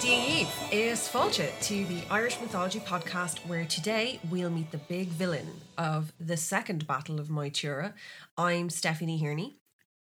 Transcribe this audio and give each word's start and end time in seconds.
Díomh 0.00 0.48
is 0.70 1.08
fáilte 1.08 1.50
to 1.62 1.84
the 1.86 2.02
Irish 2.10 2.40
Mythology 2.40 2.80
podcast, 2.80 3.38
where 3.46 3.64
today 3.64 4.20
we'll 4.30 4.50
meet 4.50 4.70
the 4.70 4.78
big 4.78 5.08
villain 5.08 5.60
of 5.78 6.12
the 6.20 6.36
second 6.36 6.86
Battle 6.86 7.18
of 7.18 7.28
Moytura. 7.28 7.94
I'm 8.36 8.68
Stephanie 8.70 9.18
Hearney. 9.18 9.54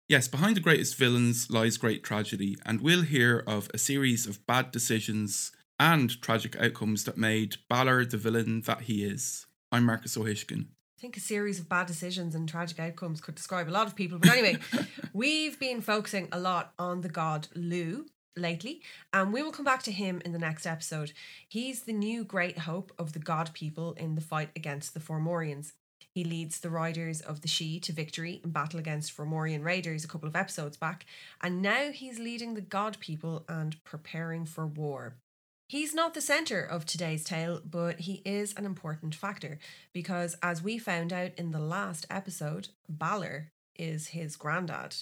Yes, 0.07 0.27
behind 0.27 0.55
the 0.55 0.61
greatest 0.61 0.95
villains 0.95 1.49
lies 1.49 1.77
great 1.77 2.03
tragedy, 2.03 2.57
and 2.65 2.81
we'll 2.81 3.03
hear 3.03 3.43
of 3.45 3.69
a 3.73 3.77
series 3.77 4.25
of 4.27 4.45
bad 4.47 4.71
decisions 4.71 5.51
and 5.79 6.21
tragic 6.21 6.55
outcomes 6.59 7.03
that 7.03 7.17
made 7.17 7.57
Balor 7.69 8.05
the 8.05 8.17
villain 8.17 8.61
that 8.61 8.81
he 8.81 9.03
is. 9.03 9.45
I'm 9.71 9.85
Marcus 9.85 10.17
O'Hishkin. 10.17 10.67
I 11.01 11.03
think 11.03 11.17
a 11.17 11.21
series 11.21 11.59
of 11.59 11.67
bad 11.67 11.87
decisions 11.87 12.35
and 12.35 12.47
tragic 12.47 12.79
outcomes 12.79 13.21
could 13.21 13.33
describe 13.33 13.67
a 13.67 13.71
lot 13.71 13.87
of 13.87 13.95
people. 13.95 14.19
But 14.19 14.33
anyway, 14.33 14.59
we've 15.13 15.59
been 15.59 15.81
focusing 15.81 16.27
a 16.31 16.39
lot 16.39 16.73
on 16.77 17.01
the 17.01 17.09
god 17.09 17.47
Lugh 17.55 18.05
lately, 18.37 18.83
and 19.11 19.33
we 19.33 19.41
will 19.41 19.51
come 19.51 19.65
back 19.65 19.81
to 19.83 19.91
him 19.91 20.21
in 20.23 20.31
the 20.31 20.37
next 20.37 20.67
episode. 20.67 21.11
He's 21.47 21.81
the 21.81 21.91
new 21.91 22.23
great 22.23 22.59
hope 22.59 22.91
of 22.99 23.13
the 23.13 23.19
god 23.19 23.49
people 23.55 23.93
in 23.93 24.13
the 24.13 24.21
fight 24.21 24.51
against 24.55 24.93
the 24.93 24.99
Formorians. 24.99 25.71
He 26.13 26.23
leads 26.23 26.59
the 26.59 26.69
riders 26.69 27.19
of 27.19 27.41
the 27.41 27.47
Sidhe 27.47 27.81
to 27.81 27.93
victory 27.93 28.39
in 28.43 28.51
battle 28.51 28.79
against 28.79 29.17
Formorian 29.17 29.63
raiders 29.63 30.03
a 30.03 30.07
couple 30.07 30.29
of 30.29 30.35
episodes 30.35 30.77
back, 30.77 31.07
and 31.41 31.63
now 31.63 31.89
he's 31.89 32.19
leading 32.19 32.53
the 32.53 32.61
god 32.61 32.99
people 32.99 33.43
and 33.49 33.83
preparing 33.83 34.45
for 34.45 34.67
war. 34.67 35.15
He's 35.71 35.95
not 35.95 36.13
the 36.13 36.19
centre 36.19 36.61
of 36.61 36.85
today's 36.85 37.23
tale, 37.23 37.61
but 37.63 38.01
he 38.01 38.21
is 38.25 38.53
an 38.57 38.65
important 38.65 39.15
factor 39.15 39.57
because, 39.93 40.35
as 40.43 40.61
we 40.61 40.77
found 40.77 41.13
out 41.13 41.31
in 41.37 41.51
the 41.51 41.61
last 41.61 42.05
episode, 42.09 42.67
Balor 42.89 43.47
is 43.77 44.07
his 44.07 44.35
granddad. 44.35 44.97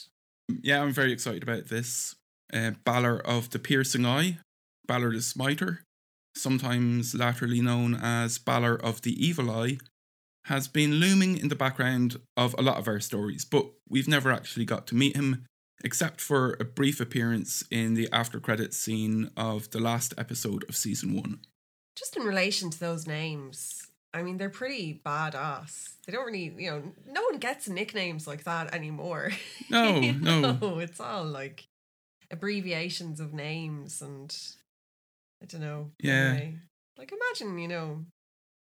Yeah, 0.61 0.83
I'm 0.83 0.91
very 0.91 1.11
excited 1.11 1.41
about 1.41 1.69
this. 1.69 2.17
Uh, 2.53 2.73
Balor 2.85 3.19
of 3.25 3.49
the 3.49 3.57
Piercing 3.57 4.05
Eye, 4.05 4.37
Balor 4.85 5.13
the 5.13 5.23
Smiter, 5.23 5.81
sometimes 6.35 7.15
latterly 7.15 7.61
known 7.61 7.95
as 7.95 8.37
Balor 8.37 8.75
of 8.75 9.01
the 9.01 9.25
Evil 9.25 9.49
Eye, 9.49 9.79
has 10.45 10.67
been 10.67 10.99
looming 10.99 11.35
in 11.35 11.47
the 11.47 11.55
background 11.55 12.17
of 12.37 12.53
a 12.59 12.61
lot 12.61 12.77
of 12.77 12.87
our 12.87 12.99
stories, 12.99 13.43
but 13.43 13.65
we've 13.89 14.07
never 14.07 14.31
actually 14.31 14.65
got 14.65 14.85
to 14.85 14.95
meet 14.95 15.15
him, 15.15 15.47
except 15.83 16.19
for 16.21 16.55
a 16.59 16.65
brief 16.65 16.99
appearance 16.99 17.63
in 17.71 17.93
the 17.93 18.07
after 18.11 18.39
credits 18.39 18.77
scene 18.77 19.31
of 19.37 19.69
the 19.71 19.79
last 19.79 20.13
episode 20.17 20.65
of 20.69 20.75
season 20.75 21.15
one. 21.15 21.39
Just 21.97 22.15
in 22.17 22.23
relation 22.23 22.69
to 22.69 22.79
those 22.79 23.07
names, 23.07 23.87
I 24.13 24.23
mean, 24.23 24.37
they're 24.37 24.49
pretty 24.49 25.01
badass. 25.05 25.95
They 26.05 26.13
don't 26.13 26.25
really, 26.25 26.53
you 26.57 26.71
know, 26.71 26.81
no 27.11 27.23
one 27.23 27.37
gets 27.39 27.67
nicknames 27.69 28.25
like 28.27 28.43
that 28.45 28.73
anymore. 28.73 29.31
No, 29.69 29.99
You 29.99 30.13
no. 30.13 30.79
it's 30.79 30.99
all 30.99 31.25
like 31.25 31.65
abbreviations 32.31 33.19
of 33.19 33.33
names 33.33 34.01
and 34.01 34.35
I 35.41 35.45
don't 35.45 35.61
know. 35.61 35.91
Yeah. 35.99 36.31
anyway. 36.31 36.55
Like 36.97 37.11
imagine, 37.13 37.57
you 37.59 37.67
know, 37.67 38.05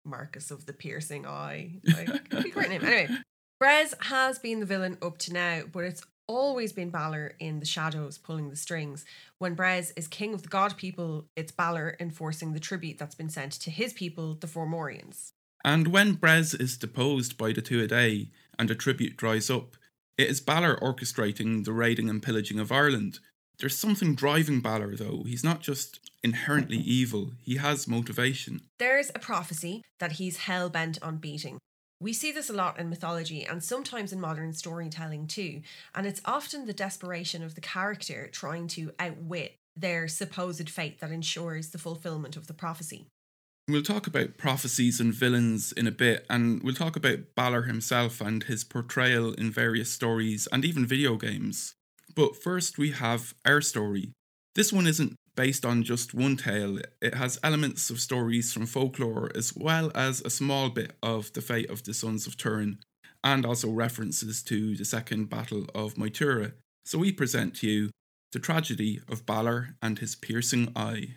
Marcus 0.04 0.50
of 0.50 0.66
the 0.66 0.72
Piercing 0.72 1.26
Eye. 1.26 1.80
Like, 1.84 2.08
it'd 2.08 2.42
be 2.44 2.50
a 2.50 2.52
great 2.52 2.70
name. 2.70 2.84
Anyway, 2.84 3.08
Bres 3.62 3.94
has 4.04 4.38
been 4.38 4.60
the 4.60 4.66
villain 4.66 4.98
up 5.02 5.18
to 5.18 5.32
now, 5.32 5.62
but 5.70 5.84
it's 5.84 6.04
always 6.32 6.72
been 6.72 6.90
Balor 6.90 7.34
in 7.38 7.60
the 7.60 7.66
shadows 7.66 8.18
pulling 8.18 8.50
the 8.50 8.56
strings. 8.56 9.04
When 9.38 9.54
Bres 9.54 9.92
is 9.96 10.08
king 10.08 10.34
of 10.34 10.42
the 10.42 10.48
god 10.48 10.76
people, 10.76 11.26
it's 11.36 11.52
Balor 11.52 11.96
enforcing 12.00 12.52
the 12.52 12.60
tribute 12.60 12.98
that's 12.98 13.14
been 13.14 13.28
sent 13.28 13.52
to 13.52 13.70
his 13.70 13.92
people, 13.92 14.34
the 14.34 14.46
Formorians. 14.46 15.32
And 15.64 15.88
when 15.88 16.16
Bres 16.16 16.58
is 16.58 16.76
deposed 16.76 17.36
by 17.36 17.52
the 17.52 17.62
Tuatha 17.62 18.28
and 18.58 18.68
the 18.68 18.74
tribute 18.74 19.16
dries 19.16 19.50
up, 19.50 19.76
it 20.18 20.28
is 20.28 20.40
Balor 20.40 20.76
orchestrating 20.76 21.64
the 21.64 21.72
raiding 21.72 22.08
and 22.10 22.22
pillaging 22.22 22.58
of 22.58 22.72
Ireland. 22.72 23.18
There's 23.58 23.76
something 23.76 24.14
driving 24.14 24.60
Balor, 24.60 24.96
though. 24.96 25.22
He's 25.24 25.44
not 25.44 25.60
just 25.60 26.00
inherently 26.22 26.78
evil, 26.78 27.32
he 27.42 27.56
has 27.56 27.86
motivation. 27.86 28.62
There's 28.78 29.10
a 29.14 29.18
prophecy 29.18 29.82
that 30.00 30.12
he's 30.12 30.38
hell 30.38 30.68
bent 30.68 30.98
on 31.02 31.18
beating. 31.18 31.58
We 32.02 32.12
see 32.12 32.32
this 32.32 32.50
a 32.50 32.52
lot 32.52 32.80
in 32.80 32.90
mythology 32.90 33.44
and 33.44 33.62
sometimes 33.62 34.12
in 34.12 34.20
modern 34.20 34.54
storytelling 34.54 35.28
too, 35.28 35.62
and 35.94 36.04
it's 36.04 36.20
often 36.24 36.66
the 36.66 36.72
desperation 36.72 37.44
of 37.44 37.54
the 37.54 37.60
character 37.60 38.28
trying 38.32 38.66
to 38.68 38.90
outwit 38.98 39.54
their 39.76 40.08
supposed 40.08 40.68
fate 40.68 40.98
that 40.98 41.12
ensures 41.12 41.70
the 41.70 41.78
fulfillment 41.78 42.36
of 42.36 42.48
the 42.48 42.54
prophecy. 42.54 43.06
We'll 43.68 43.84
talk 43.84 44.08
about 44.08 44.36
prophecies 44.36 44.98
and 44.98 45.14
villains 45.14 45.70
in 45.70 45.86
a 45.86 45.92
bit, 45.92 46.26
and 46.28 46.60
we'll 46.64 46.74
talk 46.74 46.96
about 46.96 47.36
Balor 47.36 47.62
himself 47.62 48.20
and 48.20 48.42
his 48.42 48.64
portrayal 48.64 49.32
in 49.34 49.52
various 49.52 49.92
stories 49.92 50.48
and 50.50 50.64
even 50.64 50.84
video 50.84 51.14
games. 51.14 51.74
But 52.16 52.34
first, 52.34 52.78
we 52.78 52.90
have 52.90 53.32
our 53.46 53.60
story. 53.60 54.10
This 54.56 54.72
one 54.72 54.88
isn't 54.88 55.14
based 55.34 55.64
on 55.64 55.82
just 55.82 56.14
one 56.14 56.36
tale, 56.36 56.78
it 57.00 57.14
has 57.14 57.38
elements 57.42 57.90
of 57.90 58.00
stories 58.00 58.52
from 58.52 58.66
folklore 58.66 59.30
as 59.34 59.54
well 59.56 59.90
as 59.94 60.20
a 60.20 60.30
small 60.30 60.68
bit 60.68 60.92
of 61.02 61.32
the 61.32 61.40
fate 61.40 61.70
of 61.70 61.84
the 61.84 61.94
Sons 61.94 62.26
of 62.26 62.36
Tuireann, 62.36 62.78
and 63.24 63.46
also 63.46 63.70
references 63.70 64.42
to 64.44 64.76
the 64.76 64.84
Second 64.84 65.30
Battle 65.30 65.66
of 65.74 65.94
Moytura. 65.94 66.52
So 66.84 66.98
we 66.98 67.12
present 67.12 67.54
to 67.56 67.68
you 67.68 67.90
the 68.32 68.38
tragedy 68.38 69.00
of 69.08 69.26
Balor 69.26 69.76
and 69.80 69.98
his 69.98 70.14
piercing 70.14 70.72
eye. 70.74 71.14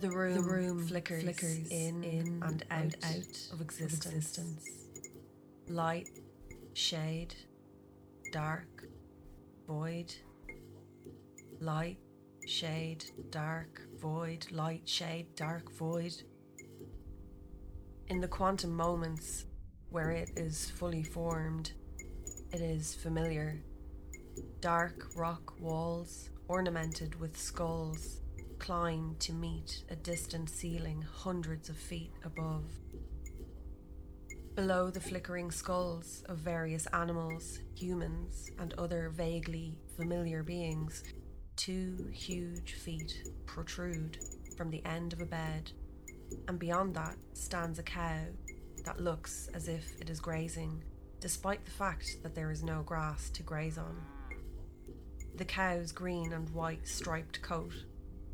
The 0.00 0.10
room, 0.10 0.34
The 0.34 0.42
room 0.42 0.86
flickers, 0.86 1.24
flickers 1.24 1.68
in, 1.70 2.04
in 2.04 2.40
and 2.46 2.62
out, 2.70 2.70
and 2.70 2.96
out 3.02 3.52
of 3.52 3.60
existence. 3.60 4.64
Light, 5.68 6.08
shade, 6.74 7.34
dark, 8.32 8.87
void. 9.68 10.14
Light, 11.60 11.98
shade, 12.46 13.04
dark, 13.28 13.82
void. 14.00 14.46
Light, 14.50 14.88
shade, 14.88 15.26
dark, 15.36 15.70
void. 15.70 16.14
In 18.08 18.20
the 18.20 18.28
quantum 18.28 18.74
moments 18.74 19.44
where 19.90 20.10
it 20.10 20.30
is 20.36 20.70
fully 20.70 21.02
formed, 21.02 21.72
it 22.50 22.62
is 22.62 22.94
familiar. 22.94 23.62
Dark 24.60 25.10
rock 25.14 25.60
walls 25.60 26.30
ornamented 26.48 27.20
with 27.20 27.36
skulls 27.36 28.22
climb 28.58 29.16
to 29.18 29.34
meet 29.34 29.84
a 29.90 29.96
distant 29.96 30.48
ceiling 30.48 31.02
hundreds 31.02 31.68
of 31.68 31.76
feet 31.76 32.12
above. 32.24 32.64
Below 34.58 34.90
the 34.90 34.98
flickering 34.98 35.52
skulls 35.52 36.24
of 36.28 36.38
various 36.38 36.86
animals, 36.86 37.60
humans, 37.76 38.50
and 38.58 38.74
other 38.74 39.08
vaguely 39.08 39.78
familiar 39.96 40.42
beings, 40.42 41.04
two 41.54 42.10
huge 42.12 42.74
feet 42.74 43.22
protrude 43.46 44.18
from 44.56 44.68
the 44.68 44.84
end 44.84 45.12
of 45.12 45.20
a 45.20 45.26
bed, 45.26 45.70
and 46.48 46.58
beyond 46.58 46.92
that 46.96 47.14
stands 47.34 47.78
a 47.78 47.84
cow 47.84 48.18
that 48.84 49.00
looks 49.00 49.48
as 49.54 49.68
if 49.68 49.94
it 50.00 50.10
is 50.10 50.18
grazing, 50.18 50.82
despite 51.20 51.64
the 51.64 51.70
fact 51.70 52.16
that 52.24 52.34
there 52.34 52.50
is 52.50 52.64
no 52.64 52.82
grass 52.82 53.30
to 53.30 53.44
graze 53.44 53.78
on. 53.78 53.96
The 55.36 55.44
cow's 55.44 55.92
green 55.92 56.32
and 56.32 56.50
white 56.50 56.88
striped 56.88 57.40
coat 57.42 57.84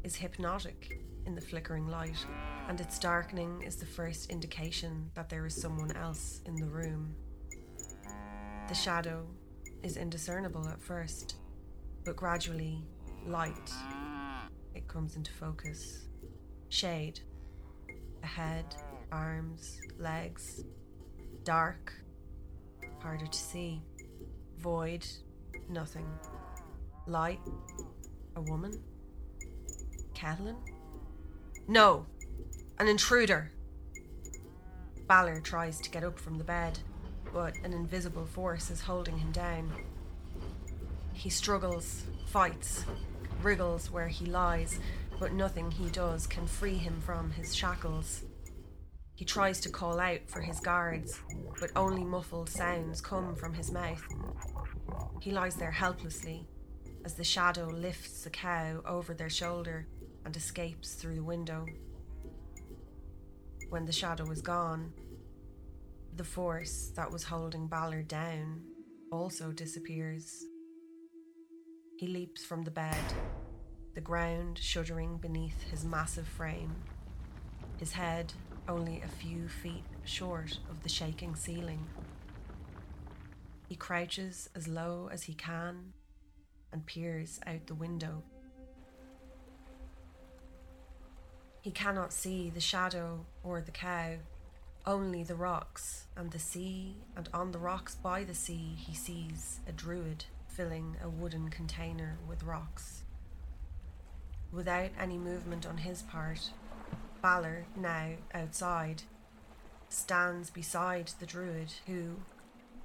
is 0.03 0.17
hypnotic 0.17 1.03
in 1.27 1.35
the 1.35 1.43
flickering 1.43 1.87
light, 1.87 2.25
and 2.69 2.81
its 2.81 2.99
darkening 2.99 3.63
is 3.63 3.77
the 3.77 3.87
first 3.87 4.31
indication 4.31 5.11
that 5.15 5.29
there 5.29 5.47
is 5.47 5.55
someone 5.55 5.95
else 5.97 6.41
in 6.47 6.57
the 6.57 6.67
room. 6.67 7.15
The 8.69 8.75
shadow 8.75 9.27
is 9.83 9.97
indiscernible 9.97 10.67
at 10.69 10.81
first, 10.81 11.37
but 12.05 12.17
gradually, 12.17 12.83
light, 13.27 13.73
it 14.75 14.89
comes 14.89 15.17
into 15.17 15.33
focus. 15.33 16.07
Shade, 16.71 17.21
a 18.23 18.27
head, 18.27 18.75
arms, 19.13 19.81
legs, 19.99 20.65
dark, 21.45 21.93
harder 23.01 23.27
to 23.27 23.39
see. 23.39 23.83
Void, 24.59 25.07
nothing. 25.69 26.07
Light, 27.07 27.41
a 28.37 28.41
woman? 28.41 28.83
Catelyn? 30.15 30.57
No, 31.69 32.07
an 32.79 32.89
intruder. 32.89 33.53
Balor 35.07 35.41
tries 35.41 35.81
to 35.81 35.91
get 35.91 36.03
up 36.03 36.19
from 36.19 36.39
the 36.39 36.45
bed, 36.45 36.79
but 37.33 37.55
an 37.63 37.73
invisible 37.73 38.27
force 38.27 38.71
is 38.71 38.81
holding 38.81 39.19
him 39.19 39.31
down. 39.31 39.73
He 41.13 41.31
struggles, 41.31 42.03
fights, 42.27 42.85
wriggles 43.43 43.91
where 43.91 44.09
he 44.09 44.27
lies, 44.27 44.81
but 45.21 45.33
nothing 45.33 45.71
he 45.71 45.89
does 45.91 46.27
can 46.27 46.47
free 46.47 46.77
him 46.77 47.01
from 47.01 47.31
his 47.31 47.55
shackles. 47.55 48.23
He 49.15 49.25
tries 49.25 49.61
to 49.61 49.69
call 49.69 50.01
out 50.01 50.21
for 50.27 50.41
his 50.41 50.59
guards, 50.59 51.21
but 51.61 51.71
only 51.77 52.03
muffled 52.03 52.51
sounds 52.51 53.01
come 53.01 53.37
from 53.37 53.55
his 53.55 53.71
mouth. 53.71 54.03
He 55.21 55.31
lies 55.31 55.55
there 55.55 55.71
helplessly 55.71 56.49
as 57.05 57.15
the 57.15 57.23
shadow 57.23 57.67
lifts 57.67 58.25
the 58.25 58.31
cow 58.31 58.83
over 58.85 59.15
their 59.15 59.31
shoulder 59.31 59.87
and 60.25 60.37
escapes 60.37 60.95
through 60.95 61.15
the 61.15 61.23
window. 61.23 61.67
When 63.75 63.87
the 63.87 63.93
shadow 63.93 64.31
is 64.31 64.41
gone, 64.41 64.93
The 66.15 66.23
force 66.23 66.93
that 66.95 67.11
was 67.11 67.25
holding 67.25 67.67
Balor 67.67 68.05
down 68.05 68.63
also 69.11 69.51
disappears. 69.51 70.45
He 71.99 72.07
leaps 72.07 72.45
from 72.45 72.63
the 72.63 72.71
bed, 72.71 73.05
the 73.97 74.01
ground 74.01 74.59
shuddering 74.59 75.17
beneath 75.17 75.61
his 75.73 75.85
massive 75.85 76.29
frame, 76.29 76.77
his 77.77 77.91
head 77.91 78.33
only 78.69 79.03
a 79.03 79.09
few 79.09 79.49
feet 79.49 79.83
short 80.05 80.57
of 80.71 80.85
the 80.85 80.89
shaking 80.89 81.35
ceiling. 81.35 81.85
He 83.69 83.75
crouches 83.75 84.49
as 84.55 84.69
low 84.69 85.09
as 85.11 85.25
he 85.25 85.35
can 85.35 85.95
and 86.73 86.87
peers 86.87 87.41
out 87.45 87.67
the 87.67 87.75
window. 87.75 88.23
He 91.65 91.71
cannot 91.71 92.13
see 92.13 92.51
the 92.51 92.61
shadow 92.61 93.25
or 93.43 93.63
the 93.63 93.71
cow, 93.71 94.17
only 94.85 95.23
the 95.23 95.35
rocks 95.35 96.05
and 96.15 96.31
the 96.31 96.39
sea, 96.39 96.97
and 97.17 97.27
on 97.33 97.53
the 97.53 97.59
rocks 97.59 97.95
by 97.95 98.23
the 98.23 98.35
sea 98.35 98.77
he 98.77 98.95
sees 98.95 99.61
a 99.67 99.73
druid 99.73 100.27
filling 100.47 100.99
a 101.03 101.09
wooden 101.09 101.49
container 101.49 102.19
with 102.29 102.43
rocks. 102.43 103.05
Without 104.53 104.91
any 105.01 105.17
movement 105.17 105.65
on 105.65 105.79
his 105.79 106.03
part, 106.03 106.51
Balor, 107.23 107.65
now 107.75 108.11
outside, 108.35 109.05
stands 109.89 110.51
beside 110.51 111.13
the 111.19 111.25
druid 111.25 111.73
who, 111.87 112.17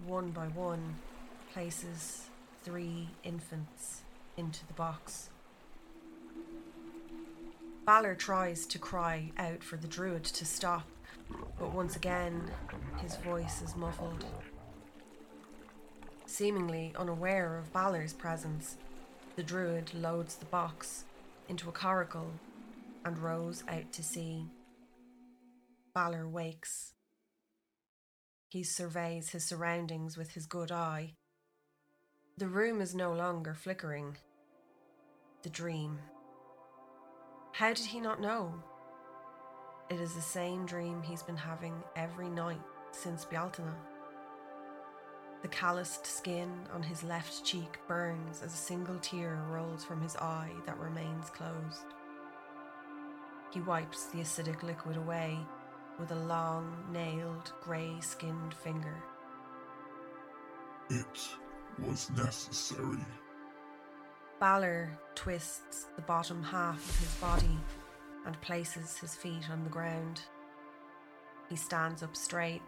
one 0.07 0.31
by 0.31 0.47
one, 0.47 0.95
places 1.51 2.29
three 2.63 3.09
infants 3.25 4.03
into 4.37 4.65
the 4.67 4.73
box. 4.73 5.31
Balor 7.85 8.15
tries 8.15 8.65
to 8.67 8.79
cry 8.79 9.31
out 9.37 9.63
for 9.63 9.77
the 9.77 9.87
druid 9.87 10.23
to 10.23 10.45
stop, 10.45 10.87
but 11.57 11.73
once 11.73 11.95
again 11.95 12.51
his 13.01 13.15
voice 13.17 13.61
is 13.61 13.75
muffled. 13.75 14.25
Seemingly 16.25 16.93
unaware 16.95 17.57
of 17.57 17.73
Balor's 17.73 18.13
presence, 18.13 18.77
the 19.35 19.43
druid 19.43 19.93
loads 19.93 20.35
the 20.35 20.45
box 20.45 21.05
into 21.47 21.69
a 21.69 21.71
coracle 21.71 22.31
and 23.03 23.17
rows 23.17 23.63
out 23.67 23.91
to 23.93 24.03
sea. 24.03 24.45
Balor 25.95 26.27
wakes. 26.27 26.93
He 28.49 28.63
surveys 28.63 29.29
his 29.29 29.45
surroundings 29.45 30.17
with 30.17 30.31
his 30.31 30.45
good 30.45 30.71
eye. 30.71 31.13
The 32.37 32.47
room 32.47 32.81
is 32.81 32.95
no 32.95 33.13
longer 33.13 33.53
flickering. 33.53 34.17
The 35.43 35.49
dream. 35.49 35.99
How 37.51 37.73
did 37.73 37.85
he 37.85 37.99
not 37.99 38.21
know? 38.21 38.53
It 39.89 39.99
is 39.99 40.13
the 40.13 40.21
same 40.21 40.65
dream 40.65 41.01
he's 41.01 41.23
been 41.23 41.37
having 41.37 41.73
every 41.95 42.29
night 42.29 42.61
since 42.91 43.25
Bealtaine. 43.25 43.73
The 45.41 45.47
calloused 45.47 46.05
skin 46.05 46.51
on 46.73 46.83
his 46.83 47.03
left 47.03 47.43
cheek 47.45 47.79
burns 47.87 48.41
as 48.43 48.53
a 48.53 48.57
single 48.57 48.99
tear 48.99 49.41
rolls 49.49 49.83
from 49.83 50.01
his 50.01 50.15
eye 50.17 50.51
that 50.65 50.77
remains 50.77 51.29
closed. 51.29 51.93
He 53.51 53.61
wipes 53.61 54.05
the 54.07 54.19
acidic 54.19 54.63
liquid 54.63 54.97
away 54.97 55.39
with 55.97 56.11
a 56.11 56.15
long, 56.15 56.85
nailed, 56.91 57.51
grey 57.61 57.93
skinned 57.99 58.53
finger. 58.53 58.95
It 60.89 61.29
was 61.79 62.09
necessary. 62.11 63.05
Balor 64.39 64.97
twists 65.15 65.87
the 65.97 66.01
bottom 66.01 66.41
half 66.41 66.77
of 66.77 66.99
his 66.99 67.13
body 67.15 67.57
and 68.25 68.39
places 68.39 68.97
his 68.97 69.13
feet 69.13 69.49
on 69.49 69.65
the 69.65 69.69
ground. 69.69 70.21
He 71.49 71.57
stands 71.57 72.01
up 72.03 72.15
straight 72.15 72.61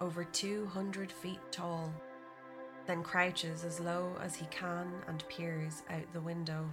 over 0.00 0.24
200 0.24 1.12
feet 1.12 1.40
tall, 1.50 1.92
then 2.86 3.02
crouches 3.02 3.62
as 3.62 3.78
low 3.78 4.16
as 4.22 4.36
he 4.36 4.46
can 4.46 4.90
and 5.06 5.26
peers 5.28 5.82
out 5.90 6.10
the 6.14 6.20
window. 6.20 6.70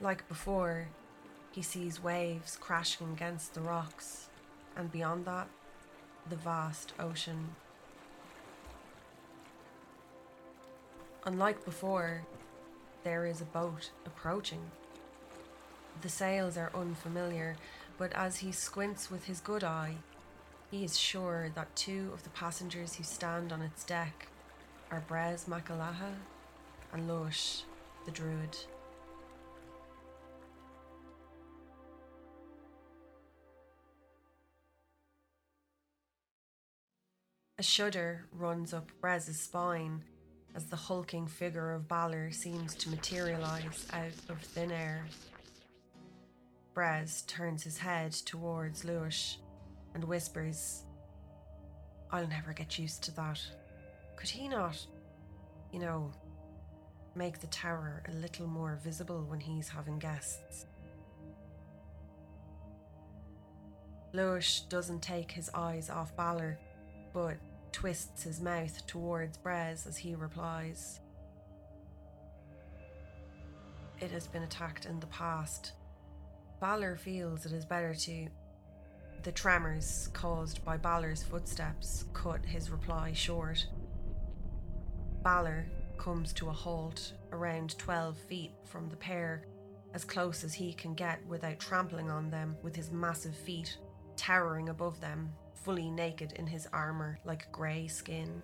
Like 0.00 0.26
before, 0.26 0.88
he 1.50 1.60
sees 1.60 2.02
waves 2.02 2.56
crashing 2.58 3.12
against 3.12 3.52
the 3.52 3.60
rocks, 3.60 4.28
and 4.74 4.90
beyond 4.90 5.26
that, 5.26 5.48
the 6.28 6.36
vast 6.36 6.94
ocean. 6.98 7.56
Unlike 11.26 11.64
before, 11.64 12.24
there 13.02 13.26
is 13.26 13.40
a 13.40 13.46
boat 13.46 13.90
approaching. 14.06 14.60
The 16.02 16.08
sails 16.08 16.56
are 16.56 16.70
unfamiliar, 16.72 17.56
but 17.98 18.12
as 18.12 18.36
he 18.36 18.52
squints 18.52 19.10
with 19.10 19.24
his 19.24 19.40
good 19.40 19.64
eye, 19.64 19.96
he 20.70 20.84
is 20.84 20.96
sure 20.96 21.50
that 21.56 21.74
two 21.74 22.10
of 22.14 22.22
the 22.22 22.30
passengers 22.30 22.94
who 22.94 23.02
stand 23.02 23.52
on 23.52 23.60
its 23.60 23.82
deck 23.82 24.28
are 24.92 25.02
Bres 25.08 25.46
Macalaha 25.46 26.14
and 26.92 27.08
Lush, 27.08 27.62
the 28.04 28.12
druid. 28.12 28.56
A 37.58 37.64
shudder 37.64 38.26
runs 38.30 38.72
up 38.72 38.92
Bres's 39.00 39.40
spine 39.40 40.04
as 40.56 40.64
the 40.64 40.76
hulking 40.76 41.26
figure 41.26 41.72
of 41.72 41.86
Balor 41.86 42.30
seems 42.30 42.74
to 42.76 42.88
materialize 42.88 43.86
out 43.92 44.12
of 44.30 44.40
thin 44.40 44.72
air. 44.72 45.04
Bres 46.74 47.26
turns 47.26 47.62
his 47.62 47.76
head 47.76 48.12
towards 48.12 48.84
Lewis 48.84 49.36
and 49.94 50.02
whispers, 50.02 50.84
I'll 52.10 52.26
never 52.26 52.54
get 52.54 52.78
used 52.78 53.02
to 53.04 53.14
that. 53.16 53.40
Could 54.16 54.30
he 54.30 54.48
not, 54.48 54.84
you 55.72 55.78
know, 55.78 56.10
make 57.14 57.40
the 57.40 57.46
tower 57.48 58.02
a 58.08 58.12
little 58.12 58.46
more 58.46 58.78
visible 58.82 59.24
when 59.28 59.40
he's 59.40 59.68
having 59.68 59.98
guests? 59.98 60.66
Lewis 64.14 64.60
doesn't 64.70 65.02
take 65.02 65.30
his 65.30 65.50
eyes 65.52 65.90
off 65.90 66.16
Balor, 66.16 66.58
but 67.12 67.36
twists 67.76 68.22
his 68.22 68.40
mouth 68.40 68.86
towards 68.86 69.36
Bres 69.36 69.86
as 69.86 69.98
he 69.98 70.14
replies. 70.14 70.98
It 74.00 74.10
has 74.12 74.26
been 74.26 74.44
attacked 74.44 74.86
in 74.86 74.98
the 74.98 75.06
past. 75.08 75.72
Balor 76.58 76.96
feels 76.96 77.44
it 77.44 77.52
is 77.52 77.66
better 77.66 77.94
to 77.94 78.28
the 79.24 79.30
tremors 79.30 80.08
caused 80.14 80.64
by 80.64 80.78
Balor's 80.78 81.22
footsteps 81.22 82.06
cut 82.14 82.46
his 82.46 82.70
reply 82.70 83.12
short. 83.12 83.66
Balor 85.22 85.66
comes 85.98 86.32
to 86.32 86.48
a 86.48 86.52
halt 86.52 87.12
around 87.30 87.76
12 87.76 88.16
feet 88.16 88.52
from 88.64 88.88
the 88.88 88.96
pair, 88.96 89.44
as 89.92 90.02
close 90.02 90.44
as 90.44 90.54
he 90.54 90.72
can 90.72 90.94
get 90.94 91.18
without 91.26 91.58
trampling 91.58 92.10
on 92.10 92.30
them 92.30 92.56
with 92.62 92.74
his 92.74 92.90
massive 92.90 93.36
feet 93.36 93.76
towering 94.16 94.70
above 94.70 94.98
them, 95.02 95.30
fully 95.66 95.90
naked 95.90 96.32
in 96.36 96.46
his 96.46 96.66
armour 96.72 97.18
like 97.26 97.52
grey 97.52 97.86
skin. 97.86 98.42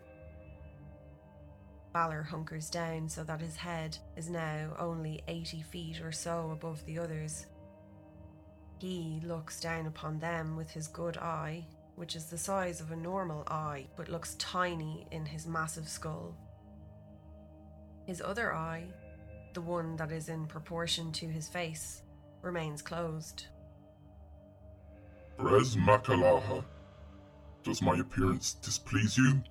Balor 1.94 2.22
hunkers 2.24 2.68
down 2.68 3.08
so 3.08 3.24
that 3.24 3.40
his 3.40 3.56
head 3.56 3.96
is 4.18 4.28
now 4.28 4.76
only 4.78 5.22
80 5.26 5.62
feet 5.62 6.02
or 6.02 6.12
so 6.12 6.50
above 6.52 6.84
the 6.84 6.98
others 6.98 7.46
he 8.82 9.20
looks 9.24 9.60
down 9.60 9.86
upon 9.86 10.18
them 10.18 10.56
with 10.56 10.68
his 10.68 10.88
good 10.88 11.16
eye, 11.16 11.64
which 11.94 12.16
is 12.16 12.24
the 12.26 12.36
size 12.36 12.80
of 12.80 12.90
a 12.90 12.96
normal 12.96 13.44
eye 13.46 13.86
but 13.96 14.08
looks 14.08 14.34
tiny 14.40 15.06
in 15.12 15.24
his 15.24 15.46
massive 15.46 15.88
skull. 15.88 16.34
His 18.06 18.20
other 18.20 18.52
eye, 18.52 18.88
the 19.54 19.60
one 19.60 19.94
that 19.98 20.10
is 20.10 20.28
in 20.28 20.46
proportion 20.46 21.12
to 21.12 21.28
his 21.28 21.46
face, 21.46 22.02
remains 22.42 22.82
closed. 22.82 23.46
Bres 25.38 25.76
Macalaha, 25.76 26.64
does 27.62 27.83
my 27.83 27.99
appearance 27.99 28.54
displease 28.54 29.16
you? 29.16 29.42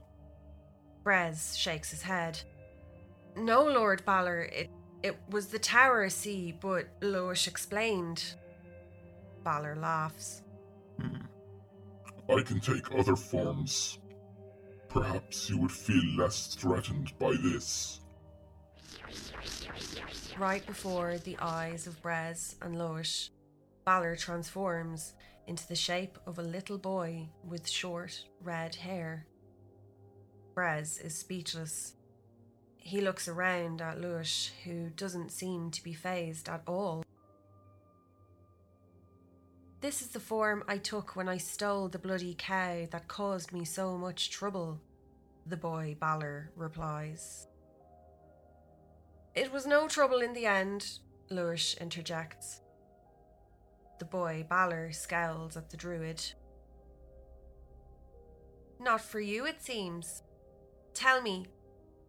Bres 1.03 1.58
shakes 1.58 1.91
his 1.91 2.01
head. 2.01 2.39
No, 3.36 3.63
Lord 3.63 4.03
Balor, 4.06 4.44
it, 4.44 4.70
it 5.03 5.18
was 5.30 5.48
the 5.48 5.60
tower, 5.60 6.10
see, 6.10 6.53
but 6.60 6.88
Loish 7.01 7.48
explained. 7.48 8.36
Balor 9.44 9.77
laughs. 9.77 10.44
Hmm. 11.00 11.18
I 12.30 12.41
can 12.44 12.60
take 12.60 12.94
other 12.94 13.15
forms. 13.15 14.00
Perhaps 14.89 15.50
you 15.50 15.58
would 15.58 15.72
feel 15.72 16.03
less 16.18 16.53
threatened 16.56 17.18
by 17.18 17.32
this. 17.41 18.01
Right 20.38 20.65
before 20.65 21.18
the 21.18 21.38
eyes 21.39 21.88
of 21.88 22.01
Bres 22.01 22.56
and 22.62 22.75
Loish, 22.75 23.30
Balor 23.86 24.15
transforms 24.18 25.13
into 25.51 25.67
the 25.67 25.75
shape 25.75 26.17
of 26.25 26.39
a 26.39 26.43
little 26.55 26.77
boy 26.77 27.27
with 27.43 27.67
short 27.67 28.24
red 28.41 28.74
hair. 28.74 29.27
Bres 30.55 30.98
is 31.03 31.13
speechless. 31.13 31.96
He 32.77 33.01
looks 33.01 33.27
around 33.27 33.81
at 33.81 34.00
Lush, 34.00 34.53
who 34.63 34.91
doesn't 34.91 35.34
seem 35.34 35.70
to 35.72 35.84
be 35.84 35.93
phased 35.93 36.48
at 36.48 36.63
all 36.65 37.03
This 39.81 40.01
is 40.01 40.08
the 40.10 40.22
form 40.22 40.63
I 40.70 40.77
took 40.77 41.17
when 41.17 41.27
I 41.27 41.38
stole 41.38 41.89
the 41.89 42.00
bloody 42.00 42.34
cow 42.38 42.88
that 42.91 43.10
caused 43.10 43.51
me 43.51 43.65
so 43.65 43.98
much 43.98 44.29
trouble, 44.29 44.79
the 45.48 45.58
boy 45.58 45.98
Balor 46.00 46.51
replies. 46.55 47.48
It 49.36 49.51
was 49.51 49.67
no 49.67 49.89
trouble 49.89 50.22
in 50.22 50.31
the 50.31 50.46
end, 50.46 51.00
Luish 51.29 51.75
interjects. 51.81 52.62
The 54.01 54.05
boy 54.05 54.43
Balor 54.50 54.93
scowls 54.93 55.55
at 55.55 55.70
the 55.70 55.77
druid. 55.77 56.20
Not 58.79 59.00
for 59.00 59.20
you, 59.20 59.46
it 59.46 59.62
seems. 59.62 60.24
Tell 60.96 61.22
me, 61.22 61.46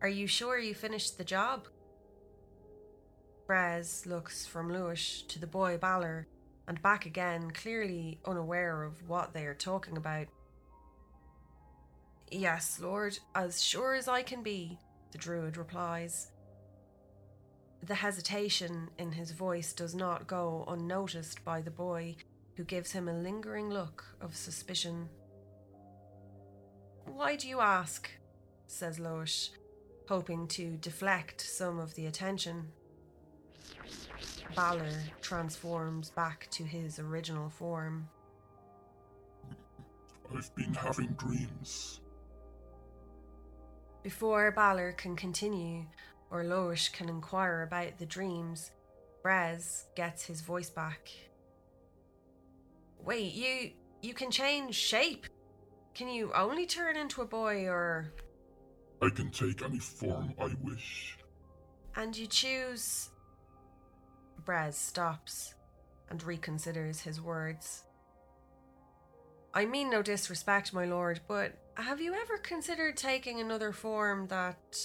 are 0.00 0.08
you 0.08 0.26
sure 0.26 0.58
you 0.58 0.72
finished 0.72 1.18
the 1.18 1.24
job? 1.24 1.68
Bres 3.46 4.06
looks 4.06 4.46
from 4.46 4.72
Luish 4.72 5.24
to 5.24 5.38
the 5.38 5.46
boy 5.46 5.76
Balor 5.76 6.28
and 6.66 6.80
back 6.80 7.04
again, 7.04 7.50
clearly 7.50 8.18
unaware 8.24 8.84
of 8.84 9.06
what 9.06 9.34
they 9.34 9.44
are 9.44 9.52
talking 9.52 9.98
about. 9.98 10.28
Yes, 12.30 12.80
Lord, 12.80 13.18
as 13.34 13.62
sure 13.62 13.92
as 13.92 14.08
I 14.08 14.22
can 14.22 14.42
be, 14.42 14.78
the 15.10 15.18
druid 15.18 15.58
replies. 15.58 16.31
The 17.84 17.96
hesitation 17.96 18.90
in 18.96 19.10
his 19.10 19.32
voice 19.32 19.72
does 19.72 19.92
not 19.92 20.28
go 20.28 20.64
unnoticed 20.68 21.44
by 21.44 21.60
the 21.60 21.70
boy, 21.70 22.14
who 22.56 22.62
gives 22.62 22.92
him 22.92 23.08
a 23.08 23.12
lingering 23.12 23.70
look 23.70 24.04
of 24.20 24.36
suspicion. 24.36 25.08
Why 27.06 27.34
do 27.34 27.48
you 27.48 27.60
ask? 27.60 28.08
says 28.68 29.00
Loish, 29.00 29.50
hoping 30.08 30.46
to 30.48 30.76
deflect 30.76 31.40
some 31.40 31.80
of 31.80 31.94
the 31.94 32.06
attention. 32.06 32.68
Balor 34.54 34.92
transforms 35.20 36.10
back 36.10 36.46
to 36.52 36.62
his 36.62 37.00
original 37.00 37.48
form. 37.48 38.08
I've 40.34 40.54
been 40.54 40.72
having 40.74 41.08
dreams. 41.18 42.00
Before 44.02 44.50
Balor 44.50 44.92
can 44.92 45.16
continue, 45.16 45.86
or 46.32 46.42
Loish 46.42 46.90
can 46.92 47.10
inquire 47.10 47.62
about 47.62 47.98
the 47.98 48.06
dreams, 48.06 48.72
Bres 49.22 49.84
gets 49.94 50.24
his 50.24 50.40
voice 50.40 50.70
back. 50.70 51.08
Wait, 53.04 53.32
you 53.34 53.70
you 54.00 54.14
can 54.14 54.30
change 54.30 54.74
shape? 54.74 55.26
Can 55.94 56.08
you 56.08 56.32
only 56.34 56.66
turn 56.66 56.96
into 56.96 57.20
a 57.20 57.26
boy 57.26 57.68
or 57.68 58.12
I 59.02 59.10
can 59.10 59.30
take 59.30 59.62
any 59.62 59.78
form 59.78 60.32
I 60.40 60.50
wish. 60.62 61.18
and 61.96 62.16
you 62.16 62.26
choose 62.26 63.10
Bres 64.44 64.74
stops 64.74 65.54
and 66.08 66.20
reconsiders 66.20 67.02
his 67.02 67.20
words. 67.20 67.84
I 69.54 69.66
mean 69.66 69.90
no 69.90 70.00
disrespect, 70.00 70.72
my 70.72 70.86
lord, 70.86 71.20
but 71.28 71.58
have 71.76 72.00
you 72.00 72.14
ever 72.14 72.38
considered 72.38 72.96
taking 72.96 73.40
another 73.40 73.70
form 73.72 74.26
that 74.28 74.78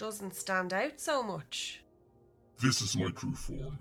doesn't 0.00 0.34
stand 0.34 0.72
out 0.72 0.98
so 0.98 1.22
much? 1.22 1.82
This 2.58 2.80
is 2.80 2.96
my 2.96 3.10
true 3.10 3.34
form. 3.34 3.78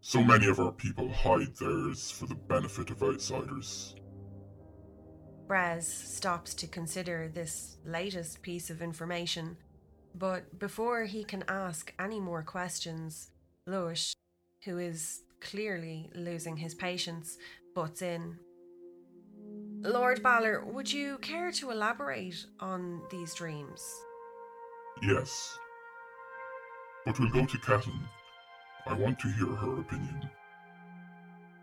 So 0.00 0.20
many 0.24 0.48
of 0.48 0.58
our 0.58 0.72
people 0.72 1.08
hide 1.12 1.54
theirs 1.54 2.10
for 2.10 2.26
the 2.26 2.34
benefit 2.34 2.90
of 2.90 3.04
outsiders. 3.04 3.94
Bres 5.46 5.86
stops 5.86 6.54
to 6.54 6.66
consider 6.66 7.30
this 7.32 7.78
latest 7.86 8.42
piece 8.42 8.68
of 8.68 8.82
information, 8.82 9.56
but 10.16 10.58
before 10.58 11.04
he 11.04 11.22
can 11.22 11.44
ask 11.46 11.94
any 12.00 12.18
more 12.18 12.42
questions, 12.42 13.30
Lush, 13.64 14.12
who 14.64 14.78
is 14.78 15.22
clearly 15.40 16.10
losing 16.16 16.56
his 16.56 16.74
patience, 16.74 17.38
butts 17.76 18.02
in. 18.02 18.40
Lord 19.82 20.22
Balor, 20.22 20.66
would 20.66 20.92
you 20.92 21.16
care 21.18 21.50
to 21.52 21.70
elaborate 21.70 22.44
on 22.60 23.00
these 23.10 23.32
dreams? 23.34 23.82
Yes. 25.02 25.58
But 27.06 27.18
we'll 27.18 27.30
go 27.30 27.46
to 27.46 27.58
Catelyn. 27.58 27.98
I 28.86 28.92
want 28.92 29.18
to 29.20 29.28
hear 29.28 29.46
her 29.46 29.80
opinion. 29.80 30.28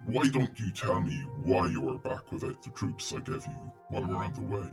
Why 0.07 0.27
don't 0.29 0.59
you 0.59 0.71
tell 0.71 0.99
me 0.99 1.25
why 1.43 1.67
you 1.67 1.87
are 1.89 1.99
back 1.99 2.31
without 2.31 2.63
the 2.63 2.71
troops 2.71 3.13
I 3.13 3.19
gave 3.19 3.45
you 3.45 3.71
while 3.89 4.05
we're 4.07 4.15
on 4.15 4.33
the 4.33 4.41
way? 4.41 4.67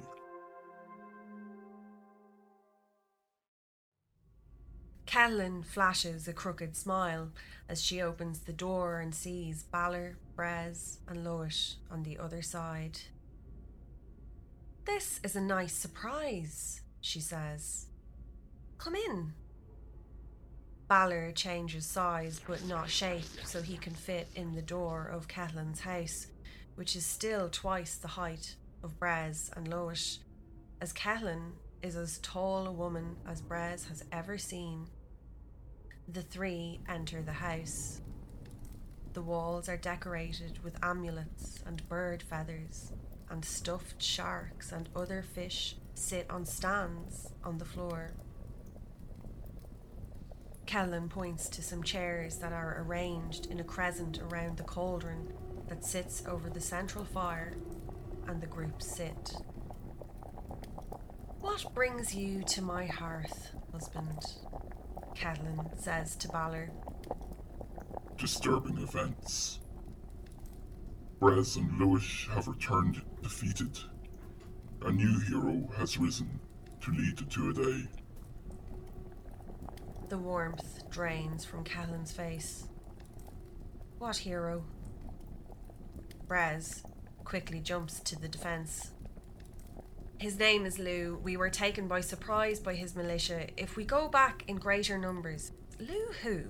Catelyn 5.07 5.63
flashes 5.65 6.27
a 6.27 6.33
crooked 6.33 6.75
smile 6.77 7.31
as 7.69 7.83
she 7.83 8.01
opens 8.01 8.41
the 8.41 8.53
door 8.55 9.01
and 9.01 9.15
sees 9.15 9.65
Balor, 9.65 10.17
Bres, 10.35 10.97
and 11.07 11.27
Loish 11.27 11.75
on 11.91 12.05
the 12.05 12.19
other 12.19 12.41
side. 12.41 13.01
This 14.85 15.19
is 15.25 15.35
a 15.35 15.41
nice 15.41 15.73
surprise, 15.73 16.83
she 17.01 17.21
says. 17.21 17.87
Come 18.77 18.95
in. 18.95 19.33
Balor 20.89 21.33
changes 21.33 21.87
size 21.87 22.41
but 22.47 22.67
not 22.67 22.91
shape 22.91 23.25
so 23.45 23.63
he 23.63 23.79
can 23.79 23.95
fit 23.95 24.29
in 24.37 24.55
the 24.55 24.61
door 24.61 25.07
of 25.07 25.27
Catelyn's 25.27 25.81
house, 25.81 26.27
which 26.75 26.95
is 26.97 27.07
still 27.07 27.49
twice 27.49 27.95
the 27.95 28.09
height 28.09 28.57
of 28.83 28.99
Bres 29.01 29.51
and 29.57 29.69
Loish, 29.69 30.19
as 30.83 30.93
Catelyn 30.93 31.53
is 31.83 31.97
as 31.97 32.19
tall 32.19 32.67
a 32.67 32.73
woman 32.73 33.17
as 33.27 33.41
Bres 33.41 33.89
has 33.89 34.05
ever 34.13 34.37
seen. 34.37 34.87
The 36.09 36.23
three 36.23 36.81
enter 36.87 37.23
the 37.23 37.33
house. 37.33 38.03
The 39.15 39.23
walls 39.23 39.71
are 39.71 39.79
decorated 39.79 40.63
with 40.63 40.77
amulets 40.85 41.63
and 41.65 41.89
bird 41.89 42.23
feathers, 42.23 42.93
and 43.35 43.45
stuffed 43.45 44.01
sharks 44.01 44.71
and 44.71 44.89
other 44.95 45.21
fish 45.21 45.75
sit 45.95 46.25
on 46.31 46.47
stands 46.47 47.33
on 47.43 47.59
the 47.59 47.65
floor. 47.65 48.13
Kellen 50.67 51.09
points 51.09 51.49
to 51.49 51.61
some 51.61 51.83
chairs 51.83 52.37
that 52.37 52.53
are 52.53 52.81
arranged 52.87 53.47
in 53.47 53.59
a 53.59 53.65
crescent 53.65 54.21
around 54.21 54.57
the 54.57 54.63
cauldron 54.63 55.33
that 55.67 55.85
sits 55.85 56.23
over 56.29 56.49
the 56.49 56.61
central 56.61 57.05
fire, 57.05 57.55
and 58.29 58.41
the 58.41 58.47
group 58.47 58.81
sit. 58.81 59.35
What 61.41 61.75
brings 61.75 62.15
you 62.15 62.45
to 62.45 62.63
my 62.63 62.87
hearth, 62.87 63.51
husband? 63.73 64.21
Catelyn 65.17 65.77
says 65.83 66.15
to 66.17 66.29
Balor. 66.29 66.71
Disturbing 68.17 68.79
events. 68.79 69.59
Bres 71.25 71.57
and 71.57 71.81
Lewis 71.81 72.27
have 72.33 72.47
returned 72.49 73.01
defeated. 73.23 73.79
A 74.83 74.93
new 74.93 75.21
hero 75.21 75.67
has 75.79 75.97
risen 75.97 76.39
to 76.83 76.91
lead 76.91 77.17
the 77.17 77.55
day. 77.55 77.89
The 80.11 80.19
warmth 80.19 80.91
drains 80.91 81.43
from 81.43 81.65
Catelyn's 81.65 82.13
face. 82.13 82.69
What 83.99 84.19
hero? 84.19 84.67
Bres 86.27 86.83
quickly 87.25 87.61
jumps 87.61 88.01
to 88.01 88.21
the 88.21 88.29
defense. 88.29 88.91
His 90.19 90.39
name 90.39 90.67
is 90.67 90.79
Lugh. 90.79 91.25
We 91.25 91.39
were 91.39 91.49
taken 91.49 91.89
by 91.89 92.03
surprise 92.03 92.61
by 92.61 92.75
his 92.75 92.95
militia. 92.95 93.47
If 93.57 93.79
we 93.79 93.87
go 93.87 94.09
back 94.09 94.45
in 94.47 94.57
greater 94.57 94.99
numbers. 94.99 95.53
Lugh 95.81 96.17
who? 96.23 96.43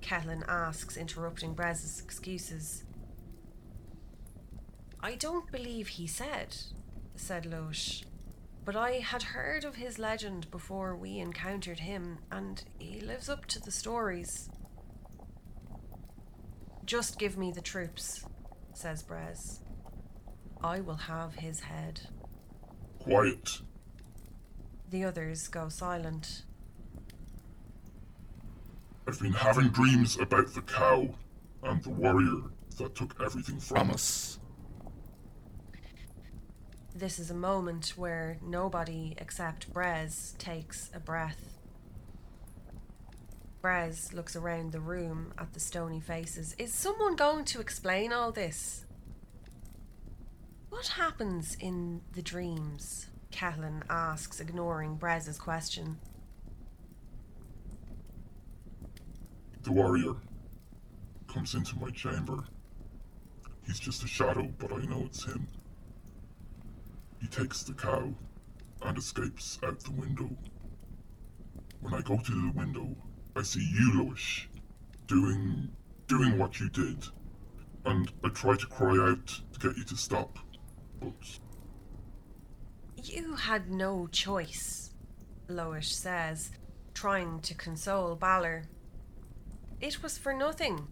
Catelyn 0.00 0.42
asks, 0.48 0.96
interrupting 0.96 1.54
Bres's 1.54 2.00
excuses. 2.00 2.82
I 5.02 5.16
don't 5.16 5.50
believe 5.50 5.88
he 5.88 6.06
said, 6.06 6.56
said 7.16 7.44
Loesch. 7.44 8.04
But 8.64 8.76
I 8.76 8.92
had 9.00 9.24
heard 9.24 9.64
of 9.64 9.74
his 9.74 9.98
legend 9.98 10.48
before 10.52 10.94
we 10.94 11.18
encountered 11.18 11.80
him, 11.80 12.18
and 12.30 12.62
he 12.78 13.00
lives 13.00 13.28
up 13.28 13.46
to 13.46 13.60
the 13.60 13.72
stories. 13.72 14.48
Just 16.84 17.18
give 17.18 17.36
me 17.36 17.50
the 17.50 17.60
troops, 17.60 18.24
says 18.74 19.02
Bres. 19.02 19.58
I 20.62 20.80
will 20.80 20.94
have 20.94 21.34
his 21.34 21.60
head. 21.60 22.02
Quiet. 23.00 23.60
The 24.90 25.02
others 25.02 25.48
go 25.48 25.68
silent. 25.68 26.44
I've 29.08 29.18
been 29.18 29.32
having 29.32 29.68
dreams 29.70 30.16
about 30.20 30.54
the 30.54 30.62
cow 30.62 31.12
and 31.64 31.82
the 31.82 31.90
warrior 31.90 32.42
that 32.78 32.94
took 32.94 33.20
everything 33.20 33.58
from 33.58 33.90
us. 33.90 34.38
This 36.94 37.18
is 37.18 37.30
a 37.30 37.34
moment 37.34 37.94
where 37.96 38.36
nobody 38.42 39.14
except 39.16 39.72
Bres 39.72 40.36
takes 40.36 40.90
a 40.94 41.00
breath. 41.00 41.58
Bres 43.62 44.12
looks 44.12 44.36
around 44.36 44.72
the 44.72 44.80
room 44.80 45.32
at 45.38 45.54
the 45.54 45.60
stony 45.60 46.00
faces. 46.00 46.54
Is 46.58 46.74
someone 46.74 47.16
going 47.16 47.46
to 47.46 47.60
explain 47.60 48.12
all 48.12 48.30
this? 48.30 48.84
What 50.68 50.86
happens 50.88 51.56
in 51.58 52.02
the 52.12 52.22
dreams? 52.22 53.06
Catelyn 53.30 53.82
asks, 53.88 54.40
ignoring 54.40 54.96
Bres's 54.96 55.38
question. 55.38 55.98
The 59.62 59.72
warrior 59.72 60.14
comes 61.26 61.54
into 61.54 61.78
my 61.78 61.88
chamber. 61.90 62.44
He's 63.66 63.80
just 63.80 64.04
a 64.04 64.08
shadow, 64.08 64.52
but 64.58 64.72
I 64.72 64.84
know 64.84 65.04
it's 65.06 65.24
him. 65.24 65.48
Takes 67.32 67.62
the 67.62 67.72
cow 67.72 68.12
and 68.82 68.98
escapes 68.98 69.58
out 69.64 69.80
the 69.80 69.90
window. 69.92 70.28
When 71.80 71.94
I 71.94 72.02
go 72.02 72.18
to 72.18 72.30
the 72.30 72.52
window, 72.54 72.94
I 73.34 73.40
see 73.40 73.66
you, 73.72 74.04
Lois, 74.04 74.46
doing 75.06 75.70
doing 76.08 76.38
what 76.38 76.60
you 76.60 76.68
did, 76.68 77.06
and 77.86 78.12
I 78.22 78.28
try 78.28 78.54
to 78.54 78.66
cry 78.66 78.98
out 79.08 79.26
to 79.26 79.58
get 79.58 79.78
you 79.78 79.84
to 79.84 79.96
stop, 79.96 80.38
but 81.00 81.14
You 83.02 83.34
had 83.34 83.70
no 83.70 84.08
choice, 84.08 84.90
Lois 85.48 85.88
says, 85.88 86.50
trying 86.92 87.40
to 87.40 87.54
console 87.54 88.14
Balor. 88.14 88.64
It 89.80 90.02
was 90.02 90.18
for 90.18 90.34
nothing, 90.34 90.86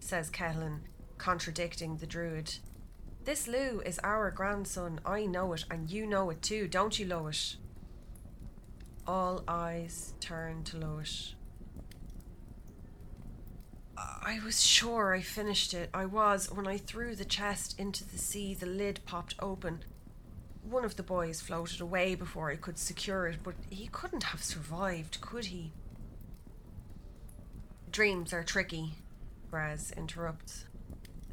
says 0.00 0.28
Ketlin, 0.28 0.80
contradicting 1.16 1.96
the 1.96 2.06
druid. 2.06 2.58
This 3.24 3.46
Lugh 3.46 3.82
is 3.86 4.00
our 4.02 4.32
grandson. 4.32 5.00
I 5.06 5.26
know 5.26 5.52
it, 5.52 5.64
and 5.70 5.88
you 5.88 6.06
know 6.06 6.30
it 6.30 6.42
too, 6.42 6.66
don't 6.66 6.98
you, 6.98 7.06
Lois? 7.06 7.56
All 9.06 9.44
eyes 9.46 10.14
turn 10.18 10.64
to 10.64 10.76
Lois. 10.76 11.34
I 13.96 14.40
was 14.44 14.64
sure 14.64 15.14
I 15.14 15.20
finished 15.20 15.72
it. 15.72 15.88
I 15.94 16.04
was. 16.06 16.50
When 16.50 16.66
I 16.66 16.78
threw 16.78 17.14
the 17.14 17.24
chest 17.24 17.78
into 17.78 18.04
the 18.04 18.18
sea, 18.18 18.54
the 18.54 18.66
lid 18.66 19.00
popped 19.06 19.36
open. 19.38 19.84
One 20.68 20.84
of 20.84 20.96
the 20.96 21.02
boys 21.04 21.40
floated 21.40 21.80
away 21.80 22.16
before 22.16 22.50
I 22.50 22.56
could 22.56 22.78
secure 22.78 23.26
it, 23.26 23.38
but 23.44 23.54
he 23.70 23.86
couldn't 23.86 24.24
have 24.24 24.42
survived, 24.42 25.20
could 25.20 25.46
he? 25.46 25.72
Dreams 27.90 28.32
are 28.32 28.44
tricky, 28.44 28.94
Bres 29.50 29.92
interrupts. 29.96 30.64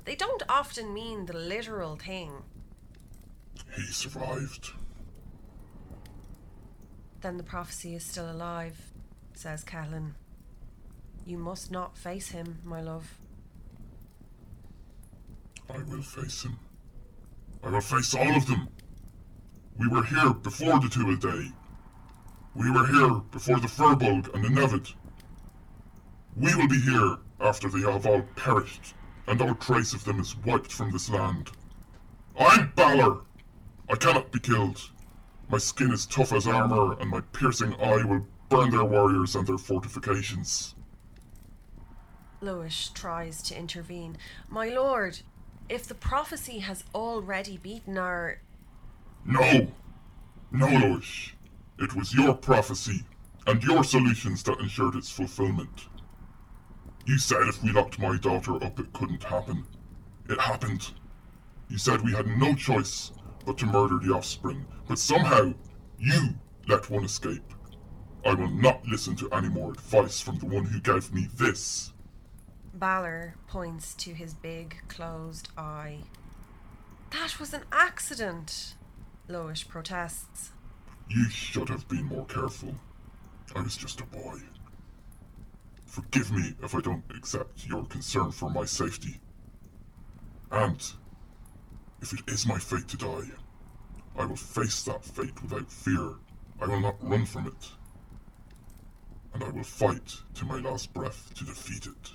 They 0.06 0.16
don't 0.16 0.44
often 0.50 0.94
mean 0.94 1.26
the 1.26 1.34
literal 1.38 1.96
thing. 1.96 2.44
he 3.76 3.84
survived. 3.84 4.72
Then 7.22 7.38
the 7.38 7.44
prophecy 7.44 7.96
is 7.96 8.06
still 8.06 8.32
alive, 8.32 8.78
says 9.34 9.64
Catelyn. 9.64 10.14
You 11.26 11.38
must 11.38 11.70
not 11.70 11.98
face 11.98 12.30
him, 12.30 12.60
my 12.64 12.82
love. 12.82 13.18
I 15.70 15.78
will 15.84 16.02
face 16.02 16.44
him. 16.44 16.58
I 17.64 17.70
will 17.70 17.82
face 17.82 18.16
all 18.16 18.36
of 18.36 18.48
them. 18.48 18.70
We 19.78 19.88
were 19.88 20.04
here 20.04 20.34
before 20.34 20.80
the 20.80 20.88
Tuatha. 20.88 21.54
We 22.56 22.72
were 22.72 22.88
here 22.88 23.22
before 23.32 23.60
the 23.60 23.68
Firbolg 23.68 24.34
and 24.34 24.44
the 24.44 24.50
Nevid. 24.50 24.94
We 26.36 26.56
will 26.56 26.68
be 26.68 26.80
here 26.80 27.18
after 27.40 27.70
they 27.70 27.82
have 27.82 28.06
all 28.06 28.22
perished, 28.36 28.94
and 29.30 29.42
all 29.42 29.54
trace 29.56 29.94
of 29.94 30.04
them 30.04 30.20
is 30.20 30.36
wiped 30.38 30.72
from 30.72 30.92
this 30.92 31.10
land. 31.10 31.52
I'm 32.38 32.72
Balor! 32.76 33.22
I 33.88 33.96
cannot 33.96 34.32
be 34.32 34.40
killed. 34.40 34.90
My 35.50 35.60
skin 35.60 35.92
is 35.92 36.08
tough 36.08 36.34
as 36.34 36.48
armor, 36.48 37.00
and 37.00 37.10
my 37.12 37.22
piercing 37.32 37.76
eye 37.76 38.04
will 38.04 38.26
burn 38.50 38.72
their 38.72 38.84
warriors 38.84 39.36
and 39.36 39.46
their 39.46 39.60
fortifications. 39.60 40.74
Lois 42.42 42.90
tries 42.94 43.44
to 43.44 43.58
intervene. 43.58 44.18
My 44.50 44.70
lord, 44.70 45.20
if 45.70 45.88
the 45.88 45.96
prophecy 45.96 46.60
has 46.60 46.84
already 46.96 47.58
beaten 47.58 47.98
our. 47.98 48.40
No! 49.26 49.68
No, 50.52 50.68
Lois. 50.68 51.32
It 51.78 51.96
was 51.96 52.16
your 52.16 52.34
prophecy 52.34 53.04
and 53.46 53.64
your 53.64 53.84
solutions 53.84 54.42
that 54.44 54.60
ensured 54.60 54.96
its 54.96 55.12
fulfillment. 55.12 55.89
You 57.10 57.18
said 57.18 57.48
if 57.48 57.64
we 57.64 57.72
locked 57.72 57.98
my 57.98 58.18
daughter 58.18 58.64
up, 58.64 58.80
it 58.80 58.94
couldn't 58.94 59.24
happen. 59.24 59.66
It 60.30 60.40
happened. 60.40 60.92
You 61.68 61.80
said 61.80 62.02
we 62.02 62.12
had 62.12 62.28
no 62.28 62.54
choice 62.54 63.14
but 63.48 63.58
to 63.58 63.66
murder 63.66 63.98
the 63.98 64.14
offspring, 64.14 64.64
but 64.88 65.00
somehow 65.00 65.56
you 65.98 66.36
let 66.68 66.88
one 66.92 67.04
escape. 67.04 67.52
I 68.24 68.36
will 68.36 68.52
not 68.52 68.86
listen 68.86 69.16
to 69.16 69.32
any 69.32 69.50
more 69.50 69.72
advice 69.72 70.22
from 70.22 70.38
the 70.38 70.46
one 70.46 70.66
who 70.66 70.80
gave 70.80 71.12
me 71.12 71.28
this. 71.34 71.94
Balor 72.76 73.34
points 73.48 73.96
to 73.96 74.14
his 74.14 74.36
big 74.36 74.76
closed 74.88 75.50
eye. 75.58 76.02
That 77.10 77.40
was 77.40 77.56
an 77.56 77.64
accident, 77.72 78.76
Lois 79.28 79.64
protests. 79.64 80.52
You 81.08 81.28
should 81.32 81.70
have 81.70 81.88
been 81.88 82.06
more 82.06 82.28
careful. 82.28 82.76
I 83.56 83.64
was 83.64 83.76
just 83.76 84.00
a 84.00 84.06
boy. 84.06 84.42
Forgive 85.90 86.32
me 86.32 86.54
if 86.62 86.76
I 86.76 86.82
don't 86.82 87.04
accept 87.18 87.66
your 87.66 87.84
concern 87.86 88.32
for 88.32 88.50
my 88.52 88.64
safety. 88.64 89.20
And 90.52 90.80
if 92.00 92.14
it 92.14 92.22
is 92.28 92.46
my 92.46 92.60
fate 92.60 92.88
to 92.90 92.98
die, 92.98 93.32
I 94.16 94.26
will 94.26 94.36
face 94.36 94.84
that 94.84 95.04
fate 95.04 95.42
without 95.42 95.72
fear. 95.72 96.12
I 96.62 96.68
will 96.68 96.80
not 96.80 96.96
run 97.02 97.26
from 97.26 97.48
it. 97.48 97.72
And 99.34 99.44
I 99.44 99.50
will 99.50 99.64
fight 99.64 100.16
to 100.36 100.46
my 100.46 100.60
last 100.60 100.94
breath 100.94 101.34
to 101.36 101.46
defeat 101.46 101.88
it. 101.88 102.12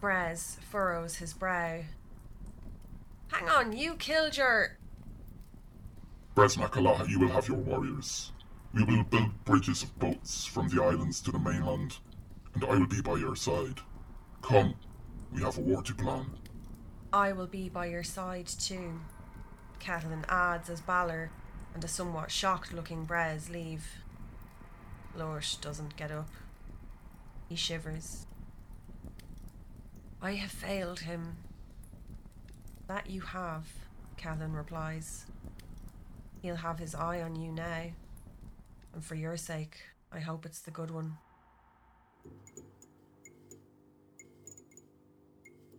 Bres 0.00 0.58
furrows 0.70 1.16
his 1.16 1.32
brow. 1.32 1.80
Hang 3.32 3.48
on, 3.48 3.76
you 3.76 3.96
killed 3.96 4.36
your. 4.36 4.78
Bres 6.36 6.56
Makalaha, 6.56 7.08
you 7.08 7.18
will 7.18 7.28
have 7.28 7.48
your 7.48 7.58
warriors. 7.58 8.30
We 8.76 8.84
will 8.84 9.04
build 9.04 9.42
bridges 9.46 9.82
of 9.82 9.98
boats 9.98 10.44
from 10.44 10.68
the 10.68 10.82
islands 10.82 11.22
to 11.22 11.32
the 11.32 11.38
mainland, 11.38 11.96
and 12.52 12.62
I 12.62 12.76
will 12.76 12.86
be 12.86 13.00
by 13.00 13.16
your 13.16 13.34
side. 13.34 13.80
Come, 14.42 14.74
we 15.32 15.40
have 15.40 15.56
a 15.56 15.62
war 15.62 15.82
to 15.82 15.94
plan. 15.94 16.26
I 17.10 17.32
will 17.32 17.46
be 17.46 17.70
by 17.70 17.86
your 17.86 18.02
side 18.02 18.46
too. 18.46 19.00
Catelyn 19.80 20.26
adds 20.28 20.68
as 20.68 20.82
Balor 20.82 21.30
and 21.72 21.82
a 21.84 21.88
somewhat 21.88 22.30
shocked 22.30 22.74
looking 22.74 23.06
Bres 23.06 23.48
leave. 23.48 23.86
Lorsh 25.16 25.58
doesn't 25.58 25.96
get 25.96 26.10
up. 26.10 26.28
He 27.48 27.56
shivers. 27.56 28.26
I 30.20 30.32
have 30.32 30.50
failed 30.50 31.00
him. 31.00 31.38
That 32.88 33.08
you 33.08 33.22
have, 33.22 33.68
Catelyn 34.18 34.54
replies. 34.54 35.24
He'll 36.42 36.56
have 36.56 36.78
his 36.78 36.94
eye 36.94 37.22
on 37.22 37.36
you 37.36 37.50
now. 37.50 37.92
And 38.94 39.04
for 39.04 39.14
your 39.14 39.36
sake, 39.36 39.76
I 40.12 40.20
hope 40.20 40.46
it's 40.46 40.60
the 40.60 40.70
good 40.70 40.90
one. 40.90 41.16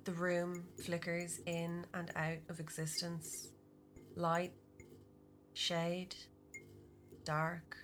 The 0.05 0.13
room 0.13 0.63
flickers 0.85 1.39
in 1.45 1.85
and 1.93 2.11
out 2.15 2.37
of 2.49 2.59
existence. 2.59 3.49
Light, 4.15 4.53
shade, 5.53 6.15
dark, 7.25 7.75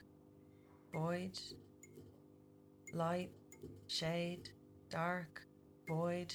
void. 0.93 1.37
Light, 2.93 3.31
shade, 3.87 4.49
dark, 4.89 5.41
void. 5.87 6.33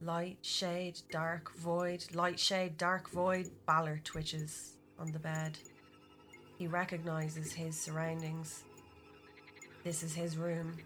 Light, 0.00 0.38
shade, 0.42 1.00
dark, 1.12 1.54
void. 1.58 2.04
Light, 2.14 2.40
shade, 2.40 2.76
dark, 2.76 3.10
void. 3.10 3.50
Balor 3.66 4.00
twitches 4.02 4.78
on 4.98 5.12
the 5.12 5.18
bed. 5.18 5.58
He 6.64 6.68
recognizes 6.68 7.52
his 7.52 7.78
surroundings. 7.78 8.64
This 9.84 10.02
is 10.02 10.14
his 10.14 10.38
room, 10.38 10.78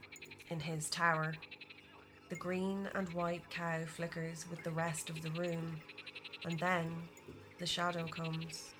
in 0.50 0.58
his 0.58 0.90
tower. 0.90 1.34
The 2.30 2.34
green 2.34 2.88
and 2.96 3.08
white 3.10 3.48
cow 3.48 3.84
flickers 3.86 4.44
with 4.50 4.64
the 4.64 4.72
rest 4.72 5.08
of 5.08 5.22
the 5.22 5.30
room, 5.30 5.80
and 6.44 6.58
then 6.58 6.96
the 7.60 7.66
shadow 7.66 8.08
comes. 8.08 8.70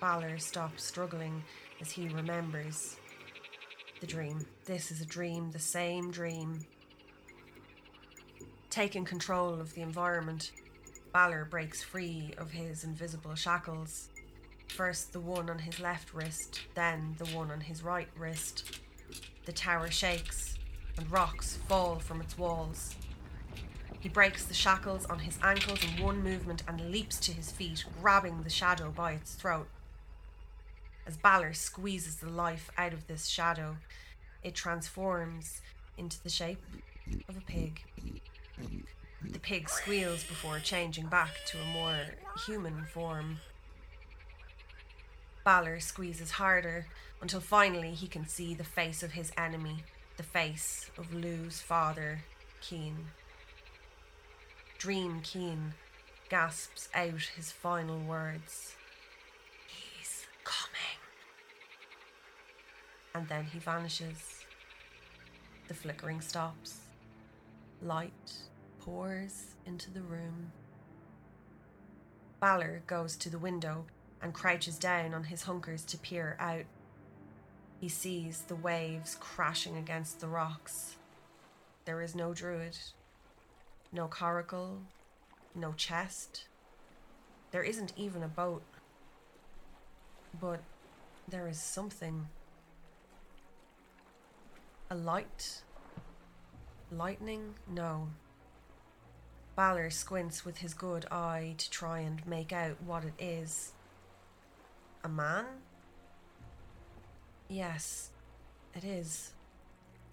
Balor 0.00 0.38
stops 0.38 0.82
struggling 0.82 1.44
as 1.78 1.90
he 1.90 2.08
remembers 2.08 2.96
the 4.00 4.06
dream. 4.06 4.46
This 4.64 4.90
is 4.90 5.02
a 5.02 5.06
dream, 5.06 5.50
the 5.50 5.58
same 5.58 6.10
dream. 6.10 6.60
Taking 8.70 9.04
control 9.04 9.60
of 9.60 9.74
the 9.74 9.82
environment, 9.82 10.52
Balor 11.12 11.48
breaks 11.50 11.82
free 11.82 12.32
of 12.38 12.50
his 12.50 12.82
invisible 12.82 13.34
shackles. 13.34 14.08
First 14.76 15.12
the 15.12 15.20
one 15.20 15.50
on 15.50 15.58
his 15.58 15.78
left 15.78 16.14
wrist, 16.14 16.60
then 16.74 17.14
the 17.18 17.26
one 17.36 17.50
on 17.50 17.60
his 17.60 17.82
right 17.82 18.08
wrist. 18.16 18.80
The 19.44 19.52
tower 19.52 19.90
shakes, 19.90 20.58
and 20.96 21.10
rocks 21.10 21.58
fall 21.68 21.98
from 21.98 22.20
its 22.20 22.38
walls. 22.38 22.94
He 24.00 24.08
breaks 24.08 24.44
the 24.44 24.54
shackles 24.54 25.04
on 25.06 25.18
his 25.18 25.38
ankles 25.42 25.84
in 25.84 26.02
one 26.02 26.22
movement 26.22 26.62
and 26.66 26.90
leaps 26.90 27.18
to 27.20 27.32
his 27.32 27.50
feet, 27.50 27.84
grabbing 28.00 28.42
the 28.42 28.50
shadow 28.50 28.90
by 28.90 29.12
its 29.12 29.34
throat. 29.34 29.68
As 31.06 31.18
Balor 31.18 31.52
squeezes 31.52 32.16
the 32.16 32.30
life 32.30 32.70
out 32.78 32.94
of 32.94 33.06
this 33.06 33.26
shadow, 33.26 33.76
it 34.42 34.54
transforms 34.54 35.60
into 35.98 36.22
the 36.22 36.30
shape 36.30 36.62
of 37.28 37.36
a 37.36 37.42
pig. 37.42 37.82
The 39.22 39.38
pig 39.38 39.68
squeals 39.68 40.24
before 40.24 40.58
changing 40.60 41.08
back 41.08 41.32
to 41.48 41.58
a 41.58 41.66
more 41.66 42.06
human 42.46 42.84
form. 42.84 43.38
Balor 45.50 45.80
squeezes 45.80 46.30
harder 46.30 46.86
until 47.20 47.40
finally 47.40 47.90
he 47.90 48.06
can 48.06 48.24
see 48.24 48.54
the 48.54 48.62
face 48.62 49.02
of 49.02 49.10
his 49.10 49.32
enemy, 49.36 49.82
the 50.16 50.22
face 50.22 50.88
of 50.96 51.12
Lugh's 51.12 51.60
father, 51.60 52.20
Cian. 52.60 53.08
Dream 54.78 55.20
Cian 55.24 55.74
gasps 56.28 56.88
out 56.94 57.32
his 57.34 57.50
final 57.50 57.98
words. 57.98 58.76
He's 59.66 60.24
coming. 60.44 61.00
And 63.16 63.26
then 63.26 63.46
he 63.52 63.58
vanishes. 63.58 64.44
The 65.66 65.74
flickering 65.74 66.20
stops. 66.20 66.78
Light 67.82 68.34
pours 68.78 69.56
into 69.66 69.90
the 69.90 70.02
room. 70.02 70.52
Balor 72.38 72.84
goes 72.86 73.16
to 73.16 73.28
the 73.28 73.40
window 73.40 73.86
and 74.22 74.34
crouches 74.34 74.78
down 74.78 75.14
on 75.14 75.24
his 75.24 75.42
hunkers 75.42 75.84
to 75.84 75.98
peer 75.98 76.36
out. 76.38 76.64
He 77.80 77.88
sees 77.88 78.42
the 78.42 78.56
waves 78.56 79.16
crashing 79.18 79.76
against 79.76 80.20
the 80.20 80.28
rocks. 80.28 80.96
There 81.86 82.02
is 82.02 82.14
no 82.14 82.34
druid, 82.34 82.76
no 83.92 84.06
coracle, 84.06 84.82
no 85.54 85.72
chest. 85.72 86.44
There 87.50 87.62
isn't 87.62 87.92
even 87.96 88.22
a 88.22 88.28
boat. 88.28 88.62
But 90.40 90.60
there 91.26 91.48
is 91.48 91.60
something. 91.60 92.28
A 94.90 94.94
light? 94.94 95.62
Lightning? 96.92 97.54
No. 97.68 98.08
Balor 99.56 99.90
squints 99.90 100.44
with 100.44 100.58
his 100.58 100.74
good 100.74 101.06
eye 101.10 101.54
to 101.58 101.70
try 101.70 102.00
and 102.00 102.24
make 102.26 102.52
out 102.52 102.82
what 102.82 103.04
it 103.04 103.14
is. 103.18 103.72
A 105.02 105.08
man? 105.08 105.46
Yes, 107.48 108.10
it 108.74 108.84
is. 108.84 109.32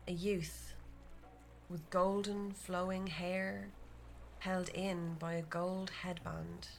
A 0.08 0.14
youth 0.14 0.74
with 1.70 1.90
golden 1.90 2.52
flowing 2.52 3.08
hair 3.08 3.68
held 4.40 4.70
in 4.70 5.16
by 5.20 5.34
a 5.34 5.42
gold 5.42 5.92
headband. 6.04 6.70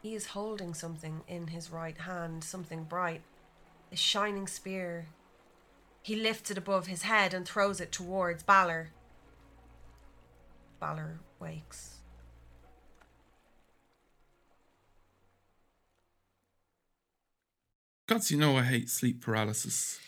He 0.00 0.14
is 0.14 0.28
holding 0.28 0.72
something 0.72 1.22
in 1.28 1.48
his 1.48 1.70
right 1.70 1.98
hand, 1.98 2.44
something 2.44 2.84
bright, 2.84 3.22
a 3.92 3.96
shining 3.96 4.46
spear. 4.46 5.06
He 6.02 6.16
lifts 6.16 6.50
it 6.50 6.56
above 6.56 6.86
his 6.86 7.02
head 7.02 7.34
and 7.34 7.46
throws 7.46 7.80
it 7.80 7.92
towards 7.92 8.42
Balor. 8.42 8.90
Balor 10.80 11.18
wakes. 11.38 11.97
Gods, 18.08 18.30
you 18.30 18.38
know 18.38 18.56
I 18.56 18.62
hate 18.62 18.88
sleep 18.88 19.22
paralysis. 19.22 20.00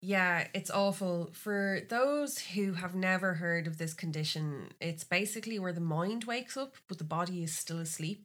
Yeah, 0.00 0.48
it's 0.54 0.70
awful. 0.70 1.30
For 1.34 1.80
those 1.90 2.38
who 2.38 2.72
have 2.72 2.94
never 2.94 3.34
heard 3.34 3.66
of 3.66 3.76
this 3.76 3.92
condition, 3.92 4.70
it's 4.80 5.04
basically 5.04 5.58
where 5.58 5.72
the 5.72 5.80
mind 5.80 6.24
wakes 6.24 6.56
up, 6.56 6.76
but 6.88 6.96
the 6.96 7.04
body 7.04 7.42
is 7.42 7.54
still 7.54 7.78
asleep. 7.78 8.22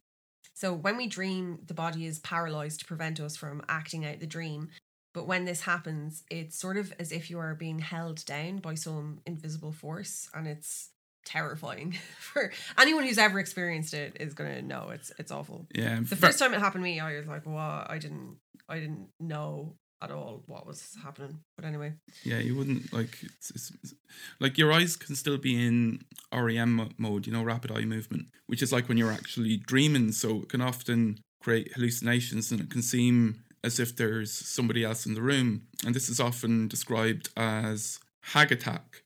So 0.54 0.72
when 0.72 0.96
we 0.96 1.06
dream, 1.06 1.58
the 1.66 1.74
body 1.74 2.06
is 2.06 2.18
paralyzed 2.18 2.80
to 2.80 2.86
prevent 2.86 3.20
us 3.20 3.36
from 3.36 3.62
acting 3.68 4.06
out 4.06 4.20
the 4.20 4.26
dream. 4.26 4.70
But 5.12 5.26
when 5.26 5.44
this 5.44 5.62
happens, 5.62 6.22
it's 6.30 6.58
sort 6.58 6.78
of 6.78 6.92
as 6.98 7.12
if 7.12 7.28
you 7.28 7.38
are 7.38 7.54
being 7.54 7.78
held 7.78 8.24
down 8.24 8.58
by 8.58 8.74
some 8.74 9.20
invisible 9.26 9.72
force, 9.72 10.30
and 10.32 10.46
it's 10.46 10.90
terrifying. 11.26 11.92
For 12.18 12.52
anyone 12.78 13.04
who's 13.04 13.18
ever 13.18 13.38
experienced 13.38 13.92
it, 13.92 14.16
is 14.20 14.34
gonna 14.34 14.62
know 14.62 14.90
it's 14.90 15.12
it's 15.18 15.32
awful. 15.32 15.66
Yeah. 15.74 16.00
The 16.00 16.16
first 16.16 16.38
time 16.38 16.54
it 16.54 16.60
happened 16.60 16.84
to 16.84 16.90
me, 16.90 17.00
I 17.00 17.18
was 17.18 17.26
like, 17.26 17.44
"What?" 17.44 17.90
I 17.90 17.98
didn't, 17.98 18.36
I 18.70 18.78
didn't 18.80 19.08
know 19.18 19.74
at 20.02 20.10
all 20.10 20.42
what 20.46 20.66
was 20.66 20.96
happening. 21.02 21.40
But 21.56 21.66
anyway, 21.66 21.92
Yeah, 22.24 22.38
you 22.38 22.56
wouldn't 22.56 22.90
like 22.92 23.18
it's, 23.22 23.50
it's, 23.50 23.70
it's- 23.70 23.94
like 24.38 24.56
your 24.56 24.72
eyes 24.72 24.96
can 24.96 25.14
still 25.14 25.36
be 25.36 25.54
in 25.66 26.00
REM 26.32 26.94
mode, 26.96 27.26
you 27.26 27.32
know, 27.34 27.42
rapid 27.42 27.70
eye 27.72 27.84
movement, 27.84 28.28
which 28.46 28.62
is 28.62 28.72
like 28.72 28.88
when 28.88 28.96
you're 28.96 29.12
actually 29.12 29.58
dreaming. 29.58 30.12
So 30.12 30.42
it 30.42 30.48
can 30.48 30.62
often 30.62 31.18
create 31.42 31.72
hallucinations, 31.74 32.50
and 32.50 32.60
it 32.60 32.70
can 32.70 32.82
seem 32.82 33.42
as 33.62 33.78
if 33.78 33.94
there's 33.96 34.32
somebody 34.32 34.84
else 34.84 35.04
in 35.04 35.14
the 35.14 35.22
room. 35.22 35.62
And 35.84 35.94
this 35.94 36.08
is 36.08 36.18
often 36.20 36.66
described 36.68 37.28
as 37.36 37.98
hag 38.22 38.52
attack. 38.52 39.02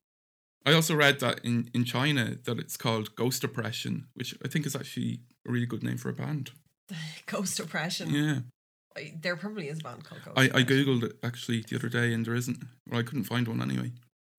I 0.67 0.73
also 0.73 0.95
read 0.95 1.19
that 1.21 1.41
in 1.45 1.71
in 1.75 1.85
China 1.85 2.37
that 2.45 2.59
it's 2.59 2.77
called 2.77 3.15
ghost 3.17 3.43
oppression, 3.45 4.07
which 4.15 4.35
I 4.45 4.49
think 4.49 4.65
is 4.67 4.77
actually 4.77 5.21
a 5.47 5.51
really 5.53 5.67
good 5.67 5.83
name 5.83 5.99
for 5.99 6.09
a 6.09 6.15
band. 6.15 6.51
Ghost 7.27 7.59
Oppression. 7.61 8.11
Yeah, 8.11 8.39
There 9.21 9.37
probably 9.37 9.69
is 9.69 9.81
a 9.81 9.83
band 9.83 10.05
called 10.05 10.23
Ghost 10.25 10.39
I, 10.39 10.45
I 10.59 10.63
googled 10.63 11.03
it 11.03 11.19
actually 11.23 11.63
the 11.69 11.77
other 11.77 11.89
day, 11.89 12.13
and 12.13 12.25
there 12.25 12.35
isn't. 12.35 12.59
Well, 12.89 13.01
I 13.01 13.03
couldn't 13.03 13.25
find 13.25 13.49
one 13.49 13.61
anyway. 13.61 13.93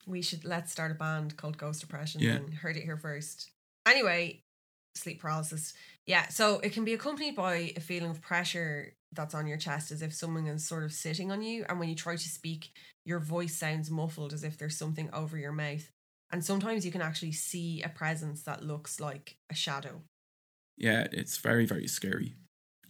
We 0.08 0.22
should 0.22 0.46
let's 0.46 0.72
start 0.72 0.92
a 0.92 0.96
band 0.96 1.36
called 1.36 1.58
Ghost 1.58 1.84
Oppression. 1.84 2.22
Yeah. 2.22 2.34
Then 2.34 2.52
heard 2.52 2.78
it 2.78 2.84
here 2.84 2.98
first. 2.98 3.52
Anyway, 3.86 4.42
sleep 4.96 5.22
paralysis. 5.22 5.74
Yeah, 6.08 6.28
so 6.30 6.60
it 6.60 6.74
can 6.74 6.86
be 6.86 6.94
accompanied 6.94 7.36
by 7.36 7.74
a 7.76 7.80
feeling 7.80 8.12
of 8.12 8.22
pressure 8.22 8.94
that's 9.12 9.34
on 9.34 9.48
your 9.48 9.58
chest, 9.58 9.92
as 9.92 10.02
if 10.02 10.14
someone 10.14 10.48
is 10.48 10.66
sort 10.66 10.84
of 10.84 10.94
sitting 10.94 11.32
on 11.32 11.42
you, 11.42 11.66
and 11.68 11.80
when 11.80 11.90
you 11.90 11.96
try 11.96 12.16
to 12.16 12.30
speak, 12.30 12.72
your 13.06 13.20
voice 13.20 13.56
sounds 13.56 13.92
muffled, 13.92 14.34
as 14.34 14.44
if 14.44 14.58
there's 14.58 14.78
something 14.78 15.10
over 15.14 15.38
your 15.38 15.52
mouth. 15.52 15.90
And 16.32 16.44
sometimes 16.44 16.86
you 16.86 16.92
can 16.92 17.02
actually 17.02 17.32
see 17.32 17.82
a 17.82 17.90
presence 17.90 18.44
that 18.44 18.64
looks 18.64 19.00
like 19.00 19.38
a 19.50 19.56
shadow. 19.56 20.02
Yeah, 20.78 21.08
it's 21.12 21.38
very, 21.38 21.66
very 21.66 21.88
scary. 21.88 22.36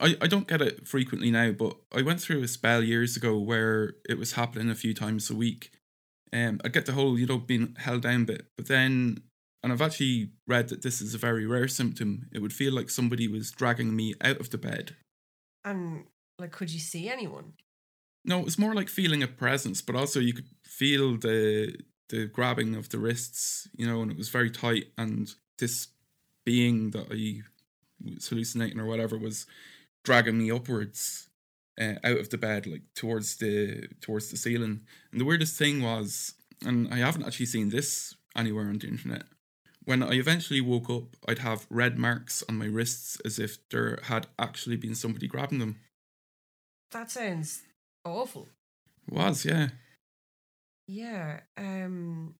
I, 0.00 0.16
I 0.20 0.26
don't 0.26 0.48
get 0.48 0.62
it 0.62 0.86
frequently 0.86 1.30
now, 1.30 1.52
but 1.52 1.76
I 1.94 2.02
went 2.02 2.20
through 2.20 2.42
a 2.42 2.48
spell 2.48 2.82
years 2.82 3.16
ago 3.16 3.38
where 3.38 3.94
it 4.08 4.18
was 4.18 4.32
happening 4.32 4.70
a 4.70 4.74
few 4.74 4.94
times 4.94 5.30
a 5.30 5.34
week. 5.34 5.70
Um, 6.32 6.60
I 6.64 6.68
get 6.68 6.86
the 6.86 6.92
whole, 6.92 7.18
you 7.18 7.26
know, 7.26 7.38
being 7.38 7.76
held 7.78 8.02
down 8.02 8.24
bit, 8.24 8.46
but 8.56 8.68
then, 8.68 9.22
and 9.62 9.72
I've 9.72 9.82
actually 9.82 10.30
read 10.46 10.68
that 10.68 10.82
this 10.82 11.00
is 11.00 11.14
a 11.14 11.18
very 11.18 11.46
rare 11.46 11.68
symptom. 11.68 12.28
It 12.32 12.40
would 12.40 12.52
feel 12.52 12.74
like 12.74 12.90
somebody 12.90 13.28
was 13.28 13.50
dragging 13.50 13.94
me 13.94 14.14
out 14.20 14.40
of 14.40 14.50
the 14.50 14.58
bed. 14.58 14.96
And 15.64 16.04
like, 16.38 16.52
could 16.52 16.70
you 16.70 16.80
see 16.80 17.08
anyone? 17.08 17.54
No, 18.24 18.40
it 18.40 18.44
was 18.44 18.58
more 18.58 18.74
like 18.74 18.88
feeling 18.88 19.22
a 19.22 19.28
presence, 19.28 19.80
but 19.80 19.96
also 19.96 20.20
you 20.20 20.34
could 20.34 20.48
feel 20.64 21.16
the 21.16 21.76
the 22.08 22.26
grabbing 22.26 22.76
of 22.76 22.88
the 22.90 22.98
wrists, 22.98 23.68
you 23.74 23.86
know, 23.86 24.00
and 24.00 24.10
it 24.10 24.16
was 24.16 24.28
very 24.28 24.50
tight. 24.50 24.86
And 24.96 25.32
this 25.58 25.88
being 26.44 26.90
that 26.90 27.06
I 27.10 27.42
was 28.04 28.28
hallucinating 28.28 28.78
or 28.78 28.86
whatever 28.86 29.18
was 29.18 29.46
dragging 30.06 30.38
me 30.38 30.50
upwards 30.50 31.28
uh, 31.78 31.94
out 32.02 32.18
of 32.18 32.30
the 32.30 32.38
bed, 32.38 32.66
like 32.66 32.82
towards 32.94 33.36
the 33.36 33.88
towards 34.00 34.30
the 34.30 34.36
ceiling. 34.38 34.80
And 35.12 35.20
the 35.20 35.24
weirdest 35.26 35.58
thing 35.58 35.82
was, 35.82 36.34
and 36.64 36.88
I 36.94 36.98
haven't 36.98 37.24
actually 37.26 37.46
seen 37.46 37.68
this 37.68 38.14
anywhere 38.34 38.68
on 38.68 38.78
the 38.78 38.88
internet. 38.88 39.24
When 39.84 40.02
I 40.02 40.12
eventually 40.14 40.60
woke 40.60 40.88
up, 40.90 41.16
I'd 41.28 41.40
have 41.40 41.66
red 41.70 41.98
marks 41.98 42.42
on 42.48 42.56
my 42.58 42.66
wrists 42.66 43.20
as 43.24 43.38
if 43.38 43.58
there 43.70 43.98
had 44.04 44.26
actually 44.38 44.76
been 44.76 44.94
somebody 44.94 45.26
grabbing 45.28 45.58
them. 45.60 45.76
That 46.92 47.10
sounds 47.10 47.62
awful. 48.04 48.48
It 49.06 49.12
was, 49.14 49.44
yeah. 49.44 49.68
Yeah. 50.88 51.40
Um 51.56 52.34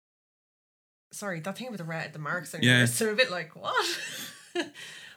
sorry, 1.13 1.41
that 1.41 1.57
thing 1.59 1.71
with 1.71 1.79
the 1.79 1.85
red 1.85 2.13
the 2.13 2.19
marks 2.19 2.55
on 2.55 2.63
Yeah. 2.63 2.71
your 2.71 2.81
wrists, 2.81 3.01
I'm 3.03 3.09
a 3.11 3.15
bit 3.15 3.31
like, 3.31 3.55
what? 3.55 3.87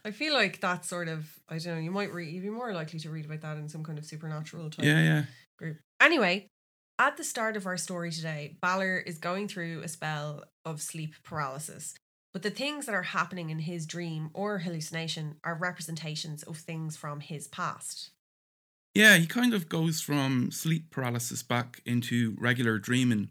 I 0.06 0.12
feel 0.12 0.34
like 0.34 0.62
that 0.62 0.86
sort 0.86 1.08
of 1.08 1.28
I 1.48 1.58
don't 1.58 1.76
know, 1.76 1.82
you 1.82 1.92
might 1.92 2.14
read 2.14 2.34
you'd 2.34 2.44
be 2.44 2.50
more 2.50 2.74
likely 2.74 3.00
to 3.00 3.10
read 3.10 3.26
about 3.26 3.42
that 3.42 3.58
in 3.58 3.70
some 3.70 3.84
kind 3.84 3.98
of 3.98 4.06
supernatural 4.06 4.70
type 4.70 4.86
Yeah, 4.86 5.02
yeah. 5.02 5.24
group. 5.58 5.78
Anyway, 6.02 6.48
at 6.98 7.18
the 7.18 7.24
start 7.24 7.56
of 7.56 7.66
our 7.66 7.78
story 7.78 8.12
today, 8.12 8.58
Balor 8.62 8.98
is 9.00 9.18
going 9.18 9.48
through 9.48 9.82
a 9.82 9.88
spell 9.88 10.44
of 10.66 10.82
sleep 10.82 11.16
paralysis. 11.24 11.96
But 12.32 12.44
the 12.44 12.52
things 12.52 12.86
that 12.86 12.94
are 12.94 13.04
happening 13.04 13.50
in 13.50 13.60
his 13.60 13.88
dream 13.88 14.30
or 14.34 14.60
hallucination 14.60 15.38
are 15.44 15.56
representations 15.56 16.44
of 16.44 16.58
things 16.58 16.96
from 16.96 17.22
his 17.22 17.48
past. 17.48 18.12
Yeah, 18.94 19.18
he 19.18 19.26
kind 19.26 19.54
of 19.54 19.70
goes 19.70 20.02
from 20.02 20.52
sleep 20.52 20.92
paralysis 20.92 21.42
back 21.42 21.82
into 21.86 22.36
regular 22.40 22.78
dreaming. 22.78 23.30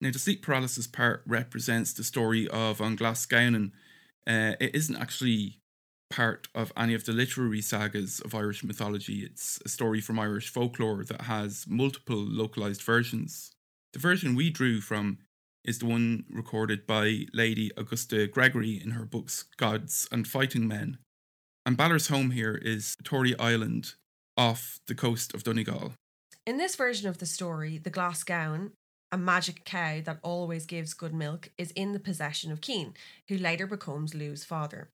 Now, 0.00 0.10
the 0.10 0.18
sleep 0.18 0.42
paralysis 0.42 0.86
part 0.86 1.22
represents 1.26 1.92
the 1.92 2.04
story 2.04 2.48
of 2.48 2.80
An 2.80 2.96
Glasgownin. 2.96 3.72
Uh, 4.26 4.54
it 4.60 4.74
isn't 4.74 4.96
actually 4.96 5.60
part 6.10 6.48
of 6.54 6.72
any 6.76 6.94
of 6.94 7.04
the 7.04 7.12
literary 7.12 7.60
sagas 7.60 8.20
of 8.20 8.34
Irish 8.34 8.62
mythology. 8.64 9.20
It's 9.20 9.60
a 9.64 9.68
story 9.68 10.00
from 10.00 10.18
Irish 10.18 10.48
folklore 10.48 11.04
that 11.04 11.22
has 11.22 11.66
multiple 11.68 12.16
localized 12.16 12.82
versions. 12.82 13.52
The 13.92 13.98
version 13.98 14.34
we 14.34 14.50
drew 14.50 14.80
from 14.80 15.18
is 15.64 15.80
the 15.80 15.86
one 15.86 16.24
recorded 16.30 16.86
by 16.86 17.26
Lady 17.32 17.70
Augusta 17.76 18.26
Gregory 18.28 18.80
in 18.82 18.92
her 18.92 19.04
books 19.04 19.44
Gods 19.56 20.08
and 20.12 20.26
Fighting 20.26 20.68
Men. 20.68 20.98
And 21.64 21.76
Balor's 21.76 22.06
home 22.06 22.30
here 22.30 22.54
is 22.54 22.94
Tory 23.02 23.36
Island, 23.38 23.94
off 24.36 24.78
the 24.86 24.94
coast 24.94 25.34
of 25.34 25.42
Donegal. 25.42 25.94
In 26.46 26.58
this 26.58 26.76
version 26.76 27.08
of 27.08 27.18
the 27.18 27.26
story, 27.26 27.78
the 27.78 27.90
glass 27.90 28.22
gown, 28.22 28.70
a 29.10 29.18
magic 29.18 29.64
cow 29.64 30.00
that 30.04 30.20
always 30.22 30.66
gives 30.66 30.94
good 30.94 31.12
milk, 31.12 31.50
is 31.58 31.72
in 31.72 31.92
the 31.92 31.98
possession 31.98 32.52
of 32.52 32.60
Cian, 32.60 32.94
who 33.28 33.36
later 33.36 33.66
becomes 33.66 34.14
Lugh's 34.14 34.44
father. 34.44 34.88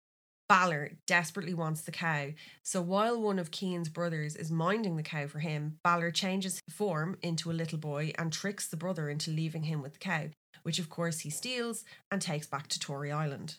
Balor 0.49 0.93
desperately 1.07 1.55
wants 1.55 1.83
the 1.83 1.93
cow, 1.93 2.29
so 2.63 2.83
while 2.83 3.21
one 3.21 3.39
of 3.39 3.51
Cian's 3.51 3.89
brothers 3.89 4.37
is 4.37 4.51
minding 4.51 4.97
the 4.97 5.03
cow 5.03 5.27
for 5.27 5.39
him, 5.39 5.79
Balor 5.83 6.11
changes 6.11 6.61
form 6.69 7.17
into 7.23 7.51
a 7.51 7.55
little 7.55 7.79
boy 7.79 8.13
and 8.19 8.33
tricks 8.33 8.67
the 8.69 8.77
brother 8.77 9.09
into 9.09 9.31
leaving 9.31 9.63
him 9.63 9.81
with 9.81 9.95
the 9.95 9.99
cow, 9.99 10.29
which 10.63 10.79
of 10.79 10.91
course 10.91 11.21
he 11.21 11.31
steals 11.31 11.85
and 12.11 12.21
takes 12.21 12.47
back 12.47 12.69
to 12.69 12.79
Tory 12.79 13.11
Island. 13.11 13.57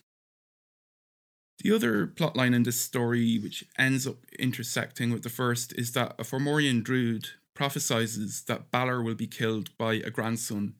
The 1.60 1.72
other 1.72 2.08
plotline 2.08 2.54
in 2.54 2.64
this 2.64 2.82
story, 2.82 3.38
which 3.38 3.64
ends 3.78 4.06
up 4.06 4.18
intersecting 4.38 5.12
with 5.12 5.24
the 5.24 5.30
first, 5.30 5.74
is 5.74 5.94
that 5.94 6.16
a 6.20 6.24
Formorian 6.24 6.84
druid 6.84 7.30
prophesizes 7.56 8.46
that 8.46 8.72
Balor 8.72 9.02
will 9.02 9.16
be 9.16 9.28
killed 9.28 9.76
by 9.78 9.94
a 9.94 10.10
grandson. 10.10 10.76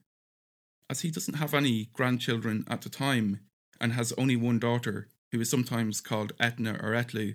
As 0.90 1.00
he 1.00 1.10
doesn't 1.10 1.34
have 1.38 1.54
any 1.54 1.88
grandchildren 1.92 2.64
at 2.68 2.82
the 2.82 2.90
time 2.90 3.40
and 3.80 3.92
has 3.92 4.12
only 4.18 4.36
one 4.36 4.58
daughter, 4.58 5.08
who 5.34 5.40
is 5.40 5.50
sometimes 5.50 6.00
called 6.00 6.32
Etna 6.38 6.74
or 6.74 6.92
Ethliu, 6.92 7.34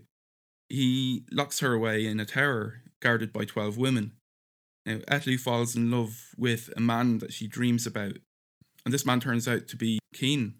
he 0.69 1.25
locks 1.31 1.59
her 1.59 1.73
away 1.73 2.05
in 2.05 2.19
a 2.19 2.25
tower 2.25 2.81
guarded 3.01 3.33
by 3.33 3.43
12 3.43 3.77
women. 3.77 4.13
Now, 4.85 4.99
Ethliu 5.09 5.37
falls 5.37 5.75
in 5.75 5.91
love 5.91 6.29
with 6.37 6.69
a 6.77 6.79
man 6.79 7.17
that 7.17 7.33
she 7.33 7.45
dreams 7.45 7.85
about, 7.85 8.13
and 8.85 8.93
this 8.93 9.05
man 9.05 9.19
turns 9.19 9.47
out 9.47 9.67
to 9.67 9.75
be 9.75 9.99
Cian, 10.15 10.55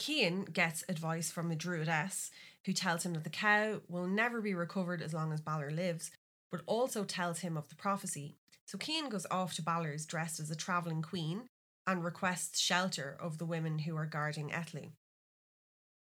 Cian 0.00 0.44
gets 0.44 0.84
advice 0.88 1.30
from 1.30 1.50
a 1.50 1.56
druidess 1.56 2.30
who 2.66 2.72
tells 2.72 3.04
him 3.04 3.14
that 3.14 3.24
the 3.24 3.30
cow 3.30 3.80
will 3.88 4.06
never 4.06 4.40
be 4.40 4.54
recovered 4.54 5.02
as 5.02 5.12
long 5.12 5.32
as 5.32 5.40
Balor 5.40 5.70
lives, 5.70 6.10
but 6.50 6.62
also 6.66 7.04
tells 7.04 7.40
him 7.40 7.56
of 7.56 7.68
the 7.68 7.74
prophecy. 7.74 8.36
So 8.66 8.78
Cian 8.78 9.08
goes 9.08 9.26
off 9.30 9.54
to 9.54 9.62
Balor's 9.62 10.06
dressed 10.06 10.40
as 10.40 10.50
a 10.50 10.56
travelling 10.56 11.02
queen 11.02 11.42
and 11.86 12.04
requests 12.04 12.60
shelter 12.60 13.16
of 13.20 13.38
the 13.38 13.46
women 13.46 13.80
who 13.80 13.96
are 13.96 14.06
guarding 14.06 14.50
Ethliu. 14.50 14.90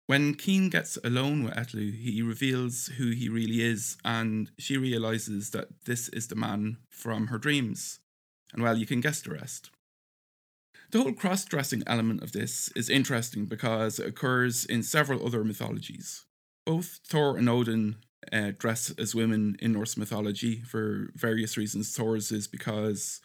When 0.07 0.37
Cian 0.37 0.69
gets 0.69 0.97
alone 1.03 1.43
with 1.43 1.55
Ethliu, 1.55 1.93
he 1.93 2.23
reveals 2.23 2.87
who 2.97 3.11
he 3.11 3.29
really 3.29 3.61
is, 3.61 3.97
and 4.05 4.51
she 4.57 4.77
realizes 4.77 5.51
that 5.51 5.85
this 5.85 6.09
is 6.11 6.29
the 6.29 6.37
man 6.37 6.79
from 6.91 7.27
her 7.29 7.39
dreams. 7.39 7.99
And 8.53 8.63
well, 8.63 8.79
you 8.79 8.87
can 8.87 9.01
guess 9.01 9.21
the 9.21 9.33
rest. 9.33 9.71
The 10.93 11.03
whole 11.03 11.13
cross 11.13 11.45
dressing 11.45 11.83
element 11.89 12.23
of 12.23 12.31
this 12.31 12.71
is 12.77 12.89
interesting 12.89 13.47
because 13.47 13.99
it 13.99 14.07
occurs 14.07 14.65
in 14.65 14.85
several 14.85 15.27
other 15.27 15.43
mythologies. 15.43 16.25
Both 16.65 17.01
Thor 17.05 17.37
and 17.37 17.49
Odin 17.49 17.97
uh, 18.33 18.53
dress 18.57 18.93
as 18.97 19.15
women 19.15 19.57
in 19.61 19.73
Norse 19.73 19.97
mythology 19.97 20.63
for 20.63 21.11
various 21.15 21.57
reasons. 21.57 21.95
Thor's 21.97 22.31
is 22.31 22.47
because 22.47 23.21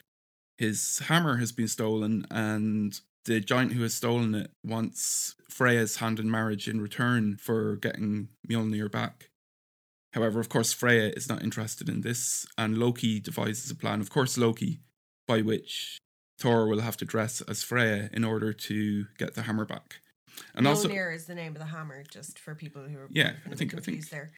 his 0.58 1.00
hammer 1.06 1.38
has 1.38 1.52
been 1.52 1.68
stolen, 1.68 2.26
and 2.32 3.00
the 3.26 3.40
giant 3.40 3.74
who 3.74 3.84
has 3.84 3.94
stolen 3.94 4.36
it 4.36 4.52
wants 4.64 5.36
Freya's 5.50 5.98
hand 5.98 6.20
in 6.20 6.30
marriage 6.30 6.68
in 6.68 6.82
return 6.82 7.38
for 7.38 7.76
getting 7.76 8.30
Mjolnir 8.50 8.92
back. 8.92 9.30
However, 10.14 10.40
of 10.40 10.50
course, 10.50 10.74
Freya 10.74 11.14
is 11.16 11.30
not 11.30 11.44
interested 11.44 11.88
in 11.88 12.02
this, 12.02 12.46
and 12.58 12.78
Loki 12.78 13.20
devises 13.20 13.72
a 13.72 13.76
plan, 13.76 14.02
of 14.02 14.10
course, 14.10 14.38
Loki, 14.38 14.82
by 15.28 15.42
which 15.42 16.00
Thor 16.38 16.68
will 16.68 16.82
have 16.82 16.98
to 16.98 17.06
dress 17.06 17.42
as 17.42 17.64
Freya 17.64 18.10
in 18.12 18.26
order 18.26 18.52
to 18.52 19.06
get 19.18 19.36
the 19.36 19.44
hammer 19.44 19.66
back. 19.66 20.02
And 20.54 20.66
Mjolnir 20.66 20.70
also, 20.70 20.90
is 20.90 21.26
the 21.26 21.36
name 21.36 21.54
of 21.54 21.60
the 21.60 21.66
hammer, 21.66 22.04
just 22.10 22.40
for 22.40 22.56
people 22.56 22.84
who 22.84 22.98
are 22.98 23.08
yeah, 23.12 23.34
I 23.50 23.56
think 23.56 23.74
I 23.74 23.80
think 23.80 24.10
there. 24.10 24.32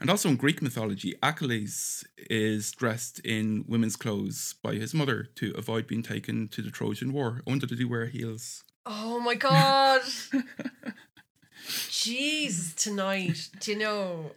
And 0.00 0.10
also 0.10 0.28
in 0.28 0.36
Greek 0.36 0.60
mythology, 0.60 1.14
Achilles 1.22 2.04
is 2.18 2.72
dressed 2.72 3.20
in 3.20 3.64
women's 3.68 3.96
clothes 3.96 4.54
by 4.62 4.74
his 4.74 4.92
mother 4.92 5.28
to 5.36 5.52
avoid 5.56 5.86
being 5.86 6.02
taken 6.02 6.48
to 6.48 6.62
the 6.62 6.70
Trojan 6.70 7.12
War. 7.12 7.42
I 7.46 7.50
wonder 7.50 7.66
did 7.66 7.78
he 7.78 7.84
wear 7.84 8.06
heels? 8.06 8.64
Oh 8.84 9.20
my 9.20 9.34
god! 9.34 10.02
Jeez, 11.66 12.74
tonight. 12.74 13.48
Do 13.60 13.72
you 13.72 13.78
know? 13.78 14.32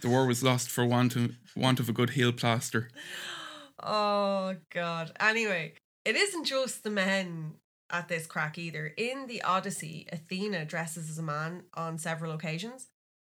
the 0.00 0.08
war 0.08 0.26
was 0.26 0.42
lost 0.42 0.70
for 0.70 0.86
want 0.86 1.16
of 1.16 1.32
want 1.56 1.80
of 1.80 1.88
a 1.88 1.92
good 1.92 2.10
heel 2.10 2.32
plaster. 2.32 2.90
Oh 3.82 4.56
god. 4.70 5.12
Anyway, 5.18 5.74
it 6.04 6.16
isn't 6.16 6.44
just 6.44 6.84
the 6.84 6.90
men 6.90 7.54
at 7.90 8.08
this 8.08 8.26
crack 8.26 8.58
either. 8.58 8.92
In 8.96 9.26
the 9.26 9.42
Odyssey, 9.42 10.06
Athena 10.12 10.64
dresses 10.64 11.10
as 11.10 11.18
a 11.18 11.22
man 11.22 11.64
on 11.74 11.98
several 11.98 12.32
occasions. 12.32 12.88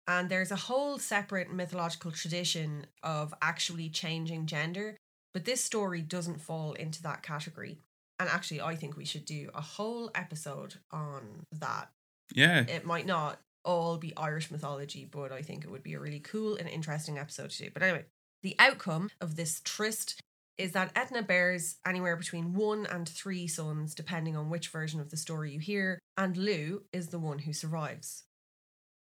And 0.08 0.30
there's 0.30 0.52
a 0.52 0.56
whole 0.56 1.00
separate 1.00 1.52
mythological 1.52 2.12
tradition 2.12 2.86
of 3.02 3.34
actually 3.42 3.90
changing 3.90 4.46
gender, 4.46 4.98
but 5.34 5.46
this 5.46 5.64
story 5.64 6.02
doesn't 6.02 6.42
fall 6.42 6.74
into 6.74 7.02
that 7.04 7.24
category. 7.24 7.80
And 8.20 8.30
actually, 8.30 8.62
I 8.62 8.76
think 8.76 8.96
we 8.96 9.06
should 9.06 9.26
do 9.26 9.50
a 9.54 9.62
whole 9.62 10.12
episode 10.16 10.76
on 10.92 11.46
that. 11.60 11.90
Yeah. 12.34 12.62
It 12.62 12.86
might 12.86 13.06
not 13.06 13.40
all 13.64 13.98
be 13.98 14.16
Irish 14.16 14.52
mythology, 14.52 15.08
but 15.10 15.32
I 15.32 15.42
think 15.42 15.64
it 15.64 15.72
would 15.72 15.84
be 15.84 15.96
a 15.96 16.00
really 16.00 16.20
cool 16.20 16.56
and 16.56 16.70
interesting 16.70 17.18
episode 17.18 17.50
to 17.50 17.64
do. 17.64 17.72
But 17.74 17.84
anyway, 17.84 18.06
the 18.44 18.56
outcome 18.60 19.10
of 19.20 19.36
this 19.36 19.60
tryst 19.64 20.22
is 20.58 20.72
that 20.72 20.92
Etna 20.96 21.24
bears 21.24 21.78
anywhere 21.86 22.16
between 22.16 22.54
one 22.54 22.86
and 22.86 23.10
three 23.10 23.48
sons, 23.48 23.94
depending 23.94 24.38
on 24.38 24.50
which 24.50 24.70
version 24.70 25.02
of 25.02 25.10
the 25.10 25.18
story 25.18 25.52
you 25.52 25.60
hear, 25.60 26.00
and 26.16 26.38
Lugh 26.38 26.84
is 26.94 27.08
the 27.08 27.20
one 27.20 27.40
who 27.40 27.52
survives. 27.52 28.24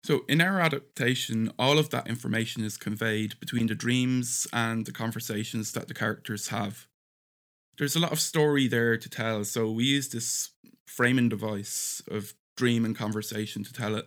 So, 0.04 0.26
in 0.28 0.42
our 0.42 0.60
adaptation, 0.60 1.50
all 1.58 1.78
of 1.78 1.88
that 1.88 2.08
information 2.08 2.62
is 2.62 2.76
conveyed 2.76 3.40
between 3.40 3.68
the 3.68 3.74
dreams 3.74 4.46
and 4.52 4.84
the 4.84 4.92
conversations 4.92 5.72
that 5.72 5.88
the 5.88 5.94
characters 5.94 6.48
have. 6.48 6.86
There's 7.78 7.96
a 7.96 8.00
lot 8.00 8.12
of 8.12 8.20
story 8.20 8.68
there 8.68 8.98
to 8.98 9.08
tell, 9.08 9.44
so 9.44 9.70
we 9.70 9.84
use 9.84 10.10
this 10.10 10.50
framing 10.84 11.30
device 11.30 12.02
of 12.06 12.34
dream 12.54 12.84
and 12.84 12.94
conversation 12.94 13.64
to 13.64 13.72
tell 13.72 13.96
it. 13.96 14.06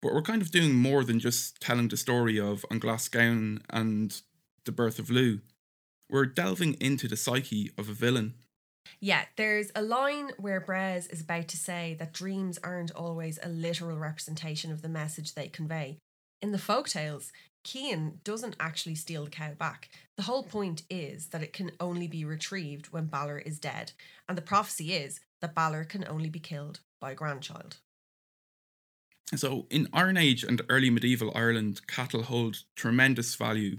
But 0.00 0.14
we're 0.14 0.22
kind 0.22 0.42
of 0.42 0.52
doing 0.52 0.76
more 0.76 1.02
than 1.02 1.18
just 1.18 1.60
telling 1.60 1.88
the 1.88 1.96
story 1.96 2.38
of 2.38 2.64
An 2.70 2.78
Glasgown 2.78 3.62
and 3.68 4.22
the 4.64 4.70
birth 4.70 5.00
of 5.00 5.10
Lugh. 5.10 5.40
we're 6.08 6.26
delving 6.26 6.74
into 6.74 7.08
the 7.08 7.16
psyche 7.16 7.72
of 7.76 7.88
a 7.88 7.94
villain. 7.94 8.34
Yeah, 9.00 9.24
there's 9.36 9.70
a 9.74 9.82
line 9.82 10.30
where 10.38 10.60
Bres 10.60 11.10
is 11.12 11.20
about 11.20 11.48
to 11.48 11.56
say 11.56 11.96
that 11.98 12.12
dreams 12.12 12.58
aren't 12.62 12.90
always 12.90 13.38
a 13.42 13.48
literal 13.48 13.98
representation 13.98 14.72
of 14.72 14.82
the 14.82 14.88
message 14.88 15.34
they 15.34 15.48
convey. 15.48 15.98
In 16.42 16.52
the 16.52 16.58
folk 16.58 16.88
tales, 16.88 17.32
Cian 17.64 18.20
doesn't 18.24 18.56
actually 18.60 18.94
steal 18.94 19.24
the 19.24 19.30
cow 19.30 19.52
back. 19.54 19.88
The 20.16 20.24
whole 20.24 20.42
point 20.42 20.82
is 20.88 21.28
that 21.28 21.42
it 21.42 21.52
can 21.52 21.72
only 21.80 22.06
be 22.06 22.24
retrieved 22.24 22.92
when 22.92 23.06
Balor 23.06 23.38
is 23.38 23.58
dead, 23.58 23.92
and 24.28 24.36
the 24.36 24.42
prophecy 24.42 24.94
is 24.94 25.20
that 25.40 25.54
Balor 25.54 25.84
can 25.84 26.06
only 26.06 26.28
be 26.28 26.38
killed 26.38 26.80
by 27.00 27.12
a 27.12 27.14
grandchild. 27.14 27.78
So, 29.34 29.66
in 29.70 29.88
Iron 29.92 30.16
Age 30.16 30.44
and 30.44 30.62
early 30.68 30.88
medieval 30.88 31.32
Ireland, 31.34 31.86
cattle 31.88 32.22
hold 32.22 32.62
tremendous 32.76 33.34
value 33.34 33.78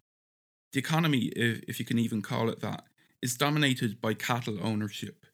the 0.73 0.79
economy, 0.79 1.31
if, 1.35 1.63
if 1.67 1.79
you 1.79 1.85
can 1.85 1.99
even 1.99 2.21
call 2.21 2.49
it 2.49 2.59
that, 2.61 2.83
is 3.21 3.37
dominated 3.37 3.99
by 4.01 4.13
cattle 4.13 4.57
ownership. 4.61 5.25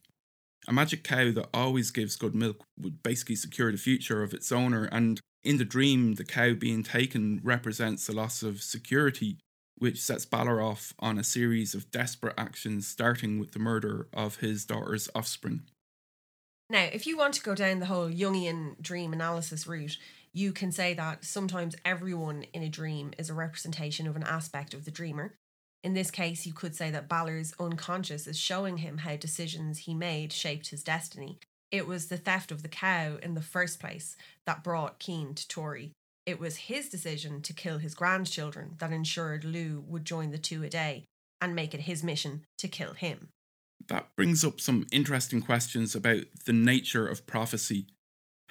A 0.67 0.73
magic 0.73 1.03
cow 1.03 1.31
that 1.31 1.49
always 1.53 1.91
gives 1.91 2.15
good 2.15 2.33
milk 2.33 2.63
would 2.79 3.03
basically 3.03 3.35
secure 3.35 3.71
the 3.71 3.77
future 3.77 4.23
of 4.23 4.33
its 4.33 4.51
owner, 4.51 4.85
and 4.85 5.19
in 5.43 5.57
the 5.57 5.65
dream, 5.65 6.15
the 6.15 6.23
cow 6.23 6.53
being 6.53 6.83
taken 6.83 7.41
represents 7.43 8.07
a 8.07 8.13
loss 8.13 8.43
of 8.43 8.61
security, 8.61 9.37
which 9.77 10.01
sets 10.01 10.25
Balor 10.25 10.61
off 10.61 10.93
on 10.99 11.17
a 11.17 11.23
series 11.23 11.73
of 11.73 11.91
desperate 11.91 12.35
actions, 12.37 12.87
starting 12.87 13.39
with 13.39 13.51
the 13.51 13.59
murder 13.59 14.07
of 14.13 14.37
his 14.37 14.63
daughter's 14.63 15.09
offspring. 15.13 15.63
Now, 16.69 16.87
if 16.93 17.05
you 17.05 17.17
want 17.17 17.33
to 17.33 17.43
go 17.43 17.55
down 17.55 17.79
the 17.79 17.87
whole 17.87 18.09
Jungian 18.09 18.81
dream 18.81 19.11
analysis 19.11 19.67
route, 19.67 19.97
you 20.31 20.53
can 20.53 20.71
say 20.71 20.93
that 20.93 21.25
sometimes 21.25 21.75
everyone 21.83 22.45
in 22.53 22.63
a 22.63 22.69
dream 22.69 23.11
is 23.17 23.29
a 23.29 23.33
representation 23.33 24.07
of 24.07 24.15
an 24.15 24.23
aspect 24.23 24.73
of 24.73 24.85
the 24.85 24.91
dreamer. 24.91 25.35
In 25.83 25.93
this 25.93 26.11
case, 26.11 26.45
you 26.45 26.53
could 26.53 26.75
say 26.75 26.89
that 26.91 27.09
Balor's 27.09 27.53
unconscious 27.59 28.25
is 28.25 28.39
showing 28.39 28.77
him 28.77 28.99
how 28.99 29.17
decisions 29.17 29.79
he 29.79 29.93
made 29.93 30.31
shaped 30.31 30.69
his 30.69 30.83
destiny. 30.83 31.39
It 31.71 31.87
was 31.87 32.07
the 32.07 32.17
theft 32.17 32.51
of 32.51 32.63
the 32.63 32.69
cow 32.69 33.17
in 33.21 33.33
the 33.33 33.41
first 33.41 33.79
place 33.79 34.15
that 34.45 34.63
brought 34.63 34.99
Cian 34.99 35.33
to 35.33 35.47
Tory. 35.47 35.91
It 36.25 36.39
was 36.39 36.55
his 36.55 36.87
decision 36.87 37.41
to 37.41 37.53
kill 37.53 37.79
his 37.79 37.95
grandchildren 37.95 38.75
that 38.79 38.93
ensured 38.93 39.43
Lugh 39.43 39.83
would 39.87 40.05
join 40.05 40.31
the 40.31 40.37
Tuatha 40.37 40.69
Dé 40.69 41.03
and 41.41 41.55
make 41.55 41.73
it 41.73 41.81
his 41.81 42.03
mission 42.03 42.45
to 42.59 42.69
kill 42.69 42.93
him. 42.93 43.27
That 43.87 44.07
brings 44.15 44.45
up 44.45 44.61
some 44.61 44.87
interesting 44.93 45.41
questions 45.41 45.93
about 45.95 46.23
the 46.45 46.53
nature 46.53 47.05
of 47.05 47.27
prophecy 47.27 47.87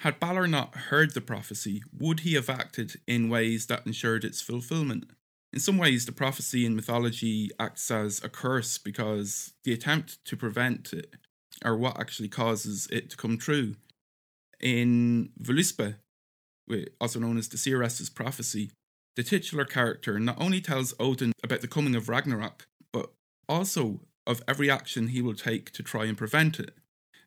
had 0.03 0.19
Balor 0.19 0.47
not 0.47 0.75
heard 0.75 1.13
the 1.13 1.21
prophecy, 1.21 1.81
would 1.97 2.21
he 2.21 2.33
have 2.33 2.49
acted 2.49 2.99
in 3.07 3.29
ways 3.29 3.67
that 3.67 3.87
ensured 3.87 4.25
its 4.25 4.41
fulfillment? 4.41 5.05
In 5.53 5.59
some 5.59 5.77
ways, 5.77 6.07
the 6.07 6.11
prophecy 6.11 6.65
in 6.65 6.75
mythology 6.75 7.51
acts 7.59 7.91
as 7.91 8.23
a 8.23 8.29
curse 8.29 8.79
because 8.79 9.53
the 9.63 9.71
attempt 9.71 10.17
to 10.25 10.35
prevent 10.35 10.91
it 10.91 11.13
are 11.63 11.77
what 11.77 11.99
actually 11.99 12.27
causes 12.27 12.87
it 12.91 13.11
to 13.11 13.17
come 13.17 13.37
true. 13.37 13.75
In 14.59 15.29
Völuspá, 15.39 15.97
also 16.99 17.19
known 17.19 17.37
as 17.37 17.49
the 17.49 17.57
Seeress's 17.57 18.09
prophecy, 18.09 18.71
the 19.15 19.21
titular 19.21 19.63
character 19.63 20.19
not 20.19 20.41
only 20.41 20.59
tells 20.59 20.95
Odin 20.99 21.33
about 21.43 21.61
the 21.61 21.67
coming 21.67 21.93
of 21.93 22.09
Ragnarok, 22.09 22.65
but 22.91 23.11
also 23.47 23.99
of 24.25 24.41
every 24.47 24.71
action 24.71 25.09
he 25.09 25.21
will 25.21 25.35
take 25.35 25.69
to 25.73 25.83
try 25.83 26.05
and 26.05 26.17
prevent 26.17 26.59
it. 26.59 26.75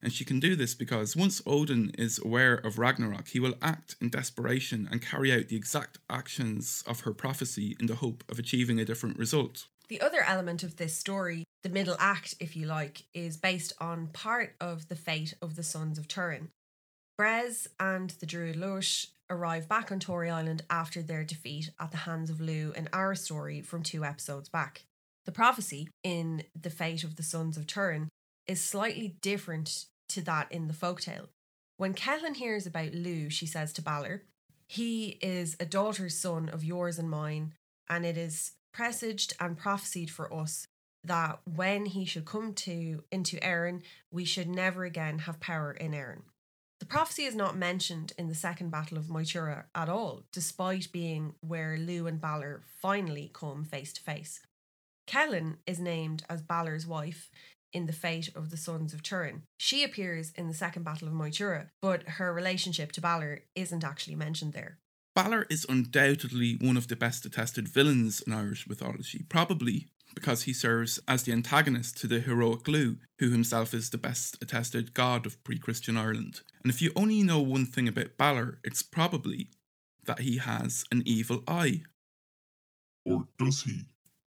And 0.06 0.12
she 0.12 0.24
can 0.24 0.38
do 0.38 0.54
this 0.54 0.72
because 0.72 1.16
once 1.16 1.42
Odin 1.46 1.90
is 1.98 2.20
aware 2.24 2.54
of 2.54 2.78
Ragnarok, 2.78 3.26
he 3.26 3.40
will 3.40 3.56
act 3.60 3.96
in 4.00 4.08
desperation 4.08 4.88
and 4.88 5.02
carry 5.02 5.32
out 5.32 5.48
the 5.48 5.56
exact 5.56 5.98
actions 6.08 6.84
of 6.86 7.00
her 7.00 7.12
prophecy 7.12 7.76
in 7.80 7.86
the 7.86 7.96
hope 7.96 8.22
of 8.28 8.38
achieving 8.38 8.78
a 8.78 8.84
different 8.84 9.18
result. 9.18 9.66
The 9.88 10.00
other 10.00 10.22
element 10.22 10.62
of 10.62 10.76
this 10.76 10.96
story, 10.96 11.42
the 11.64 11.70
middle 11.70 11.96
act, 11.98 12.36
if 12.38 12.54
you 12.54 12.66
like, 12.66 13.02
is 13.14 13.36
based 13.36 13.72
on 13.80 14.06
part 14.06 14.54
of 14.60 14.86
the 14.86 14.94
fate 14.94 15.34
of 15.42 15.56
the 15.56 15.64
sons 15.64 15.98
of 15.98 16.06
Tuireann. 16.06 16.50
Bres 17.18 17.66
and 17.80 18.10
the 18.10 18.26
Druid 18.26 18.54
Lush 18.54 19.08
arrive 19.28 19.68
back 19.68 19.90
on 19.90 19.98
Tory 19.98 20.30
Island 20.30 20.62
after 20.70 21.02
their 21.02 21.24
defeat 21.24 21.72
at 21.80 21.90
the 21.90 21.96
hands 21.96 22.30
of 22.30 22.40
Lugh 22.40 22.76
in 22.76 22.88
our 22.92 23.16
story 23.16 23.60
from 23.60 23.82
two 23.82 24.04
episodes 24.04 24.48
back. 24.48 24.84
The 25.24 25.32
prophecy 25.32 25.88
in 26.04 26.44
The 26.54 26.70
Fate 26.70 27.02
of 27.02 27.16
the 27.16 27.24
Sons 27.24 27.56
of 27.56 27.66
Tuireann 27.66 28.06
is 28.46 28.62
slightly 28.62 29.16
different 29.20 29.86
to 30.16 30.22
that 30.22 30.50
in 30.50 30.66
the 30.66 30.74
folktale. 30.74 31.28
When 31.76 31.94
Cethlenn 31.94 32.36
hears 32.36 32.66
about 32.66 32.94
Lugh, 32.94 33.30
she 33.30 33.46
says 33.46 33.72
to 33.74 33.82
Balor, 33.82 34.22
He 34.66 35.18
is 35.20 35.56
a 35.60 35.66
daughter's 35.66 36.18
son 36.18 36.48
of 36.48 36.64
yours 36.64 36.98
and 36.98 37.08
mine, 37.08 37.52
and 37.88 38.04
it 38.04 38.16
is 38.16 38.52
presaged 38.72 39.34
and 39.38 39.58
prophesied 39.58 40.10
for 40.10 40.32
us 40.32 40.66
that 41.04 41.40
when 41.44 41.86
he 41.86 42.04
should 42.04 42.24
come 42.24 42.52
to 42.52 43.04
into 43.12 43.42
Erin, 43.44 43.82
we 44.10 44.24
should 44.24 44.48
never 44.48 44.84
again 44.84 45.20
have 45.20 45.38
power 45.38 45.72
in 45.72 45.94
Erin. 45.94 46.22
The 46.80 46.86
prophecy 46.86 47.24
is 47.24 47.34
not 47.34 47.56
mentioned 47.56 48.12
in 48.18 48.28
the 48.28 48.34
second 48.34 48.70
Battle 48.70 48.98
of 48.98 49.06
Moytura 49.06 49.64
at 49.74 49.88
all, 49.88 50.24
despite 50.32 50.92
being 50.92 51.34
where 51.40 51.76
Lugh 51.78 52.06
and 52.06 52.20
Balor 52.20 52.62
finally 52.80 53.30
come 53.32 53.64
face 53.64 53.92
to 53.94 54.02
face. 54.02 54.40
Cethlenn 55.06 55.58
is 55.66 55.78
named 55.78 56.24
as 56.28 56.42
Balor's 56.42 56.86
wife 56.86 57.30
in 57.76 57.84
the 57.84 57.92
fate 57.92 58.30
of 58.34 58.48
the 58.48 58.56
sons 58.56 58.94
of 58.94 59.02
Tuireann. 59.02 59.42
She 59.58 59.84
appears 59.84 60.32
in 60.34 60.48
the 60.48 60.54
second 60.54 60.82
Battle 60.82 61.08
of 61.08 61.14
Moytura, 61.14 61.66
but 61.82 62.08
her 62.08 62.32
relationship 62.32 62.90
to 62.92 63.02
Balor 63.02 63.42
isn't 63.54 63.84
actually 63.84 64.16
mentioned 64.16 64.54
there. 64.54 64.78
Balor 65.14 65.46
is 65.50 65.66
undoubtedly 65.68 66.56
one 66.58 66.78
of 66.78 66.88
the 66.88 66.96
best 66.96 67.26
attested 67.26 67.68
villains 67.68 68.22
in 68.22 68.32
Irish 68.32 68.66
mythology, 68.66 69.26
probably 69.28 69.88
because 70.14 70.44
he 70.44 70.54
serves 70.54 70.98
as 71.06 71.24
the 71.24 71.32
antagonist 71.32 71.98
to 71.98 72.06
the 72.06 72.20
heroic 72.20 72.66
Lugh, 72.66 72.96
who 73.18 73.28
himself 73.30 73.74
is 73.74 73.90
the 73.90 73.98
best 73.98 74.38
attested 74.42 74.94
god 74.94 75.26
of 75.26 75.42
pre 75.44 75.58
Christian 75.58 75.98
Ireland. 75.98 76.40
And 76.62 76.72
if 76.72 76.80
you 76.80 76.92
only 76.96 77.22
know 77.22 77.40
one 77.40 77.66
thing 77.66 77.88
about 77.88 78.16
Balor, 78.16 78.58
it's 78.64 78.82
probably 78.82 79.50
that 80.06 80.20
he 80.20 80.38
has 80.38 80.84
an 80.90 81.02
evil 81.04 81.42
eye. 81.46 81.82
Or 83.04 83.26
does 83.38 83.64
he? 83.64 83.82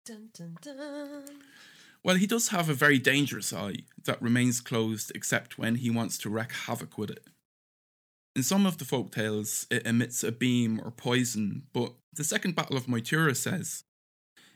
Dun, 0.06 0.30
dun, 0.34 0.58
dun. 0.62 1.24
Well, 2.08 2.16
he 2.16 2.26
does 2.26 2.48
have 2.48 2.70
a 2.70 2.74
very 2.74 3.00
dangerous 3.00 3.52
eye 3.52 3.80
that 4.06 4.22
remains 4.22 4.62
closed 4.62 5.12
except 5.14 5.58
when 5.58 5.76
he 5.76 5.90
wants 5.90 6.18
to 6.20 6.30
wreak 6.30 6.54
havoc 6.54 6.98
with 6.98 7.10
it. 7.10 7.28
In 8.34 8.44
some 8.44 8.66
of 8.66 8.78
the 8.78 8.86
folk 8.86 9.12
tales, 9.12 9.68
it 9.70 9.86
emits 9.86 10.24
a 10.24 10.32
beam 10.32 10.80
or 10.82 10.90
poison, 10.90 11.64
but 11.74 11.92
the 12.14 12.24
Second 12.24 12.56
Battle 12.56 12.78
of 12.78 12.86
Moytura 12.86 13.36
says 13.36 13.84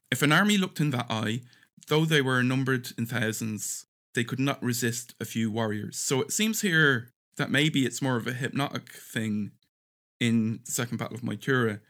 if 0.10 0.22
an 0.22 0.32
army 0.32 0.58
looked 0.58 0.80
in 0.80 0.92
that 0.92 1.08
eye, 1.10 1.42
though 1.88 2.06
they 2.06 2.22
were 2.22 2.42
numbered 2.42 2.94
in 2.98 3.06
thousands, 3.06 3.86
they 4.16 4.24
could 4.24 4.40
not 4.40 4.64
resist 4.64 5.14
a 5.20 5.26
few 5.26 5.52
warriors. 5.52 5.98
So 5.98 6.22
it 6.22 6.32
seems 6.32 6.62
here 6.62 7.10
that 7.36 7.52
maybe 7.52 7.86
it's 7.86 8.02
more 8.02 8.16
of 8.16 8.28
a 8.28 8.34
hypnotic 8.34 8.94
thing 8.94 9.52
in 10.22 10.62
the 10.64 10.72
Second 10.72 11.00
Battle 11.00 11.18
of 11.18 11.22
Moytura. 11.22 11.82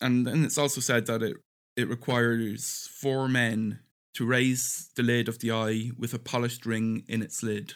And 0.00 0.24
then 0.24 0.44
it's 0.44 0.58
also 0.58 0.80
said 0.80 1.06
that 1.06 1.20
it, 1.20 1.36
it 1.76 1.88
requires 1.88 2.88
four 2.92 3.26
men 3.26 3.80
to 4.14 4.26
raise 4.26 4.90
the 4.96 5.02
lid 5.02 5.28
of 5.28 5.40
the 5.40 5.50
eye 5.50 5.90
with 5.98 6.14
a 6.14 6.18
polished 6.18 6.64
ring 6.66 7.04
in 7.08 7.22
its 7.22 7.42
lid. 7.42 7.74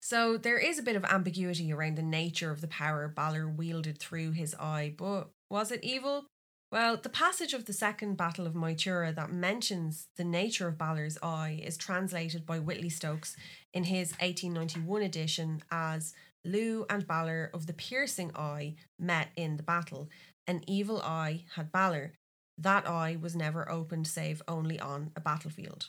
So 0.00 0.36
there 0.36 0.58
is 0.58 0.78
a 0.78 0.82
bit 0.82 0.96
of 0.96 1.04
ambiguity 1.04 1.72
around 1.72 1.96
the 1.96 2.02
nature 2.02 2.50
of 2.50 2.60
the 2.60 2.66
power 2.66 3.06
Balor 3.08 3.48
wielded 3.48 3.98
through 3.98 4.32
his 4.32 4.54
eye, 4.58 4.94
but 4.96 5.30
was 5.48 5.70
it 5.70 5.84
evil? 5.84 6.26
Well, 6.72 6.96
the 6.96 7.10
passage 7.10 7.52
of 7.52 7.66
the 7.66 7.74
second 7.74 8.16
Battle 8.16 8.46
of 8.46 8.54
Moytura 8.54 9.14
that 9.14 9.30
mentions 9.30 10.08
the 10.16 10.24
nature 10.24 10.66
of 10.66 10.78
Balor's 10.78 11.18
eye 11.22 11.60
is 11.62 11.76
translated 11.76 12.46
by 12.46 12.58
Whitley 12.58 12.88
Stokes 12.88 13.36
in 13.74 13.84
his 13.84 14.12
1891 14.12 15.02
edition 15.02 15.62
as 15.70 16.14
Lugh 16.44 16.86
and 16.88 17.06
Balor 17.06 17.50
of 17.52 17.66
the 17.66 17.74
piercing 17.74 18.32
eye 18.34 18.74
met 18.98 19.28
in 19.36 19.58
the 19.58 19.62
battle. 19.62 20.08
An 20.46 20.64
evil 20.66 21.02
eye 21.02 21.44
had 21.54 21.70
Balor. 21.70 22.14
That 22.62 22.88
eye 22.88 23.16
was 23.20 23.34
never 23.34 23.68
opened 23.68 24.06
save 24.06 24.40
only 24.46 24.78
on 24.78 25.10
a 25.16 25.20
battlefield. 25.20 25.88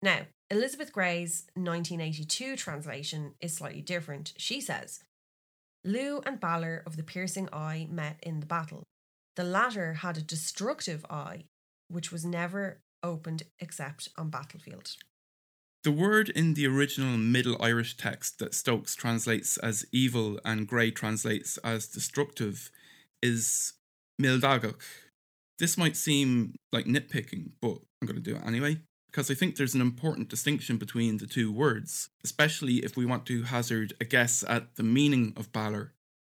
Now, 0.00 0.20
Elizabeth 0.50 0.90
Gray's 0.90 1.44
1982 1.54 2.56
translation 2.56 3.34
is 3.40 3.54
slightly 3.54 3.82
different. 3.82 4.32
She 4.38 4.60
says, 4.60 5.00
Lugh 5.84 6.22
and 6.24 6.40
Balor 6.40 6.82
of 6.86 6.96
the 6.96 7.02
piercing 7.02 7.48
eye 7.52 7.88
met 7.90 8.18
in 8.22 8.40
the 8.40 8.46
battle. 8.46 8.84
The 9.36 9.44
latter 9.44 9.94
had 9.94 10.16
a 10.16 10.22
destructive 10.22 11.04
eye, 11.10 11.44
which 11.88 12.10
was 12.10 12.24
never 12.24 12.80
opened 13.02 13.42
except 13.60 14.08
on 14.16 14.30
battlefield. 14.30 14.96
The 15.84 15.92
word 15.92 16.30
in 16.30 16.54
the 16.54 16.66
original 16.66 17.18
Middle 17.18 17.60
Irish 17.62 17.98
text 17.98 18.38
that 18.38 18.54
Stokes 18.54 18.94
translates 18.94 19.58
as 19.58 19.84
evil 19.92 20.40
and 20.44 20.66
Gray 20.66 20.90
translates 20.90 21.58
as 21.58 21.86
destructive 21.86 22.70
is 23.22 23.74
mildagach. 24.20 24.80
This 25.58 25.78
might 25.78 25.96
seem 25.96 26.54
like 26.72 26.84
nitpicking, 26.84 27.50
but 27.60 27.78
I'm 28.00 28.06
going 28.06 28.16
to 28.16 28.30
do 28.30 28.36
it 28.36 28.46
anyway, 28.46 28.78
because 29.10 29.30
I 29.30 29.34
think 29.34 29.56
there's 29.56 29.74
an 29.74 29.80
important 29.80 30.28
distinction 30.28 30.76
between 30.76 31.16
the 31.16 31.26
two 31.26 31.50
words, 31.50 32.10
especially 32.22 32.76
if 32.84 32.96
we 32.96 33.06
want 33.06 33.24
to 33.26 33.44
hazard 33.44 33.94
a 34.00 34.04
guess 34.04 34.44
at 34.48 34.76
the 34.76 34.82
meaning 34.82 35.32
of 35.36 35.52
Balor. 35.52 35.94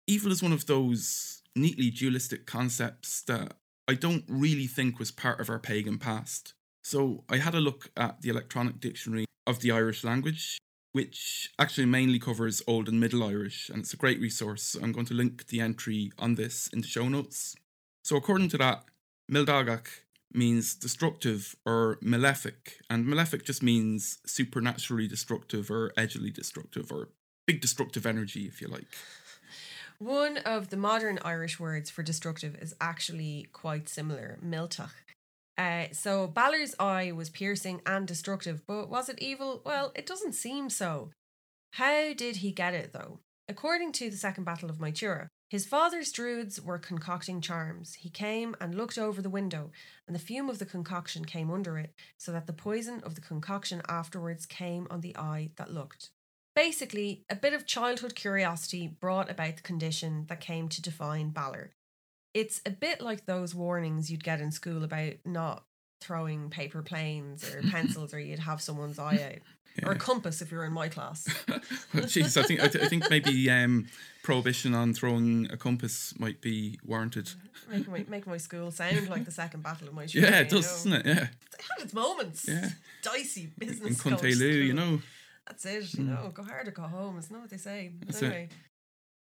Evil 0.08 0.32
is 0.32 0.41
one 0.41 0.53
of 0.53 0.67
those 0.67 1.41
neatly 1.55 1.89
dualistic 1.89 2.45
concepts 2.45 3.21
that 3.23 3.53
I 3.88 3.95
don't 3.95 4.23
really 4.27 4.67
think 4.67 4.99
was 4.99 5.12
part 5.12 5.41
of 5.41 5.49
our 5.49 5.60
pagan 5.60 5.97
past. 5.97 6.53
So 6.84 7.23
I 7.29 7.38
had 7.38 7.55
a 7.55 7.60
look 7.60 7.91
at 7.97 8.21
the 8.21 8.29
electronic 8.29 8.79
dictionary 8.79 9.25
of 9.45 9.60
the 9.60 9.71
Irish 9.71 10.03
language, 10.03 10.58
which 10.93 11.51
actually 11.60 11.86
mainly 11.86 12.19
covers 12.19 12.63
Old 12.65 12.88
and 12.88 12.99
Middle 12.99 13.23
Irish, 13.23 13.69
and 13.69 13.79
it's 13.79 13.93
a 13.93 13.97
great 13.97 14.21
resource. 14.21 14.75
I'm 14.82 14.91
going 14.91 15.05
to 15.08 15.13
link 15.13 15.47
the 15.47 15.60
entry 15.60 16.12
on 16.17 16.36
this 16.36 16.69
in 16.71 16.82
the 16.82 16.88
show 16.88 17.10
notes. 17.10 17.55
So 18.03 18.15
according 18.15 18.49
to 18.49 18.58
that, 18.60 18.86
Mildagach 19.30 19.88
means 20.34 20.76
destructive 20.76 21.56
or 21.65 21.98
malefic, 22.02 22.80
and 22.89 23.06
malefic 23.06 23.44
just 23.46 23.63
means 23.63 24.20
supernaturally 24.26 25.08
destructive 25.08 25.72
or 25.72 25.92
edgily 25.98 26.34
destructive 26.34 26.92
or 26.92 27.10
big 27.48 27.62
destructive 27.62 28.06
energy, 28.06 28.46
if 28.46 28.62
you 28.62 28.68
like. 28.68 28.88
One 29.98 30.38
of 30.38 30.70
the 30.70 30.78
modern 30.78 31.20
Irish 31.26 31.60
words 31.60 31.89
for 31.89 32.04
destructive 32.04 32.56
is 32.56 32.74
actually 32.80 33.48
quite 33.52 33.89
similar, 33.89 34.39
millteach. 34.46 34.92
Uh, 35.58 35.88
so 35.92 36.26
Balor's 36.26 36.74
eye 36.80 37.12
was 37.12 37.30
piercing 37.30 37.82
and 37.86 38.08
destructive, 38.08 38.62
but 38.65 38.89
was 38.89 39.10
it 39.10 39.20
evil? 39.20 39.62
Well, 39.65 39.92
it 39.94 40.06
doesn't 40.06 40.34
seem 40.34 40.70
so. 40.70 41.12
How 41.74 42.13
did 42.13 42.38
he 42.38 42.52
get 42.52 42.74
it 42.74 42.94
though? 42.94 43.20
According 43.50 43.92
to 43.94 44.10
the 44.10 44.15
Second 44.15 44.46
Battle 44.46 44.70
of 44.70 44.78
Moytura, 44.78 45.28
his 45.49 45.65
father's 45.65 46.12
druids 46.12 46.62
were 46.62 46.77
concocting 46.77 47.41
charms. 47.41 47.95
He 47.95 48.09
came 48.09 48.55
and 48.62 48.75
looked 48.75 48.99
over 48.99 49.19
the 49.19 49.31
window, 49.31 49.71
and 50.05 50.15
the 50.15 50.19
fume 50.19 50.47
of 50.47 50.59
the 50.59 50.65
concoction 50.65 51.25
came 51.25 51.49
under 51.49 51.79
it, 51.79 51.93
so 52.17 52.31
that 52.31 52.45
the 52.45 52.53
poison 52.53 53.01
of 53.03 53.15
the 53.15 53.21
concoction 53.21 53.81
afterwards 53.89 54.45
came 54.45 54.88
on 54.91 55.01
the 55.01 55.17
eye 55.17 55.49
that 55.55 55.73
looked. 55.73 56.12
Basically, 56.55 57.23
a 57.29 57.35
bit 57.35 57.53
of 57.53 57.65
childhood 57.65 58.13
curiosity 58.15 58.88
brought 58.88 59.31
about 59.31 59.55
the 59.55 59.63
condition 59.63 60.25
that 60.29 60.39
came 60.39 60.69
to 60.69 60.81
define 60.81 61.29
Balor. 61.29 61.71
It's 62.33 62.62
a 62.63 62.69
bit 62.69 63.01
like 63.01 63.25
those 63.25 63.55
warnings 63.55 64.12
you'd 64.12 64.23
get 64.23 64.41
in 64.41 64.51
school 64.51 64.83
about 64.83 65.13
not 65.25 65.63
throwing 65.99 66.49
paper 66.49 66.81
planes 66.81 67.43
or 67.53 67.62
pencils, 67.71 68.13
or 68.13 68.19
you'd 68.19 68.39
have 68.39 68.62
someone's 68.62 68.99
eye 68.99 69.19
out. 69.23 69.41
Yeah. 69.77 69.88
Or 69.88 69.91
a 69.93 69.97
compass 69.97 70.41
if 70.41 70.51
you're 70.51 70.65
in 70.65 70.73
my 70.73 70.89
class. 70.89 71.27
well, 71.93 72.05
geez, 72.05 72.35
I 72.35 72.43
think 72.43 72.59
I, 72.59 72.67
th- 72.67 72.83
I 72.83 72.88
think 72.88 73.09
maybe 73.09 73.49
um, 73.49 73.88
prohibition 74.23 74.73
on 74.73 74.93
throwing 74.93 75.47
a 75.51 75.57
compass 75.57 76.13
might 76.19 76.41
be 76.41 76.79
warranted. 76.83 77.29
Make 77.69 77.88
my, 77.88 78.05
make 78.07 78.27
my 78.27 78.38
school 78.38 78.71
sound 78.71 79.09
like 79.09 79.25
the 79.25 79.31
second 79.31 79.63
battle 79.63 79.88
of 79.88 79.93
my 79.93 80.03
Yeah, 80.09 80.39
it 80.39 80.49
does, 80.49 80.65
doesn't 80.65 80.93
it? 80.93 81.05
Yeah. 81.05 81.23
It 81.23 81.65
had 81.77 81.85
its 81.85 81.93
moments. 81.93 82.45
Yeah. 82.47 82.69
Dicey 83.03 83.51
business. 83.57 84.03
In 84.03 84.12
Cuntailoo, 84.12 84.65
you 84.65 84.73
know. 84.73 84.99
That's 85.47 85.65
it, 85.65 85.93
you 85.93 86.03
mm. 86.03 86.07
know. 86.07 86.31
Go 86.33 86.43
hard 86.43 86.67
or 86.67 86.71
go 86.71 86.83
home. 86.83 87.17
Isn't 87.17 87.33
that 87.33 87.39
what 87.39 87.50
they 87.50 87.58
say? 87.58 87.91
That's 88.06 88.21
anyway. 88.21 88.50
It. 88.52 88.56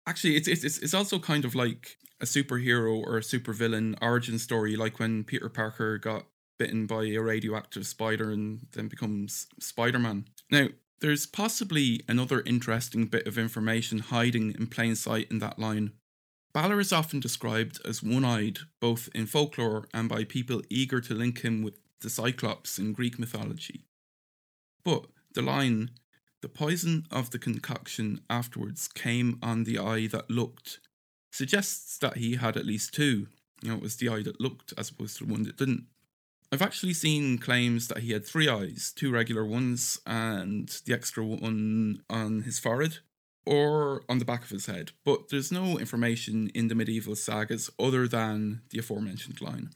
Actually, 0.07 0.37
it's, 0.37 0.49
it's 0.49 0.79
it's 0.79 0.95
also 0.95 1.19
kind 1.19 1.45
of 1.45 1.55
like 1.55 1.99
a 2.21 2.25
superhero 2.25 3.03
or 3.03 3.19
a 3.19 3.21
supervillain 3.21 3.97
origin 4.01 4.39
story, 4.39 4.77
like 4.77 4.99
when 4.99 5.25
Peter 5.25 5.49
Parker 5.49 5.99
got 5.99 6.25
bitten 6.59 6.87
by 6.87 7.05
a 7.05 7.19
radioactive 7.19 7.87
spider 7.87 8.31
and 8.31 8.67
then 8.73 8.89
becomes 8.89 9.47
Spider 9.61 9.99
Man. 9.99 10.27
Now, 10.51 10.69
there's 11.01 11.27
possibly 11.27 12.03
another 12.09 12.43
interesting 12.45 13.07
bit 13.07 13.27
of 13.27 13.39
information 13.39 14.01
hiding 14.01 14.53
in 14.59 14.67
plain 14.67 14.97
sight 14.97 15.31
in 15.31 15.39
that 15.39 15.59
line. 15.59 15.93
Balor 16.53 16.81
is 16.81 16.93
often 16.93 17.21
described 17.21 17.79
as 17.87 18.03
one 18.03 18.25
eyed, 18.25 18.59
both 18.81 19.09
in 19.15 19.27
folklore 19.27 19.87
and 19.95 20.09
by 20.09 20.25
people 20.25 20.63
eager 20.69 21.01
to 21.01 21.15
link 21.15 21.43
him 21.43 21.63
with 21.63 21.79
the 22.01 22.11
Cyclops 22.11 22.79
in 22.79 22.93
Greek 22.93 23.19
mythology. 23.19 23.85
But 24.83 25.07
the 25.35 25.43
line, 25.43 25.91
The 26.41 26.49
poison 26.49 27.07
of 27.11 27.31
the 27.31 27.39
concoction 27.39 28.21
afterwards 28.31 28.87
came 28.87 29.39
on 29.43 29.65
the 29.65 29.79
eye 29.79 30.07
that 30.07 30.31
looked, 30.31 30.79
suggests 31.33 31.99
that 31.99 32.19
he 32.19 32.37
had 32.37 32.57
at 32.57 32.67
least 32.67 32.95
two. 32.95 33.27
You 33.61 33.71
know, 33.71 33.77
it 33.77 33.83
was 33.83 33.97
the 33.97 34.09
eye 34.09 34.23
that 34.23 34.41
looked 34.41 34.73
as 34.79 34.91
opposed 34.91 35.19
to 35.19 35.27
the 35.27 35.33
one 35.33 35.43
that 35.45 35.57
didn't. 35.57 35.87
I've 36.51 36.63
actually 36.63 36.95
seen 36.95 37.39
claims 37.39 37.89
that 37.89 37.99
he 37.99 38.13
had 38.13 38.25
three 38.25 38.49
eyes, 38.49 38.93
two 38.97 39.13
regular 39.13 39.45
ones, 39.45 40.01
and 40.07 40.69
the 40.87 40.95
extra 40.95 41.25
one 41.25 42.03
on 42.09 42.43
his 42.43 42.59
forehead 42.59 42.99
or 43.45 44.03
on 44.09 44.19
the 44.19 44.25
back 44.25 44.45
of 44.45 44.51
his 44.51 44.67
head, 44.67 44.93
but 45.05 45.31
there's 45.31 45.51
no 45.51 45.79
information 45.79 46.51
in 46.55 46.69
the 46.69 46.75
medieval 46.75 47.17
sagas 47.17 47.71
other 47.79 48.07
than 48.07 48.61
the 48.71 48.79
aforementioned 48.79 49.41
line. 49.41 49.71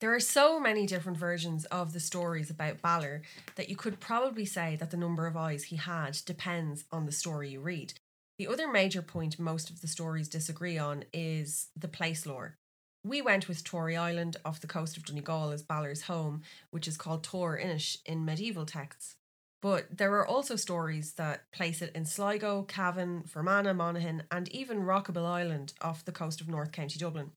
There 0.00 0.14
are 0.14 0.20
so 0.20 0.58
many 0.58 0.86
different 0.86 1.18
versions 1.18 1.66
of 1.66 1.92
the 1.92 2.00
stories 2.00 2.50
about 2.50 2.80
Balor 2.80 3.22
that 3.56 3.68
you 3.68 3.76
could 3.76 4.00
probably 4.00 4.46
say 4.46 4.76
that 4.76 4.90
the 4.90 4.96
number 4.96 5.26
of 5.26 5.36
eyes 5.36 5.64
he 5.64 5.76
had 5.76 6.18
depends 6.24 6.84
on 6.90 7.04
the 7.04 7.12
story 7.12 7.50
you 7.50 7.60
read. 7.60 7.94
The 8.38 8.46
other 8.46 8.70
major 8.70 9.02
point 9.02 9.38
most 9.38 9.68
of 9.68 9.82
the 9.82 9.88
stories 9.88 10.28
disagree 10.28 10.78
on 10.78 11.04
is 11.12 11.68
the 11.76 11.88
place 11.88 12.24
lore. 12.24 12.56
We 13.02 13.22
went 13.22 13.48
with 13.48 13.64
Tory 13.64 13.96
Island 13.96 14.36
off 14.44 14.60
the 14.60 14.66
coast 14.66 14.96
of 14.96 15.04
Donegal 15.04 15.52
as 15.52 15.62
Balor's 15.62 16.02
home, 16.02 16.42
which 16.70 16.86
is 16.86 16.98
called 16.98 17.24
Tor 17.24 17.58
Inish 17.58 17.96
in 18.04 18.26
medieval 18.26 18.66
texts. 18.66 19.16
But 19.62 19.98
there 19.98 20.14
are 20.16 20.26
also 20.26 20.56
stories 20.56 21.12
that 21.12 21.50
place 21.52 21.80
it 21.80 21.92
in 21.94 22.04
Sligo, 22.04 22.62
Cavan, 22.62 23.24
Fermanagh, 23.24 23.74
Monaghan, 23.74 24.24
and 24.30 24.48
even 24.50 24.84
Rockabill 24.84 25.26
Island 25.26 25.72
off 25.80 26.04
the 26.04 26.12
coast 26.12 26.40
of 26.40 26.48
North 26.48 26.72
County 26.72 26.98
Dublin. 26.98 27.32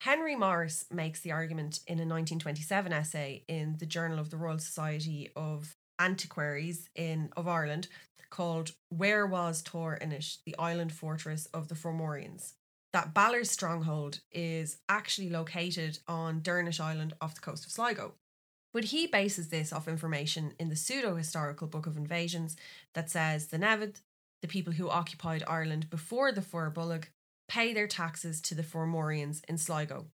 Henry 0.00 0.34
Morris 0.34 0.86
makes 0.90 1.20
the 1.20 1.32
argument 1.32 1.80
in 1.86 1.98
a 1.98 2.06
1927 2.06 2.92
essay 2.92 3.44
in 3.46 3.76
the 3.78 3.86
Journal 3.86 4.18
of 4.18 4.30
the 4.30 4.36
Royal 4.36 4.58
Society 4.58 5.30
of 5.36 5.76
Antiquaries 6.00 6.88
in 6.96 7.30
of 7.36 7.46
Ireland 7.46 7.86
called 8.30 8.72
Where 8.88 9.26
Was 9.26 9.60
Tor 9.60 9.98
Inish, 10.00 10.38
the 10.46 10.56
island 10.58 10.92
fortress 10.92 11.46
of 11.46 11.68
the 11.68 11.74
Fomorians? 11.74 12.54
That 12.92 13.14
Balor's 13.14 13.50
stronghold 13.50 14.20
is 14.32 14.78
actually 14.88 15.30
located 15.30 15.98
on 16.08 16.40
Dernish 16.40 16.80
Island 16.80 17.14
off 17.20 17.34
the 17.34 17.40
coast 17.40 17.64
of 17.64 17.72
Sligo. 17.72 18.14
But 18.72 18.84
he 18.84 19.06
bases 19.06 19.48
this 19.48 19.72
off 19.72 19.88
information 19.88 20.52
in 20.58 20.68
the 20.68 20.76
pseudo 20.76 21.16
historical 21.16 21.66
Book 21.66 21.86
of 21.86 21.96
Invasions 21.96 22.56
that 22.94 23.10
says 23.10 23.48
the 23.48 23.58
Nevid, 23.58 24.00
the 24.42 24.48
people 24.48 24.72
who 24.72 24.88
occupied 24.88 25.44
Ireland 25.46 25.90
before 25.90 26.32
the 26.32 26.40
Bolg, 26.40 27.04
pay 27.48 27.72
their 27.72 27.88
taxes 27.88 28.40
to 28.42 28.54
the 28.54 28.62
Fomorians 28.62 29.42
in 29.48 29.58
Sligo. 29.58 30.06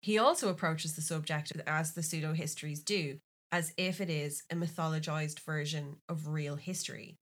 He 0.00 0.18
also 0.18 0.50
approaches 0.50 0.96
the 0.96 1.02
subject 1.02 1.52
as 1.66 1.92
the 1.92 2.02
pseudo 2.02 2.34
histories 2.34 2.82
do, 2.82 3.18
as 3.50 3.72
if 3.78 4.02
it 4.02 4.10
is 4.10 4.42
a 4.50 4.54
mythologized 4.54 5.40
version 5.40 5.96
of 6.10 6.28
real 6.28 6.56
history. 6.56 7.16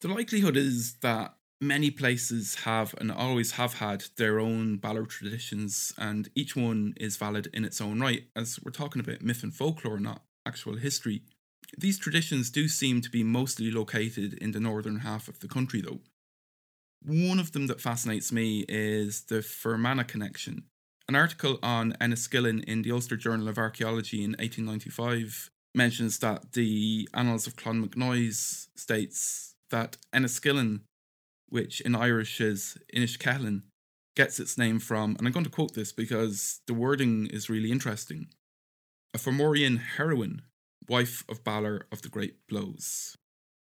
The 0.00 0.08
likelihood 0.08 0.56
is 0.56 0.94
that 1.00 1.34
many 1.60 1.90
places 1.90 2.56
have 2.64 2.94
and 2.98 3.10
always 3.10 3.52
have 3.52 3.74
had 3.74 4.04
their 4.16 4.38
own 4.38 4.76
Balor 4.76 5.06
traditions, 5.06 5.92
and 5.98 6.28
each 6.34 6.56
one 6.56 6.94
is 6.96 7.16
valid 7.16 7.48
in 7.52 7.64
its 7.64 7.80
own 7.80 8.00
right, 8.00 8.24
as 8.36 8.58
we're 8.62 8.70
talking 8.70 9.00
about 9.00 9.22
myth 9.22 9.42
and 9.42 9.54
folklore, 9.54 9.98
not 9.98 10.22
actual 10.46 10.76
history. 10.76 11.22
These 11.76 11.98
traditions 11.98 12.50
do 12.50 12.68
seem 12.68 13.00
to 13.02 13.10
be 13.10 13.22
mostly 13.22 13.70
located 13.70 14.34
in 14.34 14.52
the 14.52 14.60
northern 14.60 15.00
half 15.00 15.28
of 15.28 15.40
the 15.40 15.48
country, 15.48 15.80
though. 15.80 16.00
One 17.04 17.38
of 17.38 17.52
them 17.52 17.66
that 17.66 17.80
fascinates 17.80 18.32
me 18.32 18.64
is 18.68 19.22
the 19.22 19.42
Fermanagh 19.42 20.04
connection. 20.04 20.64
An 21.08 21.14
article 21.14 21.58
on 21.62 21.92
Enniskillen 22.00 22.64
in 22.64 22.82
the 22.82 22.92
Ulster 22.92 23.16
Journal 23.16 23.48
of 23.48 23.58
Archaeology 23.58 24.18
in 24.24 24.32
1895 24.32 25.50
mentions 25.74 26.18
that 26.18 26.52
the 26.52 27.08
Annals 27.14 27.46
of 27.46 27.56
Clonmacnoise 27.56 28.68
states 28.76 29.54
that 29.70 29.96
Enniskillen, 30.14 30.80
which 31.48 31.80
in 31.80 31.94
Irish 31.94 32.40
is 32.40 32.76
Inishketlin, 32.94 33.62
gets 34.16 34.40
its 34.40 34.58
name 34.58 34.80
from, 34.80 35.14
and 35.16 35.26
I'm 35.26 35.32
going 35.32 35.44
to 35.44 35.50
quote 35.50 35.74
this 35.74 35.92
because 35.92 36.60
the 36.66 36.74
wording 36.74 37.26
is 37.26 37.48
really 37.48 37.70
interesting 37.70 38.28
a 39.14 39.18
Fomorian 39.18 39.78
heroine, 39.78 40.42
wife 40.88 41.24
of 41.28 41.42
Balor 41.44 41.86
of 41.90 42.02
the 42.02 42.08
Great 42.08 42.46
Blows. 42.48 43.16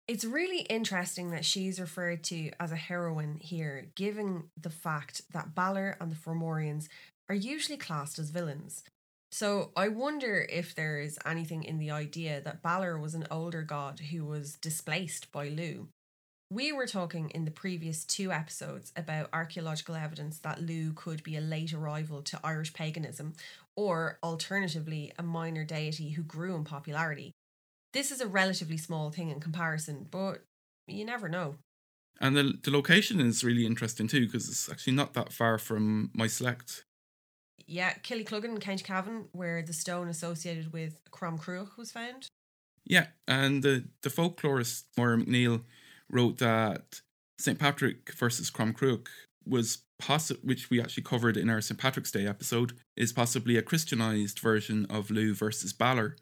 It's 0.09 0.25
really 0.25 0.63
interesting 0.63 1.31
that 1.31 1.45
she's 1.45 1.79
referred 1.79 2.25
to 2.25 2.51
as 2.59 2.73
a 2.73 2.77
heroine 2.77 3.37
here, 3.41 3.91
given 3.95 4.45
the 4.61 4.71
fact 4.71 5.23
that 5.33 5.55
Balor 5.55 5.97
and 6.01 6.11
the 6.11 6.17
Fomorians 6.17 6.89
are 7.29 7.35
usually 7.35 7.79
classed 7.79 8.19
as 8.19 8.31
villains. 8.31 8.83
So 9.31 9.71
I 9.77 9.87
wonder 9.87 10.45
if 10.51 10.75
there 10.75 10.99
is 10.99 11.19
anything 11.25 11.63
in 11.63 11.79
the 11.79 11.93
idea 11.93 12.41
that 12.41 12.63
Balor 12.63 12.99
was 12.99 13.15
an 13.15 13.27
older 13.31 13.63
god 13.63 14.01
who 14.11 14.25
was 14.25 14.55
displaced 14.55 15.31
by 15.31 15.49
Lugh. 15.49 15.87
We 16.53 16.73
were 16.73 16.87
talking 16.87 17.31
in 17.31 17.45
the 17.45 17.53
previous 17.53 18.05
two 18.05 18.33
episodes 18.33 18.93
about 18.97 19.29
archaeological 19.33 19.95
evidence 19.95 20.39
that 20.39 20.61
Lugh 20.61 20.97
could 20.97 21.23
be 21.23 21.37
a 21.37 21.41
late 21.41 21.73
arrival 21.73 22.23
to 22.23 22.41
Irish 22.43 22.73
paganism, 22.73 23.35
or 23.77 24.19
alternatively, 24.21 25.13
a 25.17 25.23
minor 25.23 25.65
deity 25.65 26.11
who 26.11 26.23
grew 26.23 26.57
in 26.57 26.65
popularity. 26.65 27.31
This 27.93 28.11
is 28.11 28.21
a 28.21 28.27
relatively 28.27 28.77
small 28.77 29.11
thing 29.11 29.31
in 29.31 29.39
comparison, 29.39 30.09
but 30.11 30.43
you 30.89 31.05
never 31.05 31.29
know. 31.29 31.55
And 32.21 32.37
the, 32.37 32.59
the 32.61 32.73
location 32.73 33.21
is 33.21 33.45
really 33.45 33.65
interesting 33.65 34.09
too, 34.09 34.27
because 34.27 34.49
it's 34.49 34.69
actually 34.69 34.95
not 34.95 35.15
that 35.15 35.33
far 35.33 35.57
from 35.57 36.11
my 36.15 36.27
select. 36.27 36.85
Yeah, 37.65 37.95
Killycluggan 38.03 38.61
County 38.61 38.83
Cavan, 38.83 39.27
where 39.31 39.63
the 39.63 39.73
stone 39.73 40.09
associated 40.09 40.73
with 40.73 40.99
Crom 41.13 41.39
Cruach 41.39 41.77
was 41.77 41.93
found. 41.93 42.27
Yeah, 42.85 43.07
and 43.29 43.63
the, 43.63 43.85
the 44.03 44.11
folklorist 44.11 44.85
Máire 44.99 45.25
MacNeill 45.25 45.63
wrote 46.11 46.39
that 46.39 47.01
St. 47.39 47.59
Patrick 47.59 48.13
versus 48.15 48.51
Cruach 48.51 49.07
was 49.47 49.79
possi- 50.01 50.43
which 50.45 50.71
we 50.71 50.81
actually 50.81 51.03
covered 51.03 51.37
in 51.37 51.49
our 51.49 51.61
St. 51.61 51.79
Patrick's 51.79 52.13
Day 52.13 52.27
episode, 52.27 52.73
is 52.97 53.13
possibly 53.13 53.57
a 53.57 53.63
Christianized 53.63 54.39
version 54.39 54.87
of 54.91 55.11
Lugh 55.11 55.35
versus 55.35 55.73
Balor. 55.73 56.17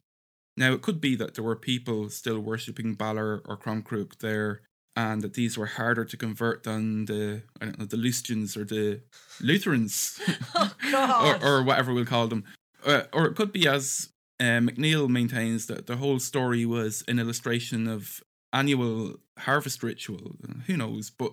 Now, 0.56 0.72
it 0.72 0.82
could 0.82 1.00
be 1.00 1.14
that 1.16 1.34
there 1.34 1.44
were 1.44 1.56
people 1.56 2.10
still 2.10 2.40
worshipping 2.40 2.94
Balor 2.94 3.42
or 3.44 3.56
Cruach 3.56 4.18
there, 4.18 4.62
and 4.96 5.22
that 5.22 5.34
these 5.34 5.56
were 5.56 5.66
harder 5.66 6.04
to 6.04 6.16
convert 6.16 6.64
than 6.64 7.04
the 7.04 7.42
I 7.60 7.66
don't 7.66 7.78
know 7.78 7.84
the 7.84 7.96
Lustians 7.96 8.56
or 8.56 8.64
the 8.64 9.00
Lutherans, 9.40 10.20
oh, 10.56 11.38
or, 11.42 11.48
or 11.48 11.62
whatever 11.62 11.94
we'll 11.94 12.04
call 12.04 12.26
them. 12.26 12.44
Uh, 12.84 13.02
or 13.12 13.26
it 13.26 13.36
could 13.36 13.52
be 13.52 13.68
as 13.68 14.08
uh, 14.40 14.60
MacNeill 14.60 15.08
maintains 15.08 15.66
that 15.66 15.86
the 15.86 15.96
whole 15.96 16.18
story 16.18 16.66
was 16.66 17.04
an 17.06 17.18
illustration 17.20 17.86
of 17.86 18.20
annual 18.52 19.16
harvest 19.38 19.82
ritual. 19.82 20.36
Who 20.66 20.76
knows? 20.76 21.10
But 21.10 21.32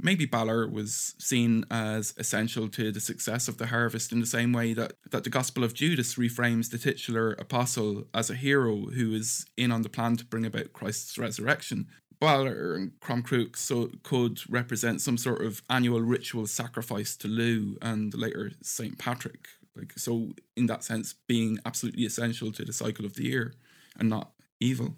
maybe 0.00 0.26
Balor 0.26 0.68
was 0.68 1.14
seen 1.18 1.64
as 1.70 2.14
essential 2.16 2.68
to 2.68 2.92
the 2.92 3.00
success 3.00 3.48
of 3.48 3.58
the 3.58 3.66
harvest 3.66 4.12
in 4.12 4.20
the 4.20 4.26
same 4.26 4.52
way 4.52 4.74
that, 4.74 4.94
that 5.10 5.24
the 5.24 5.30
Gospel 5.30 5.64
of 5.64 5.74
Judas 5.74 6.16
reframes 6.16 6.70
the 6.70 6.78
titular 6.78 7.32
apostle 7.32 8.06
as 8.14 8.30
a 8.30 8.34
hero 8.34 8.86
who 8.86 9.14
is 9.14 9.46
in 9.56 9.72
on 9.72 9.82
the 9.82 9.88
plan 9.88 10.16
to 10.16 10.24
bring 10.24 10.46
about 10.46 10.72
Christ's 10.72 11.18
resurrection. 11.18 11.86
Balor 12.18 12.74
and 12.74 12.92
Cruach 13.00 13.56
so 13.56 13.90
could 14.02 14.40
represent 14.50 15.02
some 15.02 15.18
sort 15.18 15.44
of 15.44 15.62
annual 15.68 16.00
ritual 16.00 16.46
sacrifice 16.46 17.14
to 17.16 17.28
Lugh 17.28 17.76
and 17.82 18.14
later 18.14 18.52
Saint 18.62 18.98
Patrick. 18.98 19.48
Like 19.74 19.92
so, 19.96 20.32
in 20.56 20.66
that 20.66 20.82
sense, 20.82 21.12
being 21.12 21.58
absolutely 21.66 22.06
essential 22.06 22.52
to 22.52 22.64
the 22.64 22.72
cycle 22.72 23.04
of 23.04 23.14
the 23.14 23.24
year 23.24 23.52
and 23.98 24.08
not 24.08 24.30
evil. 24.60 24.96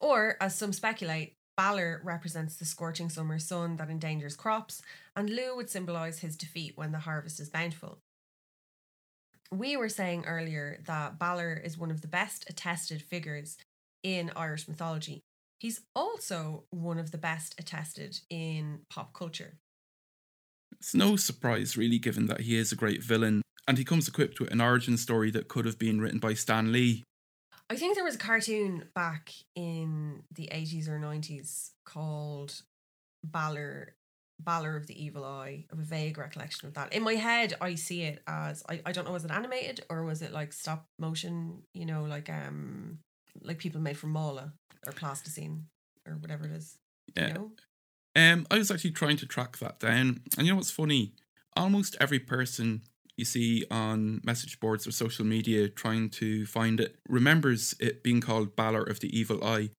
Or, 0.00 0.36
as 0.40 0.54
some 0.54 0.72
speculate, 0.72 1.34
Balor 1.56 2.00
represents 2.02 2.56
the 2.56 2.64
scorching 2.64 3.08
summer 3.08 3.38
sun 3.38 3.76
that 3.76 3.88
endangers 3.88 4.36
crops, 4.36 4.82
and 5.14 5.30
Lugh 5.30 5.56
would 5.56 5.70
symbolise 5.70 6.18
his 6.18 6.36
defeat 6.36 6.72
when 6.76 6.92
the 6.92 6.98
harvest 6.98 7.38
is 7.38 7.48
bountiful. 7.48 7.98
We 9.52 9.76
were 9.76 9.88
saying 9.88 10.24
earlier 10.26 10.80
that 10.86 11.18
Balor 11.18 11.60
is 11.64 11.78
one 11.78 11.92
of 11.92 12.00
the 12.00 12.08
best 12.08 12.44
attested 12.50 13.02
figures 13.02 13.56
in 14.02 14.32
Irish 14.34 14.66
mythology. 14.66 15.22
He's 15.60 15.82
also 15.94 16.64
one 16.70 16.98
of 16.98 17.12
the 17.12 17.18
best 17.18 17.54
attested 17.58 18.18
in 18.28 18.80
pop 18.90 19.14
culture. 19.14 19.58
It's 20.80 20.94
no 20.94 21.14
surprise, 21.14 21.76
really, 21.76 21.98
given 21.98 22.26
that 22.26 22.40
he 22.40 22.56
is 22.56 22.72
a 22.72 22.76
great 22.76 23.02
villain, 23.02 23.42
and 23.68 23.78
he 23.78 23.84
comes 23.84 24.08
equipped 24.08 24.40
with 24.40 24.50
an 24.50 24.60
origin 24.60 24.96
story 24.96 25.30
that 25.30 25.48
could 25.48 25.66
have 25.66 25.78
been 25.78 26.00
written 26.00 26.18
by 26.18 26.34
Stan 26.34 26.72
Lee 26.72 27.04
I 27.70 27.76
think 27.76 27.94
there 27.94 28.04
was 28.04 28.16
a 28.16 28.18
cartoon 28.18 28.84
back 28.94 29.32
in 29.54 30.22
the 30.34 30.48
80s 30.52 30.88
or 30.88 30.98
90s 30.98 31.70
called 31.84 32.62
Balor 33.24 33.94
Balor 34.40 34.76
of 34.76 34.86
the 34.86 35.02
Evil 35.02 35.24
Eye. 35.24 35.64
I 35.70 35.76
have 35.76 35.78
a 35.78 35.82
vague 35.82 36.18
recollection 36.18 36.68
of 36.68 36.74
that. 36.74 36.92
In 36.92 37.02
my 37.02 37.14
head, 37.14 37.54
I 37.60 37.76
see 37.76 38.02
it 38.02 38.22
as 38.26 38.62
I, 38.68 38.80
I 38.84 38.92
don't 38.92 39.06
know, 39.06 39.12
was 39.12 39.24
it 39.24 39.30
animated 39.30 39.84
or 39.88 40.04
was 40.04 40.22
it 40.22 40.32
like 40.32 40.52
stop 40.52 40.86
motion, 40.98 41.62
you 41.72 41.86
know, 41.86 42.04
like 42.04 42.28
um 42.28 42.98
like 43.42 43.58
people 43.58 43.80
made 43.80 43.96
from 43.96 44.12
Marla 44.12 44.52
or 44.86 44.92
plasticine 44.92 45.66
or 46.06 46.14
whatever 46.14 46.44
it 46.44 46.52
is. 46.52 46.76
Yeah. 47.16 47.28
You 47.28 47.34
know? 47.34 47.50
Um 48.16 48.46
I 48.50 48.58
was 48.58 48.70
actually 48.70 48.90
trying 48.90 49.16
to 49.18 49.26
track 49.26 49.58
that 49.58 49.80
down. 49.80 50.20
And 50.36 50.46
you 50.46 50.52
know 50.52 50.56
what's 50.56 50.70
funny? 50.70 51.14
Almost 51.56 51.96
every 52.00 52.18
person 52.18 52.82
you 53.16 53.24
see 53.24 53.64
on 53.70 54.20
message 54.24 54.58
boards 54.60 54.86
or 54.86 54.92
social 54.92 55.24
media 55.24 55.68
trying 55.68 56.10
to 56.10 56.46
find 56.46 56.80
it 56.80 56.96
remembers 57.08 57.74
it 57.78 58.02
being 58.02 58.20
called 58.20 58.56
Balor 58.56 58.82
of 58.82 59.00
the 59.00 59.16
Evil 59.16 59.44
Eye. 59.44 59.70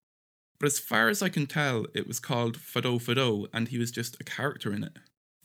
But 0.58 0.66
as 0.66 0.78
far 0.78 1.08
as 1.08 1.22
I 1.22 1.28
can 1.28 1.46
tell, 1.46 1.86
it 1.94 2.06
was 2.06 2.18
called 2.18 2.56
Fado 2.58 2.98
Fado, 2.98 3.46
and 3.52 3.68
he 3.68 3.78
was 3.78 3.90
just 3.90 4.16
a 4.20 4.24
character 4.24 4.72
in 4.72 4.84
it. 4.84 4.96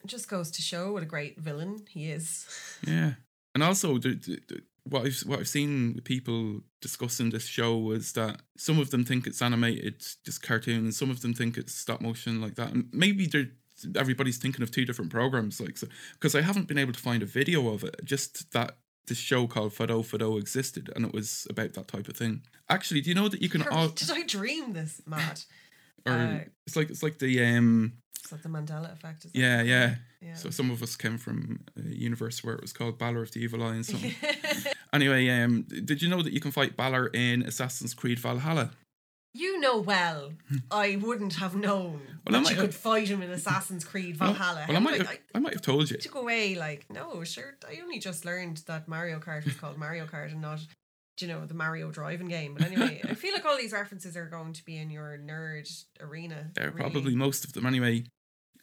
It 0.04 0.08
just 0.08 0.30
goes 0.30 0.50
to 0.52 0.62
show 0.62 0.94
what 0.94 1.04
a 1.04 1.08
great 1.08 1.40
villain 1.40 1.86
he 1.90 2.10
is. 2.10 2.48
Yeah, 2.88 3.14
and 3.54 3.64
also 3.64 4.00
the, 4.00 4.16
the, 4.16 4.40
the, 4.48 4.62
what 4.86 5.06
I've 5.06 5.20
what 5.28 5.40
I've 5.40 5.48
seen 5.48 6.00
people 6.04 6.62
discussing 6.82 7.30
this 7.30 7.46
show 7.46 7.78
was 7.78 8.14
that 8.14 8.42
some 8.58 8.80
of 8.80 8.90
them 8.90 9.06
think 9.06 9.28
it's 9.28 9.42
animated, 9.42 10.04
just 10.26 10.42
cartoon, 10.42 10.86
and 10.86 10.96
some 10.96 11.12
of 11.12 11.22
them 11.22 11.34
think 11.34 11.58
it's 11.58 11.76
stop 11.76 12.02
motion 12.02 12.42
like 12.42 12.56
that. 12.56 12.72
And 12.72 12.90
maybe 12.92 13.28
they're 13.28 13.52
everybody's 13.96 14.38
thinking 14.38 14.64
of 14.64 14.72
two 14.72 14.86
different 14.86 15.12
programs, 15.12 15.60
like 15.60 15.78
so. 15.78 15.88
Because 16.14 16.36
I 16.36 16.42
haven't 16.42 16.68
been 16.68 16.78
able 16.78 16.94
to 16.94 17.00
find 17.00 17.24
a 17.24 17.26
video 17.26 17.70
of 17.74 17.84
it. 17.84 17.96
Just 18.04 18.52
that 18.54 18.78
this 19.08 19.18
show 19.18 19.48
called 19.48 19.74
Fado 19.74 20.04
Fado 20.04 20.40
existed, 20.40 20.92
and 20.96 21.06
it 21.06 21.14
was 21.14 21.48
about 21.50 21.74
that 21.74 21.88
type 21.88 22.08
of 22.08 22.16
thing. 22.16 22.42
Actually, 22.70 23.02
do 23.02 23.10
you 23.10 23.16
know 23.16 23.28
that 23.28 23.42
you 23.42 23.50
can 23.50 23.68
all 23.68 23.90
Did 23.90 24.12
I 24.12 24.24
dream 24.24 24.74
this, 24.74 25.02
Matt? 25.06 25.46
or 26.06 26.14
uh, 26.14 26.40
it's 26.66 26.76
like 26.76 26.90
it's 26.90 27.04
like 27.04 27.20
the 27.20 27.44
um 27.44 27.94
Is 28.24 28.32
that 28.32 28.44
the 28.44 28.50
Mandela 28.50 28.92
effect? 28.92 29.28
Yeah 29.34 29.62
yeah. 29.62 29.96
yeah. 30.22 30.36
So 30.36 30.50
some 30.50 30.72
of 30.72 30.82
us 30.82 30.96
came 30.96 31.18
from 31.18 31.62
a 31.78 31.90
universe 31.90 32.44
where 32.44 32.56
it 32.56 32.62
was 32.62 32.74
called 32.74 32.98
Balor 32.98 33.24
of 33.24 33.32
the 33.32 33.40
Evil 33.42 33.64
Eye 33.64 33.76
and 33.76 33.86
something. 33.86 34.16
Anyway, 34.94 35.30
um, 35.30 35.66
did 35.86 36.02
you 36.02 36.10
know 36.10 36.22
that 36.22 36.34
you 36.34 36.42
can 36.42 36.52
fight 36.52 36.76
Balor 36.76 37.08
in 37.08 37.44
Assassin's 37.44 37.94
Creed 37.94 38.20
Valhalla? 38.20 38.72
You 39.34 39.60
know 39.60 39.78
well. 39.80 40.34
I 40.70 40.98
wouldn't 41.02 41.36
have 41.36 41.56
known 41.56 42.02
Well, 42.28 42.36
I 42.36 42.44
that 42.44 42.50
you 42.50 42.56
have- 42.56 42.66
could 42.66 42.76
fight 42.76 43.08
him 43.08 43.22
in 43.22 43.30
Assassin's 43.32 43.84
Creed 43.86 44.18
Valhalla. 44.18 44.66
Well, 44.68 44.78
I 44.78 44.80
might 44.80 44.98
have, 45.02 45.18
I 45.36 45.40
might 45.40 45.54
have 45.54 45.62
told 45.62 45.90
you. 45.90 45.98
took 45.98 46.16
away 46.16 46.56
like 46.56 46.86
no 46.90 47.24
sure 47.24 47.56
i 47.70 47.80
only 47.82 48.00
just 48.00 48.26
learned 48.26 48.58
that 48.68 48.88
mario 48.88 49.20
kart 49.20 49.46
was 49.46 49.56
called 49.56 49.78
mario 49.78 50.06
kart 50.06 50.32
and 50.32 50.42
not 50.42 50.60
you 51.20 51.28
know 51.28 51.46
the 51.46 51.54
mario 51.54 51.92
driving 51.92 52.28
game 52.28 52.54
but 52.56 52.66
anyway 52.66 53.00
i 53.08 53.14
feel 53.14 53.32
like 53.34 53.46
all 53.46 53.58
these 53.58 53.72
references 53.72 54.18
are 54.18 54.26
going 54.26 54.54
to 54.54 54.64
be 54.66 54.76
in 54.78 54.90
your 54.90 55.18
nerd 55.18 55.68
arena 56.00 56.50
Yeah, 56.58 56.66
really. 56.66 56.78
probably 56.80 57.16
most 57.16 57.44
of 57.46 57.54
them 57.54 57.66
anyway. 57.66 58.04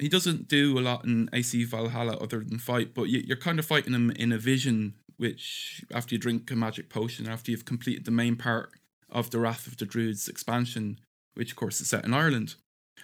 He 0.00 0.08
doesn't 0.08 0.46
do 0.46 0.78
a 0.78 0.80
lot 0.80 1.04
in 1.04 1.28
AC 1.32 1.64
Valhalla 1.64 2.16
other 2.18 2.44
than 2.44 2.60
fight, 2.60 2.94
but 2.94 3.08
you, 3.08 3.20
you're 3.26 3.36
kind 3.36 3.58
of 3.58 3.66
fighting 3.66 3.94
him 3.94 4.12
in 4.12 4.30
a 4.30 4.38
vision, 4.38 4.94
which 5.16 5.84
after 5.92 6.14
you 6.14 6.20
drink 6.20 6.48
a 6.52 6.54
magic 6.54 6.88
potion, 6.88 7.26
after 7.28 7.50
you've 7.50 7.64
completed 7.64 8.04
the 8.04 8.12
main 8.12 8.36
part 8.36 8.70
of 9.10 9.30
the 9.30 9.38
Wrath 9.38 9.66
of 9.66 9.76
the 9.76 9.86
Druids 9.86 10.28
expansion, 10.28 10.98
which 11.34 11.52
of 11.52 11.56
course 11.56 11.80
is 11.80 11.88
set 11.88 12.04
in 12.04 12.14
Ireland. 12.14 12.54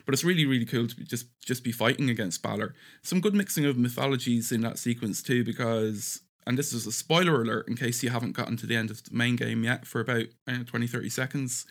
But 0.05 0.13
it's 0.13 0.25
really, 0.25 0.45
really 0.45 0.67
cool 0.67 0.89
to 0.89 1.05
just 1.05 1.27
just 1.45 1.63
be 1.63 1.73
fighting 1.73 2.11
against 2.11 2.43
Balor. 2.43 2.75
Some 3.03 3.21
good 3.21 3.35
mixing 3.35 3.65
of 3.65 3.79
mythologies 3.79 4.51
in 4.51 4.61
that 4.63 4.79
sequence 4.79 5.23
too, 5.23 5.45
because 5.45 6.21
and 6.47 6.59
this 6.59 6.73
is 6.73 6.87
a 6.87 6.93
spoiler 6.93 7.41
alert 7.41 7.69
in 7.69 7.77
case 7.77 8.03
you 8.03 8.11
haven't 8.11 8.33
gotten 8.33 8.57
to 8.59 8.67
the 8.67 8.77
end 8.77 8.91
of 8.91 9.03
the 9.03 9.15
main 9.15 9.37
game 9.37 9.65
yet 9.65 9.87
for 9.87 10.01
about 10.01 10.27
uh, 10.47 10.65
20, 10.65 10.87
30 10.87 11.09
seconds. 11.09 11.67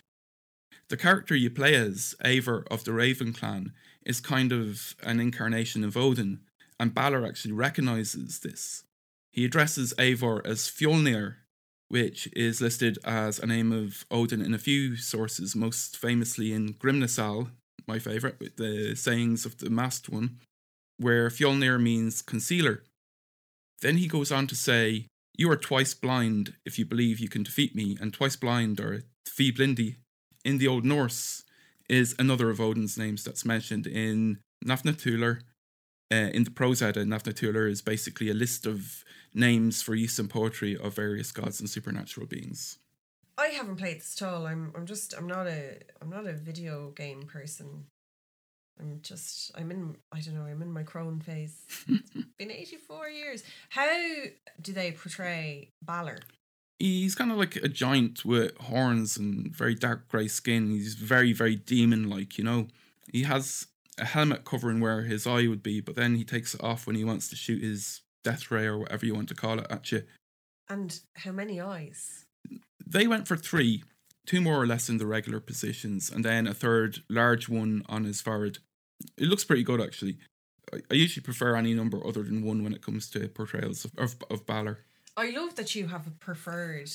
The 0.90 0.98
character 0.98 1.36
you 1.36 1.50
play 1.50 1.76
as, 1.76 2.16
Eivor 2.26 2.66
of 2.70 2.84
the 2.84 2.94
Raven 2.94 3.34
Clan, 3.34 3.72
is 4.06 4.20
kind 4.20 4.52
of 4.52 4.96
an 5.04 5.20
incarnation 5.20 5.84
of 5.84 5.96
Odin, 5.96 6.42
and 6.80 6.94
Balor 6.94 7.26
actually 7.26 7.54
recognizes 7.54 8.40
this. 8.40 8.84
He 9.32 9.46
addresses 9.46 9.94
Eivor 9.98 10.46
as 10.46 10.70
Fjolnir, 10.70 11.36
which 11.94 12.28
is 12.36 12.60
listed 12.60 12.98
as 13.04 13.38
a 13.38 13.46
name 13.46 13.72
of 13.72 14.04
Odin 14.10 14.42
in 14.42 14.52
a 14.52 14.58
few 14.58 14.98
sources, 14.98 15.56
most 15.56 15.96
famously 15.96 16.52
in 16.52 16.74
Grímnismál, 16.74 17.52
my 17.88 18.00
favourite, 18.00 18.40
with 18.40 18.56
the 18.56 18.96
sayings 18.96 19.46
of 19.46 19.60
the 19.60 19.70
masked 19.70 20.10
one, 20.10 20.40
where 20.98 21.30
Fjolnir 21.30 21.80
means 21.80 22.24
concealer. 22.24 22.82
Then 23.84 23.98
he 23.98 24.08
goes 24.08 24.32
on 24.32 24.48
to 24.48 24.56
say, 24.56 25.06
You 25.38 25.52
are 25.52 25.56
twice 25.56 25.94
blind 25.94 26.56
if 26.66 26.80
you 26.80 26.86
believe 26.86 27.20
you 27.20 27.30
can 27.30 27.44
defeat 27.44 27.76
me, 27.76 27.96
and 28.02 28.12
twice 28.12 28.38
blind 28.38 28.80
or 28.80 29.04
Tvíblindi 29.30 29.98
in 30.44 30.58
the 30.58 30.68
Old 30.68 30.86
Norse 30.86 31.44
is 31.88 32.16
another 32.18 32.50
of 32.50 32.60
Odin's 32.60 32.98
names 32.98 33.24
that's 33.24 33.46
mentioned 33.46 33.86
in 33.86 34.40
Nafnaþulur. 34.66 35.42
Uh, 36.14 36.30
in 36.30 36.44
the 36.44 36.52
Prose 36.52 36.82
Edda, 36.84 37.06
Nafnaþulur 37.06 37.68
is 37.68 37.82
basically 37.82 38.30
a 38.30 38.36
list 38.36 38.68
of 38.68 39.04
names 39.34 39.82
for 39.82 39.96
use 39.96 40.20
in 40.20 40.28
poetry 40.28 40.78
of 40.78 40.94
various 40.96 41.32
gods 41.32 41.60
and 41.60 41.68
supernatural 41.68 42.28
beings. 42.28 42.78
i 43.40 43.48
haven't 43.48 43.78
played 43.78 43.98
this 44.00 44.22
at 44.22 44.28
all 44.28 44.46
i'm 44.46 44.72
i'm 44.76 44.86
just 44.86 45.16
i'm 45.18 45.26
not 45.26 45.48
a 45.48 45.80
i'm 46.02 46.12
not 46.12 46.28
a 46.28 46.34
video 46.34 46.92
game 46.92 47.24
person 47.24 47.86
i'm 48.80 49.00
just 49.02 49.52
i'm 49.58 49.72
in 49.72 49.96
i 50.12 50.20
don't 50.20 50.36
know 50.36 50.46
i'm 50.46 50.62
in 50.62 50.72
my 50.72 50.84
crone 50.84 51.20
phase 51.20 51.56
it's 51.88 52.12
been 52.38 52.52
84 52.52 53.10
years 53.10 53.44
how 53.70 53.88
do 54.62 54.72
they 54.72 54.92
portray 54.92 55.70
Balor? 55.82 56.20
He's 56.78 57.16
kind 57.16 57.32
of 57.32 57.38
like 57.38 57.56
a 57.56 57.68
giant 57.70 58.24
with 58.26 58.56
horns 58.58 59.18
and 59.18 59.56
very 59.56 59.74
dark 59.74 60.10
grey 60.10 60.28
skin. 60.28 60.70
He's 60.70 60.96
very, 60.96 61.32
very 61.32 61.56
demon 61.56 62.10
like, 62.10 62.38
you 62.38 62.44
know. 62.44 62.68
He 63.12 63.24
has 63.24 63.68
a 63.98 64.06
helmet 64.06 64.46
covering 64.46 64.80
where 64.80 65.04
his 65.04 65.28
eye 65.28 65.48
would 65.48 65.64
be, 65.64 65.82
but 65.82 65.96
then 65.96 66.16
he 66.16 66.24
takes 66.24 66.54
it 66.54 66.64
off 66.64 66.88
when 66.88 66.96
he 66.96 67.04
wants 67.04 67.28
to 67.30 67.36
shoot 67.36 67.62
his 67.62 68.02
death 68.24 68.50
ray 68.52 68.66
or 68.66 68.78
whatever 68.80 69.06
you 69.06 69.14
want 69.14 69.28
to 69.30 69.36
call 69.36 69.60
it 69.60 69.68
at 69.70 69.92
you. 69.92 70.04
and 70.70 71.00
how 71.18 71.32
many 71.32 71.60
eyes 71.60 72.26
They 72.86 73.08
went 73.08 73.28
for 73.28 73.36
three, 73.38 73.84
two 74.26 74.42
more 74.42 74.62
or 74.62 74.68
less 74.68 74.90
in 74.90 74.98
the 74.98 75.06
regular 75.06 75.40
positions, 75.40 76.10
and 76.10 76.24
then 76.24 76.48
a 76.48 76.54
third 76.54 77.00
large 77.10 77.50
one 77.50 77.84
on 77.88 78.04
his 78.06 78.22
forehead. 78.22 78.60
It 79.18 79.28
looks 79.28 79.44
pretty 79.44 79.64
good 79.64 79.82
actually. 79.82 80.18
I, 80.74 80.78
I 80.90 80.94
usually 80.94 81.24
prefer 81.24 81.56
any 81.56 81.74
number 81.74 82.06
other 82.06 82.24
than 82.24 82.44
one 82.44 82.64
when 82.64 82.74
it 82.74 82.82
comes 82.82 83.10
to 83.12 83.28
portrayals 83.28 83.86
of, 83.86 83.92
of, 83.98 84.16
of 84.30 84.46
Balor. 84.46 84.80
I 85.16 85.30
love 85.30 85.56
that 85.56 85.76
you 85.76 85.88
have 85.88 86.08
a 86.08 86.12
preferred, 86.12 86.90